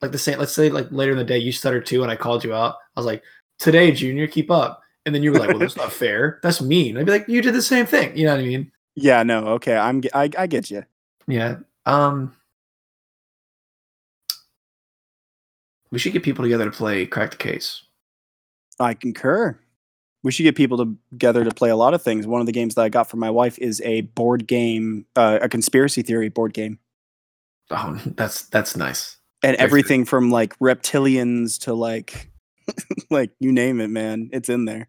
like 0.00 0.12
the 0.12 0.18
same. 0.18 0.38
Let's 0.38 0.52
say 0.52 0.68
like 0.70 0.86
later 0.92 1.10
in 1.10 1.18
the 1.18 1.24
day 1.24 1.38
you 1.38 1.50
stuttered 1.50 1.86
too, 1.86 2.02
and 2.02 2.12
I 2.12 2.14
called 2.16 2.44
you 2.44 2.54
out. 2.54 2.76
I 2.96 3.00
was 3.00 3.06
like, 3.06 3.24
"Today, 3.58 3.90
Junior, 3.90 4.28
keep 4.28 4.48
up," 4.48 4.80
and 5.06 5.12
then 5.14 5.24
you 5.24 5.32
were 5.32 5.40
like, 5.40 5.48
"Well, 5.48 5.58
that's 5.58 5.76
not 5.76 5.92
fair. 5.92 6.38
That's 6.44 6.60
mean." 6.60 6.96
I'd 6.96 7.06
be 7.06 7.10
like, 7.10 7.26
"You 7.28 7.42
did 7.42 7.54
the 7.54 7.62
same 7.62 7.84
thing." 7.84 8.16
You 8.16 8.26
know 8.26 8.34
what 8.36 8.44
I 8.44 8.46
mean? 8.46 8.70
Yeah, 8.94 9.24
no, 9.24 9.46
okay, 9.54 9.76
I'm 9.76 10.00
I, 10.14 10.30
I 10.38 10.46
get 10.46 10.70
you. 10.70 10.84
Yeah. 11.26 11.56
Um. 11.84 12.32
We 15.90 15.98
should 15.98 16.12
get 16.12 16.22
people 16.22 16.44
together 16.44 16.64
to 16.64 16.70
play 16.70 17.06
crack 17.06 17.32
the 17.32 17.36
case. 17.38 17.82
I 18.78 18.94
concur. 18.94 19.58
We 20.22 20.30
should 20.32 20.44
get 20.44 20.54
people 20.56 20.96
together 21.10 21.44
to 21.44 21.50
play 21.50 21.70
a 21.70 21.76
lot 21.76 21.94
of 21.94 22.02
things. 22.02 22.26
One 22.26 22.40
of 22.40 22.46
the 22.46 22.52
games 22.52 22.76
that 22.76 22.82
I 22.82 22.88
got 22.88 23.10
for 23.10 23.16
my 23.16 23.30
wife 23.30 23.58
is 23.58 23.80
a 23.84 24.02
board 24.02 24.46
game, 24.46 25.04
uh, 25.16 25.40
a 25.42 25.48
conspiracy 25.48 26.02
theory 26.02 26.28
board 26.28 26.52
game. 26.54 26.78
Oh, 27.70 27.98
that's 28.04 28.42
that's 28.48 28.76
nice. 28.76 29.16
and 29.42 29.56
Very 29.56 29.64
everything 29.66 30.04
from 30.04 30.30
like 30.30 30.56
reptilians 30.58 31.58
to 31.62 31.74
like 31.74 32.30
like 33.10 33.30
you 33.40 33.50
name 33.50 33.80
it 33.80 33.88
man 33.88 34.28
it's 34.32 34.48
in 34.48 34.66
there 34.66 34.88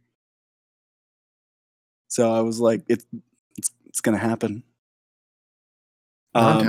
so 2.07 2.31
i 2.31 2.41
was 2.41 2.59
like 2.59 2.83
it's 2.87 3.05
it's, 3.57 3.71
it's 3.85 4.01
gonna 4.01 4.17
happen 4.17 4.63
Um, 6.35 6.59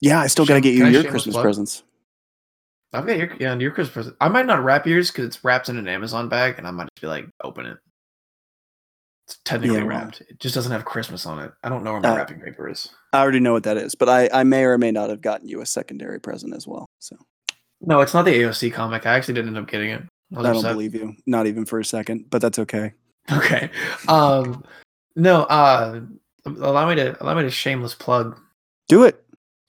yeah 0.00 0.20
i 0.20 0.26
still 0.26 0.44
gotta 0.44 0.60
get 0.60 0.74
you 0.74 0.86
your 0.86 1.04
christmas 1.04 1.34
presents 1.42 1.82
I've 2.92 3.06
got 3.06 3.18
your 3.18 3.30
yeah, 3.38 3.54
your 3.56 3.70
Christmas 3.72 3.92
present. 3.94 4.16
I 4.20 4.28
might 4.28 4.46
not 4.46 4.62
wrap 4.64 4.86
yours 4.86 5.10
because 5.10 5.26
it's 5.26 5.44
wrapped 5.44 5.68
in 5.68 5.76
an 5.76 5.88
Amazon 5.88 6.28
bag, 6.28 6.54
and 6.58 6.66
I 6.66 6.70
might 6.70 6.88
just 6.94 7.02
be 7.02 7.08
like, 7.08 7.26
open 7.42 7.66
it. 7.66 7.78
It's 9.26 9.38
technically 9.44 9.76
Yeah, 9.78 9.84
well. 9.84 9.88
wrapped. 9.98 10.20
It 10.22 10.38
just 10.38 10.54
doesn't 10.54 10.70
have 10.72 10.84
Christmas 10.84 11.26
on 11.26 11.40
it. 11.40 11.50
I 11.64 11.68
don't 11.68 11.82
know 11.82 11.92
where 11.92 12.00
my 12.00 12.10
Uh, 12.10 12.16
wrapping 12.16 12.40
paper 12.40 12.68
is. 12.68 12.88
i 13.12 13.20
already 13.20 13.40
know 13.40 13.52
what 13.52 13.64
that 13.64 13.76
is 13.76 13.94
but 13.96 14.08
i 14.08 14.28
i 14.32 14.44
may 14.44 14.62
or 14.64 14.78
may 14.78 14.92
not 14.92 15.10
have 15.10 15.20
gotten 15.20 15.48
you 15.48 15.60
a 15.62 15.66
secondary 15.66 16.20
present 16.20 16.54
as 16.54 16.66
well 16.66 16.86
so 17.00 17.16
No, 17.80 18.00
it's 18.02 18.14
not 18.14 18.24
the 18.24 18.30
AOC 18.32 18.72
comic. 18.72 19.04
I 19.06 19.14
actually 19.16 19.34
didn't 19.34 19.48
end 19.56 19.58
up 19.58 19.68
getting 19.70 19.90
it. 19.90 20.02
I 20.36 20.40
i 20.40 20.42
don't 20.42 20.56
upset. 20.56 20.72
believe 20.74 20.94
you 20.94 21.14
not 21.26 21.46
even 21.46 21.64
for 21.64 21.80
a 21.80 21.84
second 21.84 22.26
but 22.30 22.40
that's 22.40 22.58
okay 22.60 22.92
Okay. 23.32 23.68
Um. 24.06 24.62
No. 25.16 25.42
Uh. 25.44 26.02
Allow 26.46 26.88
me 26.88 26.94
to 26.94 27.20
allow 27.20 27.34
me 27.34 27.42
to 27.42 27.50
shameless 27.50 27.94
plug. 27.94 28.38
do 28.88 29.02
it 29.02 29.24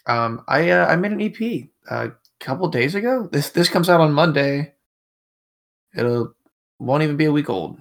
Um. 0.05 0.43
I 0.47 0.69
uh, 0.69 0.85
I 0.85 0.95
made 0.95 1.11
an 1.13 1.21
EP 1.21 1.69
a 1.89 2.11
couple 2.39 2.67
days 2.69 2.95
ago. 2.95 3.27
This 3.31 3.49
this 3.49 3.69
comes 3.69 3.89
out 3.89 4.01
on 4.01 4.13
Monday. 4.13 4.73
It'll 5.95 6.33
won't 6.79 7.03
even 7.03 7.17
be 7.17 7.25
a 7.25 7.31
week 7.31 7.49
old. 7.49 7.79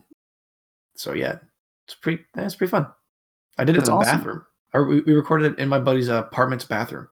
So 0.96 1.12
yeah, 1.12 1.38
it's 1.86 1.94
pretty. 1.94 2.22
yeah, 2.36 2.44
It's 2.44 2.54
pretty 2.54 2.70
fun. 2.70 2.86
I 3.58 3.64
did 3.64 3.76
it 3.76 3.80
That's 3.80 3.88
in 3.90 3.94
the 3.94 4.00
awesome. 4.00 4.16
bathroom. 4.18 4.42
Or 4.74 4.84
we, 4.86 5.00
we 5.02 5.12
recorded 5.14 5.52
it 5.52 5.58
in 5.58 5.68
my 5.68 5.78
buddy's 5.78 6.08
uh, 6.08 6.24
apartment's 6.26 6.64
bathroom. 6.64 7.08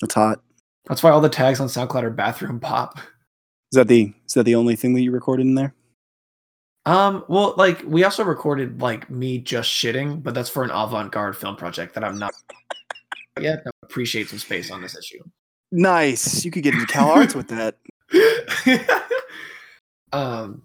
that's 0.00 0.14
hot 0.14 0.40
That's 0.86 1.02
why 1.02 1.10
all 1.10 1.20
the 1.20 1.28
tags 1.28 1.60
on 1.60 1.68
SoundCloud 1.68 2.02
are 2.02 2.10
bathroom 2.10 2.58
pop. 2.60 2.98
is 2.98 3.76
that 3.76 3.88
the 3.88 4.12
is 4.26 4.34
that 4.34 4.44
the 4.44 4.54
only 4.54 4.74
thing 4.76 4.94
that 4.94 5.02
you 5.02 5.10
recorded 5.12 5.46
in 5.46 5.54
there 5.54 5.74
Um, 6.86 7.24
well, 7.28 7.54
like 7.56 7.82
we 7.86 8.02
also 8.04 8.24
recorded 8.24 8.80
like 8.80 9.08
me 9.10 9.38
just 9.38 9.70
shitting, 9.70 10.22
but 10.22 10.34
that's 10.34 10.50
for 10.50 10.64
an 10.64 10.70
avant-garde 10.70 11.36
film 11.36 11.56
project 11.56 11.94
that 11.94 12.02
I'm 12.04 12.18
not 12.18 12.32
yet. 13.40 13.62
I 13.66 13.70
appreciate 13.84 14.28
some 14.28 14.38
space 14.38 14.70
on 14.70 14.80
this 14.82 14.96
issue. 14.96 15.22
Nice 15.74 16.44
you 16.44 16.50
could 16.50 16.62
get 16.62 16.74
into 16.74 16.86
cal 16.86 17.10
arts 17.10 17.34
with 17.34 17.48
that 17.48 17.76
um, 20.12 20.62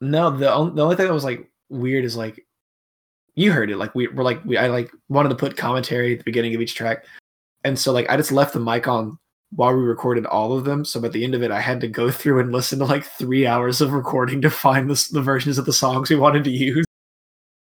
no, 0.00 0.30
the 0.30 0.52
only, 0.52 0.74
the 0.74 0.82
only 0.82 0.96
thing 0.96 1.06
that 1.06 1.12
was 1.12 1.24
like 1.24 1.50
weird 1.68 2.04
is 2.04 2.16
like 2.16 2.46
you 3.34 3.52
heard 3.52 3.70
it. 3.70 3.76
Like 3.76 3.94
we 3.94 4.08
were 4.08 4.22
like 4.22 4.44
we 4.44 4.56
I 4.56 4.68
like 4.68 4.90
wanted 5.08 5.30
to 5.30 5.34
put 5.34 5.56
commentary 5.56 6.12
at 6.12 6.18
the 6.18 6.24
beginning 6.24 6.54
of 6.54 6.60
each 6.60 6.74
track, 6.74 7.04
and 7.64 7.78
so 7.78 7.92
like 7.92 8.08
I 8.08 8.16
just 8.16 8.32
left 8.32 8.52
the 8.52 8.60
mic 8.60 8.88
on 8.88 9.18
while 9.50 9.74
we 9.74 9.82
recorded 9.82 10.26
all 10.26 10.52
of 10.52 10.64
them. 10.64 10.84
So 10.84 11.02
at 11.04 11.12
the 11.12 11.24
end 11.24 11.34
of 11.34 11.42
it, 11.42 11.50
I 11.50 11.60
had 11.60 11.80
to 11.80 11.88
go 11.88 12.10
through 12.10 12.40
and 12.40 12.52
listen 12.52 12.78
to 12.80 12.84
like 12.84 13.04
three 13.04 13.46
hours 13.46 13.80
of 13.80 13.92
recording 13.92 14.40
to 14.42 14.50
find 14.50 14.88
the 14.88 15.08
the 15.12 15.22
versions 15.22 15.58
of 15.58 15.64
the 15.64 15.72
songs 15.72 16.10
we 16.10 16.16
wanted 16.16 16.44
to 16.44 16.50
use. 16.50 16.84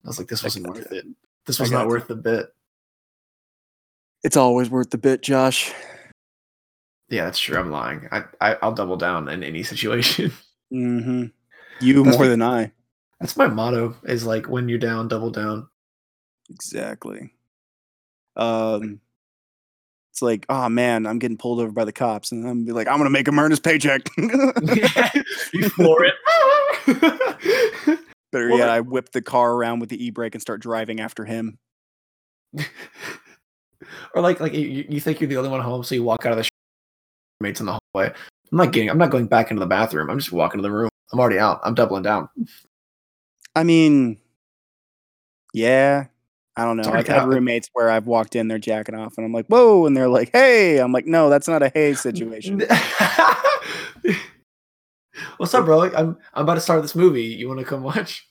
I 0.05 0.09
was 0.09 0.19
like, 0.19 0.29
this 0.29 0.43
wasn't 0.43 0.67
worth 0.67 0.93
it. 0.93 1.05
This 1.47 1.59
was 1.59 1.71
not 1.71 1.89
worth 1.89 2.07
the 2.07 2.17
bit. 2.17 2.55
it's 4.23 4.37
always 4.37 4.71
worth 4.71 4.91
the 4.91 4.99
bit 4.99 5.23
josh 5.23 5.73
Yeah, 7.11 7.25
that's 7.25 7.39
true. 7.41 7.59
I'm 7.59 7.71
lying. 7.71 8.09
I, 8.13 8.25
I 8.41 8.57
I'll 8.63 8.73
double 8.73 8.97
down 8.97 9.29
in 9.29 9.43
any 9.43 9.63
situation. 9.65 10.33
Mm-hmm. 10.73 11.25
You 11.81 12.05
That's 12.05 12.17
more 12.17 12.27
be- 12.27 12.31
than 12.31 12.43
I. 12.43 12.73
That's 13.21 13.37
my 13.37 13.49
motto. 13.49 13.97
Is 14.05 14.25
like 14.25 14.49
when 14.49 14.69
you're 14.69 14.79
down, 14.79 15.09
double 15.09 15.31
down. 15.31 15.69
Exactly. 16.49 17.35
Um, 18.37 19.01
it's 20.13 20.23
like, 20.23 20.47
oh 20.49 20.69
man, 20.69 21.07
I'm 21.07 21.19
getting 21.19 21.37
pulled 21.37 21.61
over 21.61 21.71
by 21.73 21.85
the 21.85 21.93
cops, 21.93 22.33
and 22.33 22.47
I'm 22.47 22.55
gonna 22.59 22.67
be 22.67 22.73
like, 22.73 22.89
I'm 22.89 22.97
gonna 22.99 23.11
make 23.11 23.29
him 23.29 23.39
earn 23.39 23.51
his 23.51 23.61
paycheck. 23.61 24.03
you 24.17 25.69
floor 25.71 26.05
it. 26.05 26.15
Better 28.33 28.49
Well, 28.49 28.59
yet, 28.59 28.69
I 28.69 28.81
whip 28.81 29.11
the 29.13 29.23
car 29.23 29.53
around 29.53 29.81
with 29.81 29.89
the 29.91 30.03
e-brake 30.05 30.35
and 30.35 30.41
start 30.43 30.61
driving 30.63 31.01
after 31.01 31.25
him. 31.25 31.59
or 34.15 34.21
like 34.23 34.41
like 34.41 34.53
you, 34.55 34.85
you 34.89 35.01
think 35.01 35.21
you're 35.21 35.29
the 35.29 35.37
only 35.37 35.51
one 35.51 35.61
home, 35.61 35.83
so 35.83 35.95
you 35.95 36.03
walk 36.03 36.25
out 36.27 36.33
of 36.33 36.39
the 36.39 36.50
mates 37.41 37.61
in 37.61 37.67
the 37.67 37.79
hallway. 37.95 38.13
I'm 38.53 38.59
not 38.59 38.73
getting. 38.73 38.91
I'm 38.91 38.99
not 38.99 39.11
going 39.11 39.27
back 39.27 39.51
into 39.51 39.61
the 39.61 39.67
bathroom. 39.67 40.11
I'm 40.11 40.19
just 40.19 40.33
walking 40.33 40.59
to 40.59 40.63
the 40.63 40.71
room. 40.71 40.91
I'm 41.13 41.21
already 41.21 41.39
out. 41.39 41.61
I'm 41.65 41.75
doubling 41.75 42.03
down. 42.03 42.29
I 43.55 43.65
mean, 43.65 44.19
yeah, 45.53 46.07
I 46.57 46.65
don't 46.65 46.77
know. 46.77 46.91
I've 46.93 47.07
had 47.07 47.19
out. 47.19 47.29
roommates 47.29 47.69
where 47.73 47.91
I've 47.91 48.07
walked 48.07 48.37
in, 48.37 48.49
they're 48.49 48.59
jacking 48.59 48.95
off, 48.95 49.15
and 49.17 49.25
I'm 49.25 49.33
like, 49.33 49.47
whoa, 49.47 49.87
and 49.87 49.97
they're 49.97 50.09
like, 50.09 50.31
hey, 50.33 50.79
I'm 50.79 50.93
like, 50.93 51.07
no, 51.07 51.31
that's 51.31 51.49
not 51.49 51.63
a 51.63 51.71
hey 51.75 51.95
situation. 51.95 52.63
What's 55.37 55.55
up, 55.55 55.65
bro? 55.65 55.85
I'm 55.85 56.19
I'm 56.35 56.43
about 56.43 56.55
to 56.55 56.61
start 56.61 56.83
this 56.83 56.95
movie. 56.95 57.25
You 57.25 57.49
want 57.49 57.61
to 57.61 57.67
come 57.67 57.83
watch? 57.83 58.27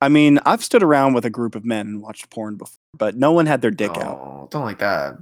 I 0.00 0.08
mean, 0.08 0.38
I've 0.44 0.62
stood 0.62 0.82
around 0.82 1.14
with 1.14 1.24
a 1.24 1.30
group 1.30 1.54
of 1.54 1.64
men 1.64 1.86
and 1.86 2.02
watched 2.02 2.28
porn 2.30 2.56
before, 2.56 2.78
but 2.96 3.16
no 3.16 3.32
one 3.32 3.46
had 3.46 3.62
their 3.62 3.70
dick 3.70 3.96
out. 3.96 4.18
Oh, 4.18 4.48
don't 4.50 4.64
like 4.64 4.78
that. 4.78 5.16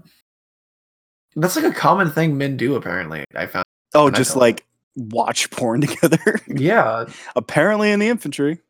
That's 1.36 1.56
like 1.56 1.64
a 1.64 1.72
common 1.72 2.10
thing 2.10 2.38
men 2.38 2.56
do. 2.56 2.74
Apparently, 2.76 3.24
I 3.34 3.46
found. 3.46 3.64
Oh, 3.94 4.10
just 4.10 4.36
like 4.36 4.64
watch 4.96 5.50
porn 5.50 5.80
together. 5.86 6.40
Yeah, 6.48 7.06
Apparently, 7.36 7.90
in 7.90 8.00
the 8.00 8.08
infantry, 8.08 8.60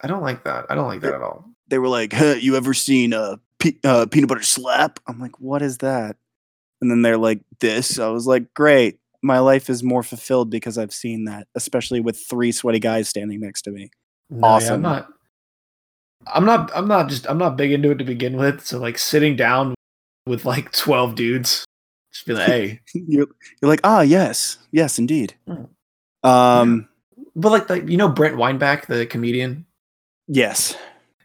I 0.00 0.06
don't 0.06 0.22
like 0.22 0.44
that. 0.44 0.66
I 0.70 0.74
don't 0.74 0.86
like 0.88 1.00
that 1.02 1.14
at 1.14 1.22
all. 1.22 1.44
they 1.68 1.78
were 1.78 1.88
like, 1.88 2.12
huh, 2.12 2.36
"You 2.38 2.56
ever 2.56 2.74
seen 2.74 3.12
a 3.12 3.38
Pe- 3.58 3.72
uh, 3.82 4.06
peanut 4.06 4.28
butter 4.28 4.42
slap. 4.42 5.00
I'm 5.08 5.18
like, 5.18 5.40
what 5.40 5.62
is 5.62 5.78
that? 5.78 6.16
And 6.80 6.88
then 6.88 7.02
they're 7.02 7.18
like, 7.18 7.40
this. 7.58 7.98
I 7.98 8.06
was 8.06 8.24
like, 8.24 8.54
great. 8.54 9.00
My 9.20 9.40
life 9.40 9.68
is 9.68 9.82
more 9.82 10.04
fulfilled 10.04 10.48
because 10.48 10.78
I've 10.78 10.92
seen 10.94 11.24
that, 11.24 11.48
especially 11.56 11.98
with 11.98 12.16
three 12.30 12.52
sweaty 12.52 12.78
guys 12.78 13.08
standing 13.08 13.40
next 13.40 13.62
to 13.62 13.72
me. 13.72 13.90
No, 14.30 14.46
yeah, 14.46 14.54
Awesome. 14.54 14.74
I'm 14.74 14.82
not. 14.82 15.08
I'm 16.32 16.44
not. 16.44 16.70
I'm 16.74 16.86
not 16.86 17.08
just. 17.08 17.28
I'm 17.28 17.38
not 17.38 17.56
big 17.56 17.72
into 17.72 17.90
it 17.90 17.96
to 17.98 18.04
begin 18.04 18.36
with. 18.36 18.64
So 18.64 18.78
like 18.78 18.96
sitting 18.96 19.34
down 19.34 19.74
with 20.26 20.44
like 20.44 20.70
twelve 20.70 21.16
dudes, 21.16 21.64
just 22.18 22.26
be 22.26 22.34
like, 22.34 22.46
hey. 22.46 22.80
you're, 22.94 23.26
you're 23.62 23.68
like, 23.68 23.80
ah, 23.84 24.00
yes, 24.02 24.58
yes, 24.72 24.98
indeed. 24.98 25.34
Mm. 25.48 25.68
Um, 26.24 26.88
But 27.36 27.52
like, 27.52 27.70
like 27.70 27.88
you 27.88 27.96
know 27.96 28.08
Brent 28.08 28.36
Weinbach, 28.36 28.86
the 28.86 29.06
comedian. 29.06 29.64
yes, 30.26 30.76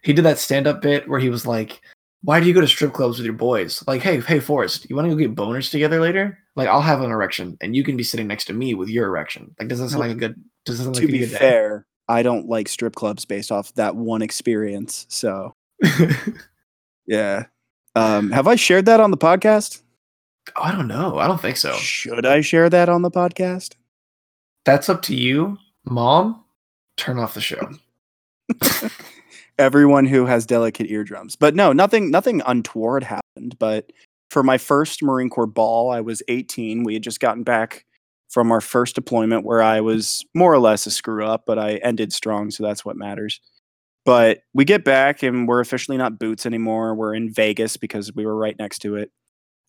He 0.04 0.14
did 0.14 0.26
that 0.26 0.38
stand-up 0.40 0.82
bit 0.82 1.08
where 1.10 1.20
he 1.20 1.30
was 1.30 1.46
like, 1.48 1.82
"Why 2.22 2.40
do 2.40 2.46
you 2.48 2.54
go 2.54 2.62
to 2.62 2.68
strip 2.68 2.94
clubs 2.94 3.18
with 3.18 3.26
your 3.26 3.34
boys? 3.34 3.84
Like, 3.88 4.02
hey, 4.02 4.20
hey, 4.22 4.40
Forrest, 4.40 4.88
you 4.90 4.96
want 4.96 5.08
to 5.10 5.14
go 5.16 5.18
get 5.18 5.36
boners 5.36 5.72
together 5.72 6.00
later? 6.00 6.38
Like, 6.56 6.68
I'll 6.70 6.82
have 6.82 7.02
an 7.02 7.10
erection, 7.12 7.58
and 7.62 7.76
you 7.76 7.84
can 7.84 7.98
be 7.98 8.04
sitting 8.04 8.28
next 8.28 8.46
to 8.46 8.54
me 8.54 8.76
with 8.76 8.90
your 8.90 9.08
erection. 9.08 9.56
Like, 9.60 9.70
does 9.70 9.80
that 9.80 9.90
sound 9.90 10.00
Well, 10.02 10.10
like 10.10 10.18
a 10.18 10.20
good? 10.20 10.44
Does 10.66 10.78
that 10.78 10.84
sound 10.86 10.96
to 10.96 11.02
like 11.02 11.10
a 11.10 11.12
be 11.12 11.20
good 11.20 11.32
day? 11.32 11.38
fair, 11.38 11.86
I 12.08 12.22
don't 12.22 12.48
like 12.48 12.68
strip 12.68 12.94
clubs 12.96 13.26
based 13.26 13.52
off 13.52 13.74
that 13.76 13.96
one 13.96 14.22
experience. 14.22 15.06
So 15.10 15.56
yeah. 17.08 17.46
Um, 17.96 18.32
have 18.32 18.48
I 18.48 18.56
shared 18.56 18.86
that 18.86 19.00
on 19.00 19.12
the 19.12 19.18
podcast? 19.18 19.82
Oh, 20.56 20.64
I 20.64 20.72
don't 20.72 20.88
know. 20.88 21.18
I 21.18 21.28
don't 21.28 21.42
think 21.42 21.58
so. 21.58 21.74
Should 21.74 22.26
I 22.26 22.42
share 22.42 22.70
that 22.70 22.90
on 22.90 23.02
the 23.02 23.12
podcast? 23.12 23.76
That's 24.66 24.90
up 24.90 25.02
to 25.04 25.16
you, 25.16 25.58
mom. 25.86 26.44
Turn 26.98 27.20
off 27.20 27.34
the 27.34 27.42
show. 27.42 27.70
Everyone 29.58 30.06
who 30.06 30.26
has 30.26 30.46
delicate 30.46 30.90
eardrums. 30.90 31.36
But 31.36 31.56
no, 31.56 31.74
nothing 31.74 32.12
nothing 32.12 32.42
untoward 32.46 33.04
happened. 33.04 33.58
But 33.60 33.92
for 34.30 34.44
my 34.44 34.58
first 34.58 35.04
Marine 35.04 35.30
Corps 35.30 35.46
ball, 35.46 35.92
I 35.92 36.02
was 36.02 36.24
18. 36.28 36.84
We 36.84 36.94
had 36.96 37.04
just 37.04 37.20
gotten 37.20 37.44
back 37.44 37.86
from 38.30 38.52
our 38.52 38.62
first 38.62 38.96
deployment 38.96 39.46
where 39.46 39.62
I 39.62 39.80
was 39.82 40.26
more 40.34 40.52
or 40.52 40.60
less 40.60 40.88
a 40.88 40.92
screw 40.92 41.24
up, 41.26 41.44
but 41.46 41.60
I 41.60 41.76
ended 41.76 42.12
strong, 42.12 42.50
so 42.50 42.64
that's 42.64 42.84
what 42.84 42.98
matters. 42.98 43.40
But 44.06 44.40
we 44.54 44.66
get 44.66 44.84
back 44.84 45.24
and 45.24 45.48
we're 45.48 45.60
officially 45.60 45.98
not 45.98 46.20
boots 46.20 46.46
anymore. 46.46 46.96
We're 46.96 47.14
in 47.14 47.32
Vegas 47.32 47.78
because 47.78 48.14
we 48.14 48.26
were 48.26 48.36
right 48.36 48.58
next 48.58 48.80
to 48.80 48.96
it. 48.96 49.12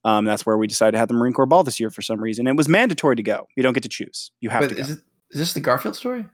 Um, 0.04 0.24
that's 0.24 0.44
where 0.44 0.58
we 0.58 0.66
decided 0.66 0.92
to 0.92 0.98
have 0.98 1.08
the 1.08 1.14
Marine 1.14 1.32
Corps 1.32 1.46
ball 1.46 1.64
this 1.64 1.80
year 1.80 1.90
for 1.90 2.02
some 2.02 2.20
reason. 2.20 2.46
It 2.46 2.56
was 2.56 2.68
mandatory 2.68 3.16
to 3.16 3.22
go. 3.22 3.46
You 3.56 3.62
don't 3.62 3.72
get 3.72 3.82
to 3.84 3.88
choose. 3.88 4.30
You 4.40 4.50
have 4.50 4.60
But 4.62 4.68
to 4.68 4.74
go. 4.74 4.80
is 4.82 4.90
it 4.90 4.98
is 5.30 5.38
this 5.40 5.52
the 5.54 5.60
Garfield 5.60 5.96
story? 5.96 6.26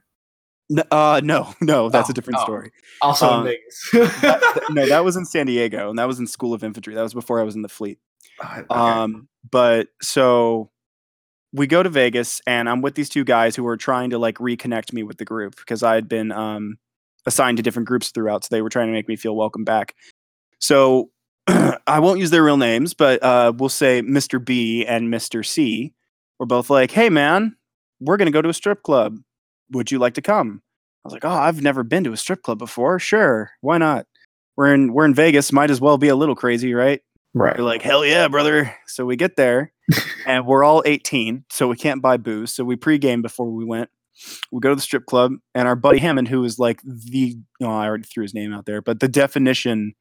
N- 0.69 0.83
uh, 0.91 1.21
no, 1.23 1.53
no, 1.61 1.89
that's 1.89 2.09
a 2.09 2.11
Oh, 2.11 2.13
different 2.13 2.39
oh. 2.39 2.43
story. 2.43 2.71
Also 3.01 3.27
Um, 3.29 3.47
in 3.47 3.53
Vegas. 3.53 3.89
That- 4.21 4.41
th- 4.55 4.69
no, 4.71 4.85
that 4.87 5.03
was 5.03 5.15
in 5.15 5.25
San 5.25 5.45
Diego, 5.45 5.89
and 5.89 5.97
that 5.99 6.07
was 6.07 6.19
in 6.19 6.27
School 6.27 6.53
of 6.53 6.63
Infantry. 6.63 6.93
That 6.95 7.01
was 7.01 7.13
before 7.13 7.39
I 7.39 7.43
was 7.43 7.55
in 7.55 7.61
the 7.61 7.69
fleet. 7.69 7.99
Okay. 8.43 8.63
Um, 8.69 9.27
but 9.49 9.87
so 10.01 10.69
we 11.53 11.67
go 11.67 11.81
to 11.83 11.89
Vegas, 11.89 12.41
and 12.47 12.69
I'm 12.69 12.81
with 12.81 12.95
these 12.95 13.09
two 13.09 13.23
guys 13.23 13.55
who 13.55 13.63
were 13.63 13.77
trying 13.77 14.09
to 14.11 14.17
like 14.17 14.35
reconnect 14.37 14.93
me 14.93 15.03
with 15.03 15.17
the 15.17 15.25
group 15.25 15.55
because 15.57 15.81
I 15.83 15.95
had 15.95 16.07
been 16.09 16.31
um, 16.31 16.77
assigned 17.25 17.57
to 17.57 17.63
different 17.63 17.87
groups 17.87 18.09
throughout, 18.11 18.43
so 18.43 18.49
they 18.51 18.61
were 18.61 18.69
trying 18.69 18.87
to 18.87 18.93
make 18.93 19.07
me 19.07 19.15
feel 19.15 19.35
welcome 19.35 19.63
back. 19.63 19.95
So 20.59 21.09
I 21.87 21.99
won't 21.99 22.19
use 22.19 22.29
their 22.29 22.43
real 22.43 22.57
names, 22.57 22.93
but 22.93 23.21
uh, 23.23 23.53
we'll 23.55 23.69
say 23.69 24.01
Mr. 24.01 24.43
B 24.43 24.85
and 24.85 25.13
Mr. 25.13 25.45
C 25.45 25.93
were 26.39 26.45
both 26.45 26.69
like, 26.69 26.91
"Hey, 26.91 27.09
man, 27.09 27.55
we're 27.99 28.17
gonna 28.17 28.31
go 28.31 28.41
to 28.41 28.49
a 28.49 28.53
strip 28.53 28.83
club. 28.83 29.17
Would 29.71 29.91
you 29.91 29.99
like 29.99 30.15
to 30.15 30.21
come?" 30.21 30.61
I 31.03 31.07
was 31.07 31.13
like, 31.13 31.25
"Oh, 31.25 31.29
I've 31.29 31.61
never 31.61 31.83
been 31.83 32.03
to 32.05 32.13
a 32.13 32.17
strip 32.17 32.43
club 32.43 32.59
before. 32.59 32.99
Sure, 32.99 33.51
why 33.61 33.77
not? 33.77 34.05
We're 34.55 34.73
in 34.73 34.93
we're 34.93 35.05
in 35.05 35.15
Vegas. 35.15 35.51
Might 35.51 35.71
as 35.71 35.81
well 35.81 35.97
be 35.97 36.09
a 36.09 36.15
little 36.15 36.35
crazy, 36.35 36.73
right?" 36.73 37.01
right. 37.33 37.55
They're 37.55 37.65
like, 37.65 37.81
hell 37.81 38.05
yeah, 38.05 38.27
brother. 38.27 38.75
So 38.87 39.05
we 39.05 39.15
get 39.15 39.35
there 39.35 39.73
and 40.27 40.45
we're 40.45 40.63
all 40.63 40.83
18, 40.85 41.45
so 41.49 41.67
we 41.67 41.77
can't 41.77 42.01
buy 42.01 42.17
booze. 42.17 42.53
So 42.53 42.63
we 42.63 42.75
pregame 42.75 43.21
before 43.21 43.49
we 43.49 43.65
went. 43.65 43.89
We 44.51 44.59
go 44.59 44.69
to 44.69 44.75
the 44.75 44.81
strip 44.81 45.05
club, 45.07 45.33
and 45.55 45.67
our 45.67 45.75
buddy 45.75 45.97
Hammond, 45.97 46.27
who 46.27 46.43
is 46.43 46.59
like 46.59 46.81
the, 46.83 47.37
oh, 47.61 47.67
I 47.67 47.87
already 47.87 48.03
threw 48.03 48.23
his 48.23 48.33
name 48.33 48.53
out 48.53 48.65
there, 48.65 48.81
but 48.81 48.99
the 48.99 49.07
definition 49.07 49.93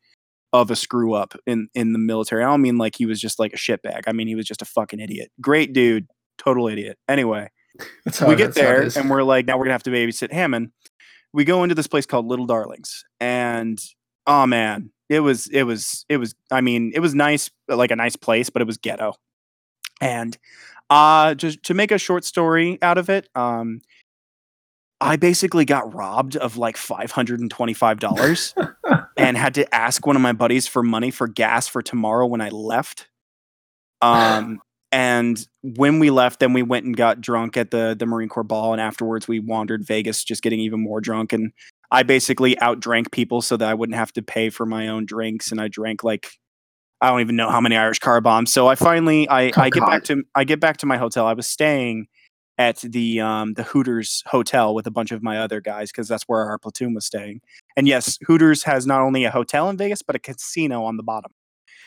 of 0.53 0.71
a 0.71 0.77
screw 0.77 1.15
up 1.15 1.35
in, 1.47 1.69
in 1.75 1.93
the 1.93 1.99
military. 1.99 2.43
I 2.43 2.47
don't 2.47 2.63
mean 2.63 2.79
like 2.79 2.97
he 2.97 3.07
was 3.07 3.21
just 3.21 3.39
like 3.39 3.53
a 3.53 3.57
shitbag. 3.57 4.03
I 4.07 4.13
mean, 4.13 4.27
he 4.27 4.35
was 4.35 4.47
just 4.47 4.63
a 4.63 4.67
fucking 4.67 5.01
idiot. 5.01 5.31
Great 5.41 5.73
dude, 5.73 6.09
total 6.39 6.69
idiot. 6.69 6.99
Anyway, 7.09 7.51
we 7.79 7.85
get 7.85 8.07
that's 8.07 8.19
how 8.19 8.31
it 8.31 8.55
there 8.55 8.91
and 8.97 9.11
we're 9.11 9.23
like, 9.23 9.47
now 9.47 9.57
we're 9.57 9.65
gonna 9.65 9.75
have 9.75 9.83
to 9.85 9.91
babysit 9.91 10.33
Hammond. 10.33 10.73
We 11.33 11.45
go 11.45 11.63
into 11.63 11.75
this 11.75 11.87
place 11.87 12.07
called 12.07 12.27
Little 12.27 12.47
Darlings, 12.47 13.05
and 13.21 13.81
oh 14.27 14.47
man, 14.47 14.91
it 15.09 15.21
was 15.21 15.47
it 15.49 15.63
was 15.63 16.05
it 16.09 16.17
was. 16.17 16.35
I 16.51 16.61
mean, 16.61 16.93
it 16.95 17.01
was 17.01 17.15
nice, 17.15 17.51
like 17.69 17.93
a 17.93 17.97
nice 17.97 18.17
place, 18.17 18.51
but 18.51 18.63
it 18.63 18.65
was 18.65 18.79
ghetto. 18.79 19.15
And 20.01 20.37
uh, 20.89 21.35
just 21.35 21.63
to 21.65 21.75
make 21.75 21.93
a 21.93 21.99
short 21.99 22.25
story 22.25 22.79
out 22.83 22.99
of 22.99 23.09
it, 23.09 23.29
um, 23.37 23.81
I 25.01 25.17
basically 25.17 25.65
got 25.65 25.95
robbed 25.95 26.37
of 26.37 26.57
like 26.57 26.77
five 26.77 27.13
hundred 27.13 27.41
and 27.41 27.51
twenty-five 27.51 28.01
dollars, 28.01 28.55
and 29.21 29.37
had 29.37 29.55
to 29.55 29.75
ask 29.75 30.07
one 30.07 30.17
of 30.17 30.23
my 30.23 30.33
buddies 30.33 30.67
for 30.67 30.83
money 30.83 31.11
for 31.11 31.29
gas 31.29 31.69
for 31.69 31.83
tomorrow 31.83 32.27
when 32.27 32.41
I 32.41 32.49
left. 32.49 33.09
Um, 34.01 34.61
and 34.93 35.47
when 35.63 35.99
we 35.99 36.11
left, 36.11 36.41
then 36.41 36.53
we 36.53 36.63
went 36.63 36.87
and 36.87 36.97
got 36.97 37.21
drunk 37.21 37.57
at 37.57 37.71
the 37.71 37.95
the 37.99 38.07
Marine 38.07 38.29
Corps 38.29 38.43
ball, 38.43 38.73
and 38.73 38.81
afterwards 38.81 39.29
we 39.29 39.39
wandered 39.39 39.87
Vegas, 39.87 40.25
just 40.25 40.43
getting 40.43 40.61
even 40.61 40.83
more 40.83 41.01
drunk. 41.01 41.33
And 41.33 41.53
I 41.91 42.03
basically 42.03 42.57
outdrank 42.57 43.13
people 43.13 43.43
so 43.43 43.57
that 43.57 43.69
I 43.69 43.75
wouldn't 43.75 43.97
have 43.97 44.13
to 44.15 44.23
pay 44.23 44.51
for 44.51 44.67
my 44.67 44.89
own 44.89 45.07
drinks, 45.07 45.53
and 45.53 45.61
I 45.61 45.69
drank 45.69 46.03
like 46.03 46.29
I 47.01 47.11
don't 47.11 47.21
even 47.21 47.37
know 47.37 47.51
how 47.51 47.61
many 47.61 47.77
Irish 47.77 47.99
car 47.99 48.21
bombs. 48.21 48.53
So 48.53 48.69
I 48.69 48.75
finally 48.75 49.29
I 49.29 49.49
Oh, 49.49 49.61
I 49.61 49.71
get 49.71 49.87
back 49.87 50.05
to 50.05 50.23
I 50.35 50.45
get 50.45 50.61
back 50.61 50.79
to 50.79 50.87
my 50.87 50.97
hotel. 50.97 51.27
I 51.27 51.35
was 51.35 51.47
staying 51.47 52.07
at 52.61 52.77
the 52.83 53.19
um 53.21 53.55
the 53.55 53.63
Hooters 53.63 54.23
hotel 54.27 54.75
with 54.75 54.87
a 54.87 54.91
bunch 54.91 55.13
of 55.13 55.23
my 55.23 55.39
other 55.39 55.63
guys 55.63 55.91
because 55.91 56.07
that's 56.07 56.25
where 56.25 56.45
our 56.45 56.59
platoon 56.59 56.93
was 56.93 57.07
staying. 57.07 57.41
And 57.75 57.89
yes, 57.89 58.19
Hooters 58.27 58.63
has 58.65 58.87
not 58.87 59.01
only 59.01 59.25
a 59.25 59.31
hotel 59.31 59.71
in 59.71 59.79
Vegas 59.79 60.03
but 60.03 60.15
a 60.15 60.19
casino 60.19 60.85
on 60.85 60.99
the 60.99 61.03
bottom. 61.03 61.33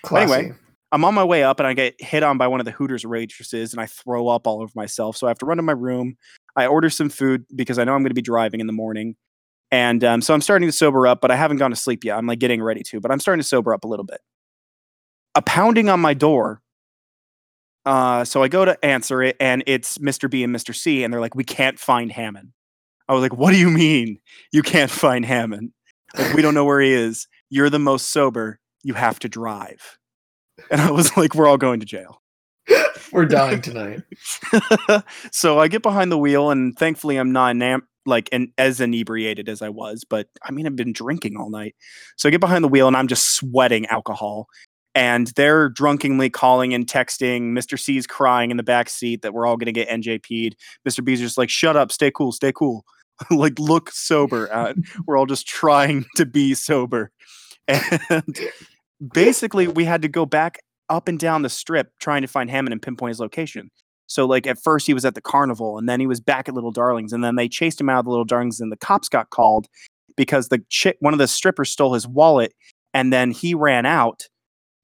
Classy. 0.02 0.34
anyway, 0.34 0.56
I'm 0.92 1.06
on 1.06 1.14
my 1.14 1.24
way 1.24 1.44
up 1.44 1.60
and 1.60 1.68
I 1.68 1.74
get 1.74 2.02
hit 2.02 2.24
on 2.24 2.40
by 2.40 2.48
one 2.48 2.60
of 2.60 2.66
the 2.66 2.72
Hooters 2.72 3.06
waitresses 3.06 3.72
and 3.72 3.80
I 3.80 3.86
throw 3.86 4.28
up 4.28 4.48
all 4.48 4.62
over 4.62 4.72
myself. 4.76 5.16
So 5.16 5.28
I 5.28 5.30
have 5.30 5.38
to 5.40 5.46
run 5.46 5.58
to 5.58 5.64
my 5.64 5.74
room. 5.74 6.18
I 6.56 6.66
order 6.66 6.90
some 6.90 7.10
food 7.10 7.46
because 7.56 7.78
I 7.78 7.84
know 7.84 7.94
I'm 7.94 8.02
going 8.02 8.10
to 8.10 8.16
be 8.16 8.22
driving 8.22 8.60
in 8.60 8.68
the 8.68 8.74
morning. 8.74 9.16
And 9.72 10.04
um, 10.04 10.22
so 10.22 10.34
I'm 10.34 10.42
starting 10.42 10.68
to 10.68 10.72
sober 10.72 11.06
up, 11.06 11.22
but 11.22 11.30
I 11.30 11.36
haven't 11.36 11.58
gone 11.58 11.70
to 11.70 11.76
sleep 11.76 12.04
yet. 12.04 12.18
I'm 12.18 12.26
like 12.26 12.40
getting 12.40 12.64
ready 12.64 12.82
to, 12.84 13.00
but 13.00 13.12
I'm 13.12 13.20
starting 13.20 13.42
to 13.42 13.48
sober 13.48 13.76
up 13.76 13.84
a 13.84 13.88
little 13.88 14.06
bit. 14.06 14.22
A 15.36 15.42
pounding 15.44 15.90
on 15.90 16.00
my 16.00 16.16
door. 16.16 16.63
Uh, 17.86 18.24
so 18.24 18.42
I 18.44 18.48
go 18.48 18.66
to 18.66 18.84
answer 18.84 19.22
it 19.22 19.36
and 19.40 19.64
it's 19.68 19.98
Mr. 19.98 20.30
B 20.30 20.44
and 20.44 20.56
Mr. 20.56 20.76
C. 20.76 21.04
And 21.04 21.14
they're 21.14 21.22
like, 21.22 21.36
we 21.36 21.44
can't 21.44 21.80
find 21.80 22.12
Hammond. 22.12 22.54
I 23.10 23.14
was 23.14 23.22
like, 23.22 23.36
what 23.36 23.52
do 23.52 23.58
you 23.58 23.70
mean 23.70 24.20
you 24.52 24.64
can't 24.64 24.92
find 24.92 25.26
Hammond? 25.26 25.72
Like, 26.18 26.34
we 26.34 26.42
don't 26.42 26.54
know 26.54 26.66
where 26.66 26.80
he 26.80 26.94
is. 26.94 27.28
You're 27.50 27.70
the 27.70 27.80
most 27.80 28.12
sober. 28.12 28.60
You 28.84 28.94
have 28.94 29.20
to 29.20 29.30
drive. 29.30 29.98
And 30.72 30.80
I 30.80 30.92
was 30.92 31.16
like, 31.18 31.36
we're 31.36 31.48
all 31.48 31.58
going 31.58 31.80
to 31.80 31.86
jail. 31.86 32.22
We're 33.12 33.26
dying 33.26 33.62
tonight. 33.62 34.02
so 35.32 35.60
I 35.60 35.68
get 35.68 35.84
behind 35.84 36.12
the 36.12 36.18
wheel, 36.18 36.50
and 36.50 36.78
thankfully, 36.78 37.18
I'm 37.18 37.32
not 37.32 37.56
enam- 37.56 37.82
like 38.06 38.30
an, 38.32 38.54
as 38.58 38.80
inebriated 38.80 39.50
as 39.50 39.62
I 39.62 39.70
was. 39.70 40.06
But 40.10 40.28
I 40.44 40.52
mean, 40.52 40.66
I've 40.66 40.76
been 40.76 40.94
drinking 40.94 41.36
all 41.38 41.50
night. 41.50 41.76
So 42.18 42.28
I 42.28 42.32
get 42.32 42.40
behind 42.40 42.64
the 42.64 42.70
wheel, 42.70 42.88
and 42.88 42.96
I'm 42.96 43.08
just 43.08 43.36
sweating 43.36 43.86
alcohol. 43.88 44.48
And 44.96 45.28
they're 45.36 45.70
drunkenly 45.70 46.30
calling 46.30 46.74
and 46.74 46.86
texting. 46.86 47.52
Mr. 47.52 47.80
C's 47.80 48.06
crying 48.06 48.52
in 48.52 48.58
the 48.58 48.64
back 48.64 48.90
seat 48.90 49.24
that 49.24 49.34
we're 49.34 49.48
all 49.48 49.58
going 49.58 49.66
to 49.66 49.72
get 49.72 49.90
NJP'd. 49.90 50.56
Mr. 50.88 51.04
B's 51.04 51.20
just 51.20 51.38
like, 51.38 51.50
shut 51.50 51.76
up, 51.76 51.92
stay 51.92 52.12
cool, 52.12 52.32
stay 52.32 52.52
cool. 52.52 52.86
like, 53.32 53.58
look 53.58 53.92
sober. 53.92 54.54
Uh, 54.54 54.74
we're 55.08 55.18
all 55.18 55.26
just 55.26 55.48
trying 55.48 56.06
to 56.16 56.26
be 56.26 56.54
sober. 56.54 57.12
And 57.68 58.38
basically, 59.14 59.68
we 59.68 59.86
had 59.86 60.02
to 60.04 60.08
go 60.08 60.26
back 60.26 60.60
up 60.90 61.08
and 61.08 61.18
down 61.18 61.42
the 61.42 61.50
strip 61.50 61.92
trying 62.00 62.22
to 62.22 62.28
find 62.28 62.50
Hammond 62.50 62.74
and 62.74 62.82
pinpoint 62.82 63.10
his 63.10 63.20
location. 63.20 63.72
So 64.08 64.26
like 64.26 64.46
at 64.46 64.62
first 64.62 64.86
he 64.86 64.94
was 64.94 65.06
at 65.06 65.16
the 65.16 65.22
carnival 65.22 65.78
and 65.78 65.88
then 65.88 66.00
he 66.00 66.08
was 66.08 66.20
back 66.20 66.48
at 66.48 66.54
Little 66.54 66.72
Darlings 66.72 67.14
and 67.14 67.24
then 67.24 67.36
they 67.36 67.48
chased 67.48 67.80
him 67.80 67.90
out 67.90 68.00
of 68.00 68.06
the 68.06 68.12
Little 68.12 68.26
Darlings 68.26 68.60
and 68.60 68.72
the 68.72 68.78
cops 68.78 69.10
got 69.10 69.30
called 69.30 69.68
because 70.16 70.50
the 70.50 70.62
chick 70.70 70.98
one 71.00 71.14
of 71.14 71.20
the 71.20 71.28
strippers 71.28 71.72
stole 71.72 71.94
his 71.94 72.08
wallet 72.08 72.54
and 72.94 73.12
then 73.12 73.32
he 73.32 73.56
ran 73.56 73.86
out 73.86 74.28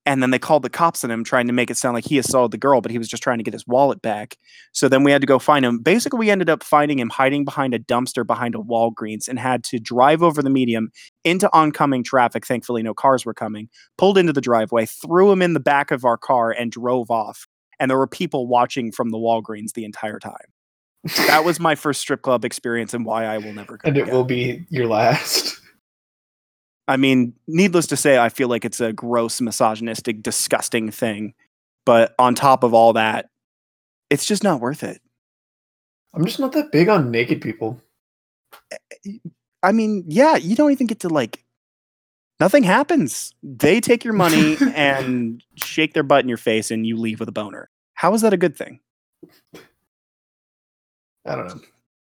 and 0.06 0.24
then 0.24 0.32
they 0.32 0.40
called 0.40 0.64
the 0.64 0.70
cops 0.70 1.04
on 1.04 1.12
him 1.12 1.24
trying 1.24 1.48
to 1.48 1.54
make 1.54 1.70
it 1.70 1.78
sound 1.78 1.94
like 1.94 2.06
he 2.06 2.18
assaulted 2.18 2.52
the 2.52 2.58
girl 2.58 2.82
but 2.82 2.92
he 2.92 2.98
was 2.98 3.08
just 3.08 3.22
trying 3.22 3.38
to 3.38 3.44
get 3.44 3.54
his 3.54 3.68
wallet 3.68 4.02
back. 4.02 4.38
So 4.72 4.90
then 4.90 5.04
we 5.04 5.12
had 5.12 5.22
to 5.22 5.28
go 5.28 5.40
find 5.40 5.66
him. 5.66 5.80
Basically 5.80 6.20
we 6.20 6.30
ended 6.30 6.50
up 6.50 6.64
finding 6.64 7.00
him 7.00 7.10
hiding 7.10 7.46
behind 7.46 7.74
a 7.74 7.80
dumpster 7.80 8.26
behind 8.26 8.56
a 8.56 8.60
Walgreens 8.60 9.28
and 9.28 9.38
had 9.38 9.64
to 9.66 9.80
drive 9.80 10.24
over 10.24 10.42
the 10.42 10.50
medium 10.50 10.92
into 11.24 11.50
oncoming 11.54 12.04
traffic. 12.04 12.46
Thankfully 12.46 12.84
no 12.84 12.94
cars 12.94 13.26
were 13.26 13.34
coming 13.34 13.70
pulled 13.98 14.18
into 14.18 14.34
the 14.34 14.42
driveway, 14.42 14.86
threw 14.86 15.32
him 15.32 15.42
in 15.42 15.54
the 15.54 15.60
back 15.60 15.92
of 15.92 16.06
our 16.06 16.18
car, 16.18 16.52
and 16.52 16.72
drove 16.72 17.12
off. 17.12 17.48
And 17.80 17.90
there 17.90 17.98
were 17.98 18.08
people 18.08 18.48
watching 18.48 18.92
from 18.92 19.10
the 19.10 19.18
Walgreens 19.18 19.74
the 19.74 19.86
entire 19.86 20.20
time. 20.20 20.36
That 21.28 21.46
was 21.46 21.60
my 21.60 21.76
first 21.76 22.02
strip 22.02 22.22
club 22.22 22.44
experience 22.44 22.94
and 22.94 23.06
why 23.06 23.26
I 23.26 23.38
will 23.38 23.54
never 23.54 23.78
go. 23.78 23.82
and 23.88 23.98
it 23.98 24.02
again. 24.02 24.14
will 24.14 24.26
be 24.26 24.66
your 24.70 24.88
last. 24.88 25.60
I 26.90 26.98
mean, 26.98 27.34
needless 27.48 27.86
to 27.88 27.96
say, 27.96 28.18
I 28.18 28.30
feel 28.30 28.48
like 28.48 28.66
it's 28.66 28.82
a 28.82 28.92
gross, 28.92 29.40
misogynistic, 29.40 30.24
disgusting 30.24 30.90
thing. 30.90 31.36
But 31.86 32.16
on 32.18 32.34
top 32.34 32.64
of 32.64 32.74
all 32.74 32.94
that, 32.94 33.30
it's 34.10 34.26
just 34.26 34.44
not 34.44 34.60
worth 34.60 34.82
it. 34.84 35.00
I'm 36.16 36.26
just 36.26 36.40
not 36.40 36.52
that 36.54 36.72
big 36.72 36.90
on 36.90 37.12
naked 37.12 37.42
people. 37.42 37.80
I 39.62 39.72
mean, 39.72 40.04
yeah, 40.08 40.36
you 40.36 40.56
don't 40.56 40.72
even 40.72 40.88
get 40.88 41.02
to 41.02 41.10
like. 41.10 41.46
Nothing 42.40 42.64
happens. 42.64 43.36
They 43.44 43.80
take 43.82 44.04
your 44.04 44.14
money 44.16 44.58
and 44.74 45.44
shake 45.56 45.94
their 45.94 46.02
butt 46.04 46.24
in 46.24 46.30
your 46.30 46.38
face, 46.40 46.72
and 46.72 46.88
you 46.88 46.98
leave 46.98 47.20
with 47.20 47.30
a 47.30 47.34
boner. 47.34 47.70
How 47.94 48.14
is 48.16 48.22
that 48.22 48.34
a 48.34 48.38
good 48.38 48.56
thing? 48.58 48.80
I 51.24 51.36
don't 51.36 51.48
know. 51.50 51.62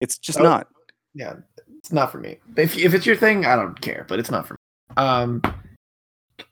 It's 0.02 0.18
just 0.18 0.38
Oh. 0.38 0.42
not. 0.42 0.68
Yeah, 1.14 1.36
it's 1.78 1.92
not 1.92 2.12
for 2.12 2.18
me. 2.18 2.36
If 2.56 2.76
if 2.76 2.92
it's 2.92 3.06
your 3.06 3.16
thing, 3.16 3.46
I 3.46 3.56
don't 3.56 3.80
care, 3.80 4.04
but 4.06 4.18
it's 4.18 4.30
not 4.30 4.46
for 4.46 4.54
me. 4.54 4.55
Um, 4.96 5.42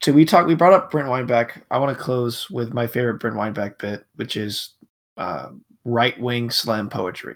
so 0.01 0.11
we 0.11 0.25
talked. 0.25 0.47
We 0.47 0.55
brought 0.55 0.73
up 0.73 0.91
Brent 0.91 1.09
Weinbach. 1.09 1.61
I 1.71 1.77
want 1.77 1.95
to 1.97 2.03
close 2.03 2.49
with 2.49 2.73
my 2.73 2.87
favorite 2.87 3.19
Brent 3.19 3.35
Weinbach 3.35 3.79
bit, 3.79 4.05
which 4.15 4.37
is 4.37 4.71
uh, 5.17 5.49
right 5.83 6.19
wing 6.19 6.49
slam 6.49 6.89
poetry. 6.89 7.35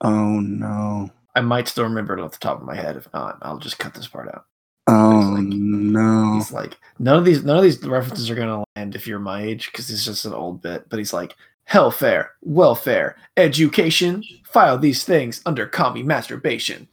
Oh 0.00 0.40
no. 0.40 1.10
I 1.36 1.40
might 1.40 1.66
still 1.66 1.84
remember 1.84 2.16
it 2.16 2.20
off 2.20 2.32
the 2.32 2.38
top 2.38 2.60
of 2.60 2.66
my 2.66 2.76
head. 2.76 2.96
If 2.96 3.12
not, 3.12 3.38
I'll 3.42 3.58
just 3.58 3.78
cut 3.78 3.94
this 3.94 4.06
part 4.06 4.28
out. 4.28 4.46
Oh 4.86 5.32
like- 5.34 5.44
no. 5.44 6.34
He's 6.34 6.52
like, 6.52 6.76
none 6.98 7.16
of 7.18 7.24
these 7.24 7.42
none 7.44 7.56
of 7.56 7.62
these 7.62 7.82
references 7.82 8.30
are 8.30 8.34
gonna 8.34 8.64
land 8.76 8.94
if 8.94 9.06
you're 9.06 9.18
my 9.18 9.42
age 9.42 9.70
because 9.72 9.90
it's 9.90 10.04
just 10.04 10.24
an 10.26 10.34
old 10.34 10.62
bit. 10.62 10.88
But 10.88 10.98
he's 10.98 11.12
like, 11.12 11.34
hellfare, 11.68 12.28
welfare, 12.42 13.16
education, 13.36 14.22
file 14.44 14.78
these 14.78 15.04
things 15.04 15.40
under 15.46 15.66
commie 15.66 16.02
masturbation. 16.02 16.88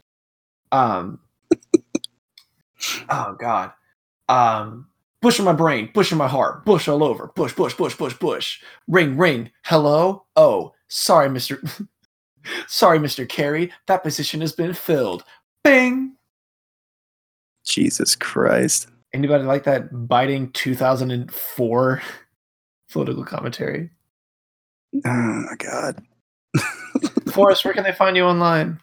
Um. 0.72 1.20
Oh 3.10 3.36
God. 3.40 3.72
Um. 4.30 4.88
Bush 5.22 5.38
in 5.38 5.46
my 5.46 5.54
brain, 5.54 5.92
bush 5.94 6.12
in 6.12 6.18
my 6.18 6.28
heart, 6.28 6.66
bush 6.66 6.88
all 6.88 7.04
over, 7.04 7.28
bush, 7.36 7.54
bush, 7.54 7.76
bush, 7.76 7.96
bush, 7.96 8.16
bush. 8.16 8.60
Ring, 8.88 9.16
ring. 9.16 9.52
Hello. 9.64 10.26
Oh, 10.36 10.74
sorry, 10.88 11.30
Mister. 11.30 11.62
sorry, 12.68 12.98
Mister 12.98 13.28
Kerry. 13.28 13.72
That 13.86 14.02
position 14.02 14.42
has 14.42 14.52
been 14.52 14.74
filled. 14.74 15.24
Bing. 15.64 16.16
Jesus 17.64 18.16
Christ. 18.16 18.88
Anybody 19.14 19.44
like 19.44 19.64
that 19.66 20.08
biting 20.08 20.52
2004 20.54 22.02
political 22.92 23.24
commentary? 23.24 23.92
Oh 25.06 25.46
my 25.50 25.56
god. 25.60 26.04
Forrest, 27.32 27.64
where 27.64 27.76
can 27.76 27.84
they 27.84 27.92
find 27.92 28.18
you 28.18 28.24
online? 28.24 28.80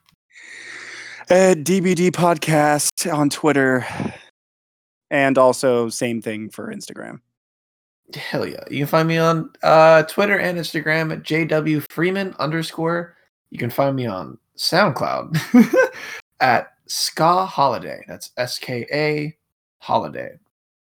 At 1.30 1.58
DBD 1.58 2.10
podcast 2.10 3.12
on 3.12 3.28
Twitter. 3.28 3.86
And 5.10 5.36
also 5.38 5.88
same 5.88 6.20
thing 6.22 6.48
for 6.50 6.72
Instagram. 6.72 7.20
Hell 8.14 8.46
yeah. 8.46 8.64
You 8.70 8.78
can 8.78 8.86
find 8.86 9.08
me 9.08 9.18
on 9.18 9.50
uh, 9.62 10.02
Twitter 10.04 10.38
and 10.38 10.58
Instagram 10.58 11.12
at 11.12 11.22
JW 11.22 11.84
Freeman 11.90 12.34
underscore. 12.38 13.14
You 13.50 13.58
can 13.58 13.70
find 13.70 13.94
me 13.96 14.06
on 14.06 14.38
SoundCloud 14.56 15.38
at 16.40 16.72
Ska 16.86 17.44
Holiday. 17.46 18.02
That's 18.08 18.30
S 18.38 18.58
K 18.58 18.86
A 18.92 19.36
Holiday. 19.80 20.38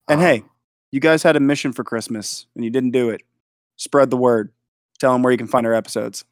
And 0.08 0.20
Um, 0.20 0.26
hey, 0.26 0.44
you 0.92 1.00
guys 1.02 1.24
had 1.24 1.36
a 1.36 1.42
mission 1.42 1.74
for 1.74 1.84
Christmas 1.84 2.46
and 2.56 2.64
you 2.64 2.72
didn't 2.72 2.92
do 2.92 3.10
it. 3.10 3.22
Spread 3.78 4.10
the 4.10 4.18
word. 4.18 4.52
Tell 5.00 5.12
them 5.12 5.24
where 5.24 5.32
you 5.32 5.38
can 5.38 5.48
find 5.48 5.66
our 5.66 5.74
episodes. 5.74 6.24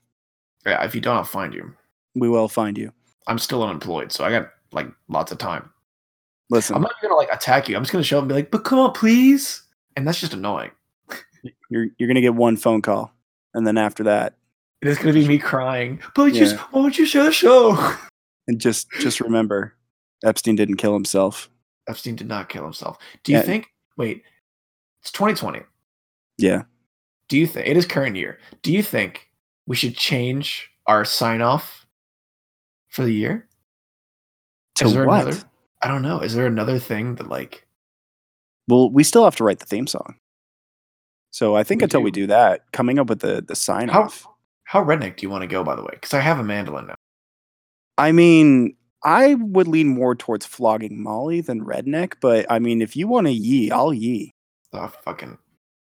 yeah, 0.65 0.83
if 0.85 0.95
you 0.95 1.01
don't, 1.01 1.17
I'll 1.17 1.23
find 1.23 1.53
you. 1.53 1.73
We 2.15 2.29
will 2.29 2.47
find 2.47 2.77
you. 2.77 2.91
I'm 3.29 3.39
still 3.39 3.63
unemployed, 3.63 4.11
so 4.11 4.25
I 4.25 4.31
got 4.31 4.49
like 4.71 4.87
lots 5.07 5.31
of 5.31 5.37
time. 5.37 5.69
Listen, 6.49 6.75
I'm 6.75 6.81
not 6.81 6.91
even 6.99 7.09
gonna 7.09 7.19
like 7.19 7.31
attack 7.33 7.69
you. 7.69 7.77
I'm 7.77 7.83
just 7.83 7.91
gonna 7.91 8.03
show 8.03 8.17
up 8.17 8.23
and 8.23 8.29
be 8.29 8.35
like, 8.35 8.51
but 8.51 8.63
come 8.65 8.79
on, 8.79 8.91
please. 8.91 9.61
And 9.95 10.05
that's 10.07 10.19
just 10.19 10.33
annoying. 10.33 10.71
you're 11.69 11.87
you're 11.97 12.07
gonna 12.07 12.21
get 12.21 12.35
one 12.35 12.57
phone 12.57 12.81
call, 12.81 13.13
and 13.53 13.65
then 13.65 13.77
after 13.77 14.03
that, 14.05 14.33
It 14.81 14.87
is 14.87 14.97
gonna 14.97 15.13
be 15.13 15.27
me 15.27 15.37
crying. 15.37 16.01
But 16.15 16.33
just 16.33 16.55
why 16.57 16.81
won't 16.81 16.97
you 16.97 17.05
show 17.05 17.23
the 17.23 17.31
show? 17.31 17.95
and 18.47 18.59
just 18.59 18.89
just 18.99 19.21
remember, 19.21 19.75
Epstein 20.25 20.55
didn't 20.55 20.77
kill 20.77 20.93
himself. 20.93 21.49
Epstein 21.87 22.15
did 22.15 22.27
not 22.27 22.49
kill 22.49 22.63
himself. 22.63 22.97
Do 23.23 23.31
you 23.31 23.37
Yeah. 23.37 23.43
think? 23.43 23.67
Wait, 23.95 24.23
it's 25.01 25.11
2020. 25.11 25.61
Yeah. 26.37 26.63
Do 27.27 27.37
you 27.37 27.45
think 27.45 27.67
it 27.67 27.77
is 27.77 27.85
current 27.85 28.15
year? 28.15 28.39
Do 28.63 28.73
you 28.73 28.81
think 28.81 29.29
we 29.67 29.75
should 29.75 29.95
change 29.95 30.69
our 30.87 31.05
sign 31.05 31.41
off 31.41 31.78
for 32.89 33.03
the 33.05 33.13
year? 33.13 33.47
To 34.75 34.85
Is 34.85 34.93
there 34.93 35.05
what? 35.05 35.27
another- 35.27 35.43
I 35.81 35.87
don't 35.87 36.01
know. 36.01 36.19
Is 36.19 36.33
there 36.35 36.45
another 36.45 36.77
thing 36.79 37.15
that 37.15 37.29
like? 37.29 37.65
Well, 38.67 38.89
we 38.91 39.03
still 39.03 39.23
have 39.23 39.35
to 39.37 39.43
write 39.43 39.59
the 39.59 39.65
theme 39.65 39.87
song. 39.87 40.15
So 41.31 41.55
I 41.55 41.63
think 41.63 41.81
We 41.81 41.83
until 41.85 42.01
we 42.01 42.11
do. 42.11 42.21
do 42.21 42.27
that, 42.27 42.71
coming 42.73 42.99
up 42.99 43.07
with 43.07 43.19
the 43.19 43.41
the 43.41 43.55
sign 43.55 43.89
off. 43.89 44.25
how 44.63 44.83
redneck 44.83 45.17
do 45.17 45.25
you 45.25 45.29
want 45.29 45.41
to 45.43 45.47
go? 45.47 45.63
By 45.63 45.75
the 45.75 45.81
way, 45.83 45.91
because 45.93 46.13
I 46.13 46.19
have 46.19 46.39
a 46.39 46.43
mandolin 46.43 46.87
now. 46.87 46.95
I 47.97 48.11
mean, 48.11 48.75
I 49.03 49.35
would 49.35 49.67
lean 49.67 49.87
more 49.87 50.15
towards 50.15 50.45
flogging 50.45 51.01
Molly 51.01 51.41
than 51.41 51.63
redneck, 51.65 52.13
but 52.21 52.45
I 52.49 52.59
mean, 52.59 52.81
if 52.81 52.95
you 52.95 53.07
want 53.07 53.27
to 53.27 53.33
yee, 53.33 53.71
I'll 53.71 53.93
yee. 53.93 54.33
Oh 54.73 54.91
fucking. 55.03 55.37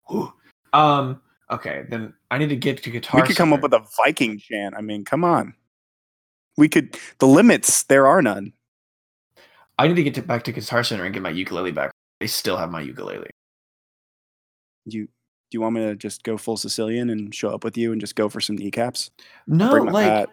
Whew. 0.10 0.34
Um. 0.74 1.22
Okay, 1.52 1.86
then 1.90 2.12
I 2.32 2.40
need 2.40 2.50
to 2.50 2.56
get 2.56 2.82
to 2.84 2.90
guitar. 2.90 3.22
we 3.22 3.28
could 3.28 3.36
come 3.38 3.54
up 3.54 3.62
with 3.62 3.74
a 3.74 3.86
Viking 4.04 4.40
chant. 4.40 4.74
I 4.76 4.82
mean, 4.82 5.06
come 5.06 5.24
on. 5.24 5.54
We 6.58 6.70
could. 6.70 6.98
The 7.20 7.28
limits 7.28 7.84
there 7.84 8.08
are 8.08 8.22
none. 8.22 8.54
I 9.78 9.88
need 9.88 9.96
to 9.96 10.04
get 10.04 10.16
to, 10.16 10.22
back 10.22 10.44
to 10.44 10.52
Guitar 10.52 10.84
Center 10.84 11.04
and 11.04 11.14
get 11.14 11.22
my 11.22 11.30
ukulele 11.30 11.72
back. 11.72 11.92
They 12.20 12.28
still 12.28 12.56
have 12.58 12.72
my 12.72 12.82
ukulele. 12.82 13.30
You 14.86 15.08
do 15.52 15.58
you 15.58 15.62
want 15.62 15.76
me 15.76 15.82
to 15.82 15.96
just 15.96 16.24
go 16.24 16.38
full 16.38 16.58
Sicilian 16.58 17.10
and 17.10 17.34
show 17.34 17.50
up 17.50 17.64
with 17.64 17.78
you 17.78 17.92
and 17.92 18.02
just 18.02 18.16
go 18.16 18.30
for 18.30 18.42
some 18.42 18.58
kneecaps? 18.58 19.12
No, 19.48 19.74
like 19.74 20.08
bat. 20.08 20.30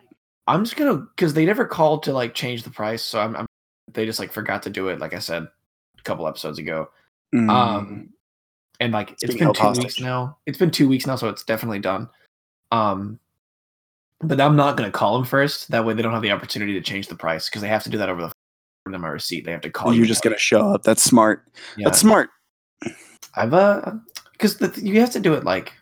I'm 0.47 0.65
just 0.65 0.77
gonna 0.77 0.97
because 0.97 1.35
they 1.35 1.45
never 1.45 1.65
called 1.65 2.03
to 2.05 2.13
like 2.13 2.35
change 2.35 2.63
the 2.63 2.71
price, 2.71 3.03
so 3.03 3.21
I'm, 3.21 3.37
I'm 3.37 3.47
they 3.93 4.07
just 4.07 4.19
like 4.19 4.33
forgot 4.33 4.63
to 4.65 4.71
do 4.71 4.89
it. 4.89 5.01
Like 5.01 5.15
I 5.15 5.19
said 5.19 5.43
a 5.43 6.03
couple 6.03 6.27
episodes 6.27 6.59
ago. 6.59 6.89
Mm. 7.35 7.51
Um, 7.51 8.11
and 8.81 8.93
like 8.93 9.13
it's 9.23 9.35
being 9.35 9.53
been 9.53 9.55
two 9.55 9.81
weeks 9.81 10.01
now. 10.01 10.39
It's 10.47 10.59
been 10.59 10.71
two 10.71 10.89
weeks 10.89 11.07
now, 11.07 11.17
so 11.17 11.29
it's 11.29 11.45
definitely 11.45 11.79
done. 11.79 12.09
Um, 12.71 13.21
but 14.23 14.41
I'm 14.41 14.57
not 14.57 14.77
gonna 14.77 14.91
call 14.91 15.15
them 15.17 15.25
first. 15.27 15.71
That 15.71 15.85
way, 15.85 15.95
they 15.95 16.03
don't 16.03 16.13
have 16.13 16.23
the 16.23 16.31
opportunity 16.31 16.73
to 16.75 16.81
change 16.81 17.09
the 17.09 17.15
price 17.17 17.49
because 17.49 17.63
they 17.63 17.69
have 17.69 17.83
to 17.85 17.91
do 17.91 17.99
that 17.99 18.09
over 18.09 18.21
the 18.23 18.33
phone 18.87 18.95
in 18.95 19.01
my 19.01 19.09
receipt. 19.09 19.45
They 19.45 19.53
have 19.53 19.61
to 19.63 19.71
call 19.71 19.93
you. 19.93 19.99
you're 19.99 20.07
just 20.07 20.23
gonna 20.23 20.39
show 20.39 20.73
up. 20.75 20.83
That's 20.83 21.03
smart. 21.03 21.45
Yeah. 21.77 21.85
That's 21.85 21.99
smart. 21.99 22.31
I've 23.37 23.55
uh, 23.55 23.93
because 24.33 24.59
you 24.83 25.01
have 25.01 25.11
to 25.13 25.21
do 25.21 25.35
it 25.35 25.45
like 25.45 25.73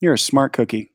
You're 0.00 0.14
a 0.14 0.18
smart 0.18 0.52
cookie. 0.52 0.92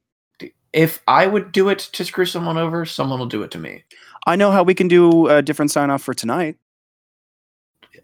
if 0.74 1.02
I 1.08 1.26
would 1.28 1.52
do 1.52 1.70
it 1.70 1.80
to 1.80 2.04
screw 2.06 2.26
someone 2.26 2.58
over, 2.58 2.86
someone 2.86 3.20
will 3.20 3.26
do 3.28 3.44
it 3.44 3.52
to 3.52 3.58
me. 3.60 3.84
I 4.28 4.36
know 4.36 4.52
how 4.52 4.64
we 4.64 4.74
can 4.76 4.88
do 4.88 5.28
a 5.28 5.42
different 5.42 5.72
sign 5.72 5.90
off 5.90 6.02
for 6.04 6.14
tonight. 6.14 6.58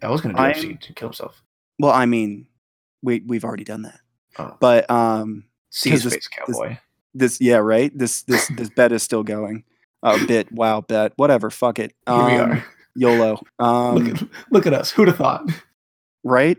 I 0.02 0.10
was 0.10 0.22
gonna 0.22 0.34
do 0.36 0.40
I'm- 0.42 0.72
it 0.72 0.82
to 0.82 0.94
kill 0.94 1.10
himself. 1.10 1.42
Well, 1.80 1.92
I 1.92 2.06
mean, 2.06 2.48
we 3.04 3.22
we've 3.26 3.44
already 3.44 3.66
done 3.66 3.82
that. 3.84 4.00
Oh. 4.40 4.56
But 4.60 4.90
um, 4.90 5.44
See 5.72 5.90
his 5.90 6.04
this- 6.04 6.14
face, 6.14 6.28
cowboy. 6.28 6.70
this 6.70 6.78
yeah, 7.42 7.58
right. 7.58 7.96
This 7.98 8.24
this 8.24 8.48
this 8.58 8.70
bet 8.70 8.92
is 8.92 9.04
still 9.04 9.24
going. 9.24 9.64
Uh, 10.04 10.24
bit 10.28 10.52
wow 10.52 10.82
bet 10.82 11.14
whatever. 11.16 11.50
Fuck 11.50 11.80
it. 11.80 11.94
Here 12.08 12.16
we 12.16 12.22
Um, 12.36 12.52
are. 12.52 12.66
YOLO. 12.96 13.42
Um, 13.60 13.96
look, 13.96 14.22
at, 14.22 14.28
look 14.52 14.68
at 14.68 14.74
us. 14.74 14.92
Who'd 14.92 15.08
have 15.08 15.18
thought? 15.18 15.50
right? 16.24 16.58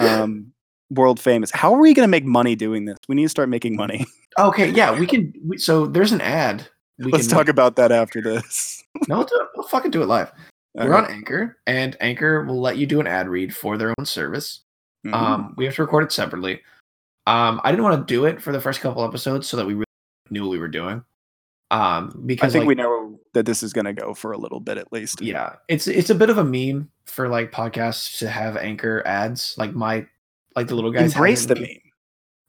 Um, 0.00 0.52
world 0.90 1.18
famous. 1.18 1.50
How 1.50 1.72
are 1.74 1.80
we 1.80 1.94
going 1.94 2.06
to 2.06 2.10
make 2.10 2.24
money 2.24 2.54
doing 2.54 2.84
this? 2.84 2.98
We 3.08 3.14
need 3.14 3.24
to 3.24 3.28
start 3.28 3.48
making 3.48 3.76
money. 3.76 4.04
Okay, 4.38 4.70
yeah, 4.70 4.96
we 4.96 5.04
can. 5.04 5.32
We, 5.44 5.58
so 5.58 5.86
there's 5.86 6.12
an 6.12 6.20
ad. 6.20 6.64
We 7.00 7.10
Let's 7.10 7.26
talk 7.26 7.48
about 7.48 7.74
that 7.74 7.90
after 7.90 8.20
this. 8.22 8.84
No, 9.08 9.16
we'll, 9.18 9.26
do 9.26 9.34
it. 9.40 9.48
we'll 9.56 9.66
fucking 9.66 9.90
do 9.90 10.00
it 10.02 10.06
live. 10.06 10.30
We're 10.74 10.94
on 10.94 11.06
Anchor, 11.10 11.56
and 11.66 11.96
Anchor 12.00 12.44
will 12.44 12.60
let 12.60 12.76
you 12.76 12.86
do 12.86 13.00
an 13.00 13.08
ad 13.08 13.28
read 13.28 13.52
for 13.56 13.76
their 13.76 13.92
own 13.98 14.04
service. 14.04 14.60
Mhm. 15.04 15.12
Um, 15.12 15.54
we 15.56 15.64
have 15.64 15.74
to 15.74 15.82
record 15.82 16.04
it 16.04 16.12
separately. 16.12 16.60
Um, 17.26 17.60
I 17.64 17.72
didn't 17.72 17.82
want 17.82 18.06
to 18.06 18.14
do 18.14 18.26
it 18.26 18.40
for 18.40 18.52
the 18.52 18.60
first 18.60 18.80
couple 18.80 19.04
episodes 19.04 19.48
so 19.48 19.56
that 19.56 19.66
we 19.66 19.74
really 19.74 19.84
knew 20.30 20.42
what 20.44 20.50
we 20.50 20.58
were 20.58 20.68
doing. 20.68 21.04
Um, 21.70 22.22
because 22.24 22.50
I 22.54 22.60
think 22.60 22.62
like, 22.62 22.68
we 22.68 22.82
know 22.82 23.20
that 23.34 23.44
this 23.44 23.62
is 23.62 23.72
going 23.74 23.84
to 23.84 23.92
go 23.92 24.14
for 24.14 24.32
a 24.32 24.38
little 24.38 24.60
bit 24.60 24.78
at 24.78 24.90
least. 24.92 25.20
yeah, 25.20 25.56
it's 25.68 25.86
it's 25.86 26.08
a 26.08 26.14
bit 26.14 26.30
of 26.30 26.38
a 26.38 26.44
meme 26.44 26.88
for 27.04 27.28
like 27.28 27.52
podcasts 27.52 28.18
to 28.20 28.28
have 28.30 28.56
Anchor 28.56 29.02
ads. 29.06 29.54
Like 29.58 29.74
my 29.74 30.06
like 30.56 30.68
the 30.68 30.74
little 30.74 30.90
guys 30.90 31.12
have 31.12 31.16
Embrace 31.16 31.44
the 31.46 31.56
meme. 31.56 31.68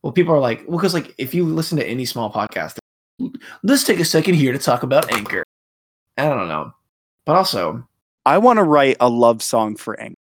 Well, 0.03 0.13
people 0.13 0.33
are 0.33 0.39
like, 0.39 0.63
well, 0.67 0.77
because 0.77 0.93
like 0.93 1.13
if 1.17 1.33
you 1.33 1.43
listen 1.45 1.77
to 1.79 1.85
any 1.85 2.05
small 2.05 2.31
podcast, 2.31 2.77
let's 3.63 3.83
take 3.83 3.99
a 3.99 4.05
second 4.05 4.35
here 4.35 4.53
to 4.53 4.59
talk 4.59 4.83
about 4.83 5.11
Anchor. 5.13 5.43
I 6.17 6.23
don't 6.29 6.47
know, 6.47 6.73
but 7.25 7.35
also, 7.35 7.85
I 8.25 8.37
want 8.37 8.57
to 8.57 8.63
write 8.63 8.95
a 9.01 9.09
love 9.09 9.41
song 9.43 9.75
for 9.75 9.99
anchor. 9.99 10.15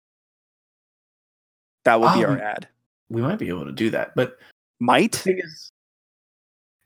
That 1.86 1.99
will 2.01 2.14
be 2.14 2.26
Oh, 2.26 2.30
our 2.30 2.39
ad. 2.39 2.68
we 3.10 3.22
might 3.22 3.39
be 3.39 3.49
able 3.49 3.66
to 3.66 3.72
do 3.72 3.89
that. 3.91 4.14
But 4.16 4.38
the 4.39 4.86
Might 4.86 5.16
thing 5.16 5.39
is, 5.39 5.72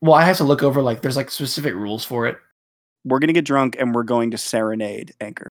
well, 0.02 0.14
I 0.14 0.24
have 0.26 0.38
to 0.38 0.43
look 0.43 0.64
over 0.64 0.82
like 0.82 1.02
there's 1.02 1.16
like 1.18 1.30
specific 1.32 1.74
rules 1.74 2.04
for 2.04 2.28
it. 2.28 2.38
we're 3.06 3.20
going 3.20 3.28
to 3.28 3.34
get 3.34 3.45
drunk 3.45 3.76
and 3.80 3.93
we're 3.95 4.04
going 4.04 4.32
to 4.32 4.38
serenade 4.38 5.14
Anchor. 5.22 5.47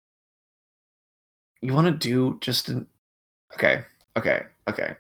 You 1.63 1.75
want 1.75 1.87
to 1.87 1.93
do 2.09 2.39
just 2.41 2.69
an 2.69 2.87
okay, 3.55 3.83
okay, 4.17 4.43
okay, 4.69 4.95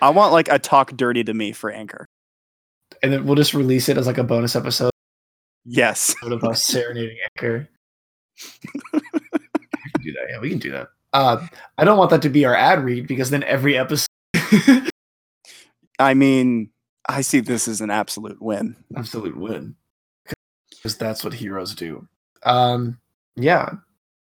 I 0.00 0.10
want 0.10 0.32
like 0.32 0.48
a 0.48 0.58
talk 0.58 0.92
dirty 0.96 1.24
to 1.24 1.34
me 1.34 1.52
for 1.52 1.70
Anchor. 1.70 2.06
and 3.02 3.12
then 3.12 3.24
we'll 3.24 3.34
just 3.36 3.54
release 3.54 3.88
it 3.88 3.96
as 3.98 4.06
like 4.06 4.18
a 4.18 4.24
bonus 4.24 4.54
episode 4.56 4.90
Yes. 5.64 6.14
of 6.22 6.42
us 6.44 6.64
serenading 6.64 7.16
Anchor. 7.36 7.68
we 8.92 9.00
can 9.00 10.02
do 10.02 10.12
that. 10.12 10.26
Yeah, 10.30 10.40
we 10.40 10.48
can 10.50 10.58
do 10.58 10.70
that. 10.70 10.88
Uh, 11.12 11.46
I 11.76 11.84
don't 11.84 11.98
want 11.98 12.10
that 12.10 12.22
to 12.22 12.28
be 12.30 12.44
our 12.44 12.54
ad 12.54 12.82
read 12.84 13.06
because 13.08 13.30
then 13.30 13.42
every 13.42 13.76
episode, 13.76 14.06
I 15.98 16.14
mean, 16.14 16.70
I 17.08 17.22
see 17.22 17.40
this 17.40 17.66
as 17.66 17.80
an 17.80 17.90
absolute 17.90 18.40
win. 18.40 18.76
absolute 18.96 19.36
win, 19.36 19.74
because 20.70 20.96
that's 20.96 21.24
what 21.24 21.34
heroes 21.34 21.74
do. 21.74 22.06
Um, 22.42 22.98
yeah, 23.36 23.70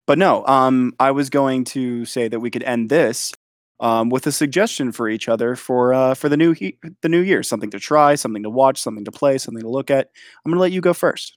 But 0.06 0.18
no, 0.18 0.46
um, 0.46 0.94
I 1.00 1.10
was 1.10 1.30
going 1.30 1.64
to 1.64 2.04
say 2.04 2.28
that 2.28 2.40
we 2.40 2.50
could 2.50 2.62
end 2.62 2.88
this 2.88 3.32
um, 3.80 4.08
with 4.08 4.26
a 4.26 4.32
suggestion 4.32 4.92
for 4.92 5.08
each 5.08 5.28
other 5.28 5.56
for 5.56 5.92
uh, 5.92 6.14
for 6.14 6.28
the 6.28 6.36
new 6.36 6.52
he- 6.52 6.78
the 7.02 7.08
new 7.08 7.20
year, 7.20 7.42
something 7.42 7.70
to 7.70 7.78
try, 7.80 8.14
something 8.14 8.42
to 8.42 8.50
watch, 8.50 8.80
something 8.80 9.04
to 9.04 9.12
play, 9.12 9.38
something 9.38 9.62
to 9.62 9.68
look 9.68 9.90
at. 9.90 10.10
I'm 10.44 10.52
gonna 10.52 10.60
let 10.60 10.72
you 10.72 10.80
go 10.80 10.94
first. 10.94 11.36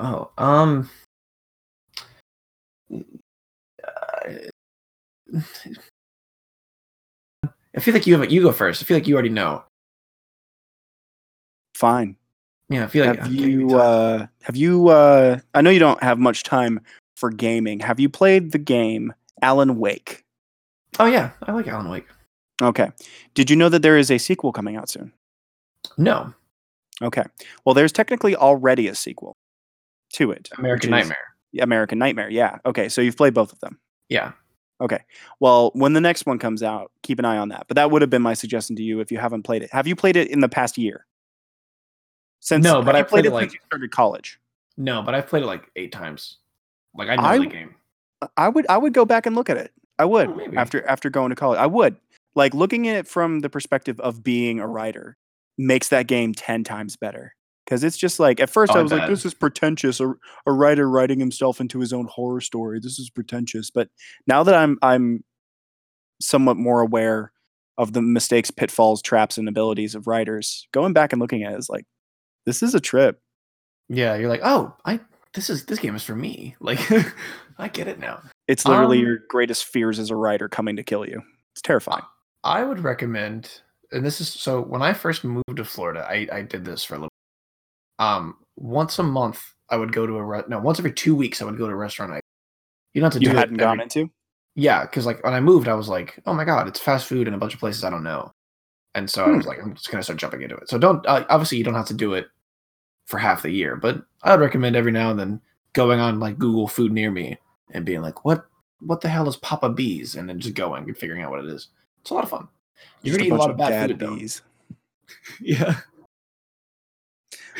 Oh, 0.00 0.30
um, 0.38 0.88
uh, 2.92 4.32
I 7.78 7.80
feel 7.80 7.94
like 7.94 8.08
you 8.08 8.18
have 8.18 8.32
you 8.32 8.42
go 8.42 8.50
first. 8.50 8.82
I 8.82 8.86
feel 8.86 8.96
like 8.96 9.06
you 9.06 9.14
already 9.14 9.28
know. 9.28 9.62
Fine. 11.76 12.16
Yeah, 12.68 12.84
I 12.84 12.86
feel 12.88 13.06
like 13.06 13.20
have 13.20 13.32
you 13.32 13.78
uh, 13.78 14.26
have 14.42 14.56
you? 14.56 14.88
Uh, 14.88 15.38
I 15.54 15.60
know 15.60 15.70
you 15.70 15.78
don't 15.78 16.02
have 16.02 16.18
much 16.18 16.42
time 16.42 16.80
for 17.16 17.30
gaming. 17.30 17.78
Have 17.78 18.00
you 18.00 18.08
played 18.08 18.50
the 18.50 18.58
game 18.58 19.14
Alan 19.42 19.78
Wake? 19.78 20.24
oh 20.98 21.06
yeah, 21.06 21.30
I 21.44 21.52
like 21.52 21.68
Alan 21.68 21.88
Wake. 21.88 22.06
Okay. 22.60 22.90
Did 23.34 23.48
you 23.48 23.54
know 23.54 23.68
that 23.68 23.82
there 23.82 23.96
is 23.96 24.10
a 24.10 24.18
sequel 24.18 24.52
coming 24.52 24.74
out 24.74 24.88
soon? 24.88 25.12
No, 25.96 26.34
Okay. 27.00 27.22
Well, 27.64 27.74
there's 27.74 27.92
technically 27.92 28.34
already 28.34 28.88
a 28.88 28.94
sequel 28.96 29.36
to 30.14 30.32
it. 30.32 30.48
American 30.58 30.90
Nightmare. 30.90 31.16
American 31.60 32.00
Nightmare. 32.00 32.28
Yeah. 32.28 32.58
Okay. 32.66 32.88
So 32.88 33.00
you've 33.00 33.16
played 33.16 33.34
both 33.34 33.52
of 33.52 33.60
them. 33.60 33.78
Yeah, 34.08 34.32
Okay. 34.80 35.00
Well, 35.40 35.70
when 35.74 35.92
the 35.92 36.00
next 36.00 36.24
one 36.26 36.38
comes 36.38 36.62
out, 36.62 36.92
keep 37.02 37.18
an 37.18 37.24
eye 37.24 37.36
on 37.38 37.48
that. 37.48 37.64
But 37.68 37.74
that 37.76 37.90
would 37.90 38.00
have 38.02 38.10
been 38.10 38.22
my 38.22 38.34
suggestion 38.34 38.76
to 38.76 38.82
you 38.82 39.00
if 39.00 39.10
you 39.10 39.18
haven't 39.18 39.42
played 39.42 39.62
it. 39.62 39.70
Have 39.72 39.86
you 39.86 39.96
played 39.96 40.16
it 40.16 40.28
in 40.30 40.40
the 40.40 40.48
past 40.48 40.78
year? 40.78 41.04
Since 42.40 42.64
No, 42.64 42.82
but 42.82 42.94
I 42.94 43.00
you 43.00 43.04
played 43.04 43.20
it, 43.26 43.28
since 43.30 43.34
like- 43.34 43.52
you 43.52 43.58
started 43.66 43.90
college. 43.90 44.38
no, 44.76 45.02
but 45.02 45.14
I've 45.14 45.26
played 45.26 45.42
it 45.42 45.46
like 45.46 45.70
eight 45.76 45.90
times. 45.92 46.36
Like 46.94 47.08
I 47.08 47.16
know 47.16 47.22
I- 47.22 47.38
the 47.38 47.46
game. 47.46 47.74
I 48.36 48.48
would 48.48 48.66
I 48.68 48.76
would 48.78 48.92
go 48.94 49.04
back 49.04 49.26
and 49.26 49.36
look 49.36 49.48
at 49.50 49.56
it. 49.56 49.72
I 49.98 50.04
would 50.04 50.28
Oh, 50.28 50.40
after 50.56 50.84
after 50.86 51.08
going 51.10 51.30
to 51.30 51.36
college. 51.36 51.58
I 51.58 51.66
would. 51.66 51.96
Like 52.34 52.54
looking 52.54 52.86
at 52.88 52.96
it 52.96 53.08
from 53.08 53.40
the 53.40 53.48
perspective 53.50 53.98
of 54.00 54.22
being 54.24 54.60
a 54.60 54.66
writer 54.66 55.16
makes 55.56 55.88
that 55.88 56.06
game 56.06 56.34
10 56.34 56.62
times 56.64 56.96
better. 56.96 57.34
Cuz 57.68 57.84
it's 57.84 57.96
just 57.98 58.18
like 58.18 58.40
at 58.40 58.48
first 58.50 58.72
Oh, 58.72 58.76
I 58.76 58.78
I 58.80 58.82
was 58.82 58.92
like 58.92 59.08
this 59.08 59.26
is 59.26 59.34
pretentious 59.34 60.00
a, 60.00 60.14
a 60.46 60.52
writer 60.52 60.88
writing 60.88 61.20
himself 61.20 61.60
into 61.60 61.80
his 61.80 61.92
own 61.92 62.06
horror 62.06 62.40
story. 62.40 62.80
This 62.80 62.98
is 62.98 63.10
pretentious. 63.10 63.70
But 63.70 63.88
now 64.26 64.42
that 64.42 64.54
I'm 64.54 64.78
I'm 64.82 65.22
somewhat 66.20 66.56
more 66.56 66.80
aware 66.80 67.32
of 67.76 67.92
the 67.92 68.02
mistakes, 68.02 68.50
pitfalls, 68.50 69.02
traps 69.02 69.38
and 69.38 69.48
abilities 69.48 69.94
of 69.94 70.06
writers, 70.06 70.66
going 70.72 70.92
back 70.92 71.12
and 71.12 71.20
looking 71.20 71.44
at 71.44 71.52
it 71.52 71.58
is 71.58 71.68
like 71.68 71.86
this 72.46 72.62
is 72.62 72.74
a 72.74 72.80
trip. 72.80 73.20
Yeah, 73.88 74.16
you're 74.16 74.28
like, 74.28 74.40
oh, 74.42 74.74
I 74.84 75.00
this 75.34 75.50
is 75.50 75.66
this 75.66 75.78
game 75.78 75.94
is 75.94 76.02
for 76.02 76.16
me. 76.16 76.56
Like, 76.60 76.80
I 77.58 77.68
get 77.68 77.86
it 77.88 77.98
now. 77.98 78.22
It's 78.46 78.64
literally 78.66 78.98
Um, 78.98 79.04
your 79.04 79.18
greatest 79.28 79.64
fears 79.64 79.98
as 79.98 80.10
a 80.10 80.16
writer 80.16 80.48
coming 80.48 80.76
to 80.76 80.82
kill 80.82 81.06
you. 81.06 81.22
It's 81.52 81.62
terrifying. 81.62 82.02
I 82.44 82.62
would 82.64 82.80
recommend, 82.80 83.60
and 83.92 84.04
this 84.04 84.20
is 84.20 84.28
so 84.28 84.60
when 84.62 84.80
I 84.80 84.92
first 84.92 85.24
moved 85.24 85.56
to 85.56 85.64
Florida, 85.64 86.06
I, 86.08 86.28
I 86.32 86.42
did 86.42 86.64
this 86.64 86.84
for 86.84 86.94
a 86.94 86.98
little. 86.98 87.08
Um, 87.98 88.36
once 88.56 88.98
a 88.98 89.02
month, 89.02 89.42
I 89.70 89.76
would 89.76 89.92
go 89.92 90.06
to 90.06 90.16
a 90.16 90.24
re- 90.24 90.42
no, 90.48 90.58
once 90.58 90.78
every 90.78 90.92
two 90.92 91.14
weeks, 91.14 91.42
I 91.42 91.44
would 91.44 91.58
go 91.58 91.66
to 91.66 91.72
a 91.72 91.76
restaurant. 91.76 92.12
I 92.12 92.20
you 92.94 93.00
don't 93.00 93.12
have 93.12 93.20
to 93.20 93.24
You 93.24 93.32
do 93.32 93.36
hadn't 93.36 93.56
gone 93.56 93.80
into? 93.80 94.10
Yeah, 94.54 94.82
because 94.82 95.06
like 95.06 95.22
when 95.24 95.34
I 95.34 95.40
moved, 95.40 95.68
I 95.68 95.74
was 95.74 95.88
like, 95.88 96.20
oh 96.26 96.34
my 96.34 96.44
god, 96.44 96.66
it's 96.66 96.80
fast 96.80 97.06
food 97.06 97.28
in 97.28 97.34
a 97.34 97.38
bunch 97.38 97.54
of 97.54 97.60
places 97.60 97.84
I 97.84 97.90
don't 97.90 98.02
know, 98.02 98.32
and 98.94 99.08
so 99.08 99.24
I 99.24 99.30
was 99.30 99.46
like, 99.46 99.62
I'm 99.62 99.74
just 99.74 99.90
gonna 99.90 100.02
start 100.02 100.18
jumping 100.18 100.42
into 100.42 100.56
it. 100.56 100.68
So 100.68 100.78
don't 100.78 101.04
uh, 101.06 101.24
obviously 101.28 101.58
you 101.58 101.64
don't 101.64 101.74
have 101.74 101.86
to 101.86 101.94
do 101.94 102.14
it 102.14 102.26
for 103.06 103.18
half 103.18 103.42
the 103.42 103.50
year, 103.50 103.76
but 103.76 104.02
I 104.22 104.32
would 104.32 104.40
recommend 104.40 104.76
every 104.76 104.92
now 104.92 105.10
and 105.10 105.18
then 105.18 105.40
going 105.74 106.00
on 106.00 106.18
like 106.20 106.38
Google 106.38 106.66
Food 106.66 106.92
near 106.92 107.10
me 107.10 107.38
and 107.72 107.84
being 107.84 108.02
like, 108.02 108.24
what 108.24 108.46
what 108.80 109.00
the 109.00 109.08
hell 109.08 109.28
is 109.28 109.36
Papa 109.36 109.68
Bees, 109.68 110.14
and 110.14 110.28
then 110.28 110.40
just 110.40 110.54
going 110.54 110.84
and 110.84 110.96
figuring 110.96 111.22
out 111.22 111.30
what 111.30 111.44
it 111.44 111.50
is. 111.50 111.68
It's 112.00 112.10
a 112.10 112.14
lot 112.14 112.24
of 112.24 112.30
fun. 112.30 112.48
You're 113.02 113.16
gonna 113.16 113.28
eat 113.28 113.32
a 113.32 113.36
lot 113.36 113.50
of 113.50 113.56
bad 113.56 113.90
food, 113.90 113.98
bees. 113.98 114.42
Yeah. 115.40 115.80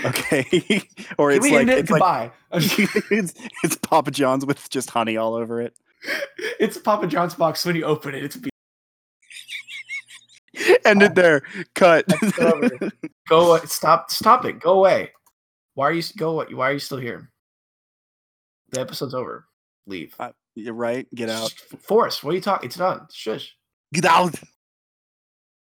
Okay. 0.04 0.44
or 1.18 1.30
Can 1.32 1.38
it's 1.38 1.50
like 1.50 1.68
it? 1.68 1.78
it's 1.78 1.90
like 1.90 2.32
it's, 2.52 3.34
it's 3.62 3.76
Papa 3.76 4.10
John's 4.10 4.46
with 4.46 4.68
just 4.70 4.90
honey 4.90 5.16
all 5.16 5.34
over 5.34 5.60
it. 5.60 5.74
it's 6.60 6.78
Papa 6.78 7.06
John's 7.06 7.34
box 7.34 7.64
when 7.64 7.76
you 7.76 7.84
open 7.84 8.14
it. 8.14 8.24
It's 8.24 8.36
be- 8.36 8.50
End 10.84 11.02
it 11.02 11.12
oh. 11.12 11.14
there. 11.14 11.42
Cut. 11.74 12.06
Go 13.28 13.50
away. 13.50 13.60
Stop. 13.66 14.10
Stop 14.10 14.44
it. 14.44 14.60
Go 14.60 14.72
away. 14.72 15.12
Why 15.74 15.88
are 15.88 15.92
you 15.92 16.02
go? 16.16 16.30
away. 16.30 16.46
Why 16.52 16.70
are 16.70 16.72
you 16.72 16.78
still 16.78 16.98
here? 16.98 17.30
The 18.70 18.80
episode's 18.80 19.14
over. 19.14 19.46
Leave. 19.86 20.14
Uh, 20.18 20.32
you're 20.54 20.74
right. 20.74 21.06
Get 21.14 21.30
out. 21.30 21.52
Forrest, 21.80 22.24
what 22.24 22.32
are 22.32 22.34
you 22.34 22.40
talking? 22.40 22.66
It's 22.66 22.76
done. 22.76 23.06
Shush. 23.12 23.54
Get 23.92 24.04
out. 24.04 24.34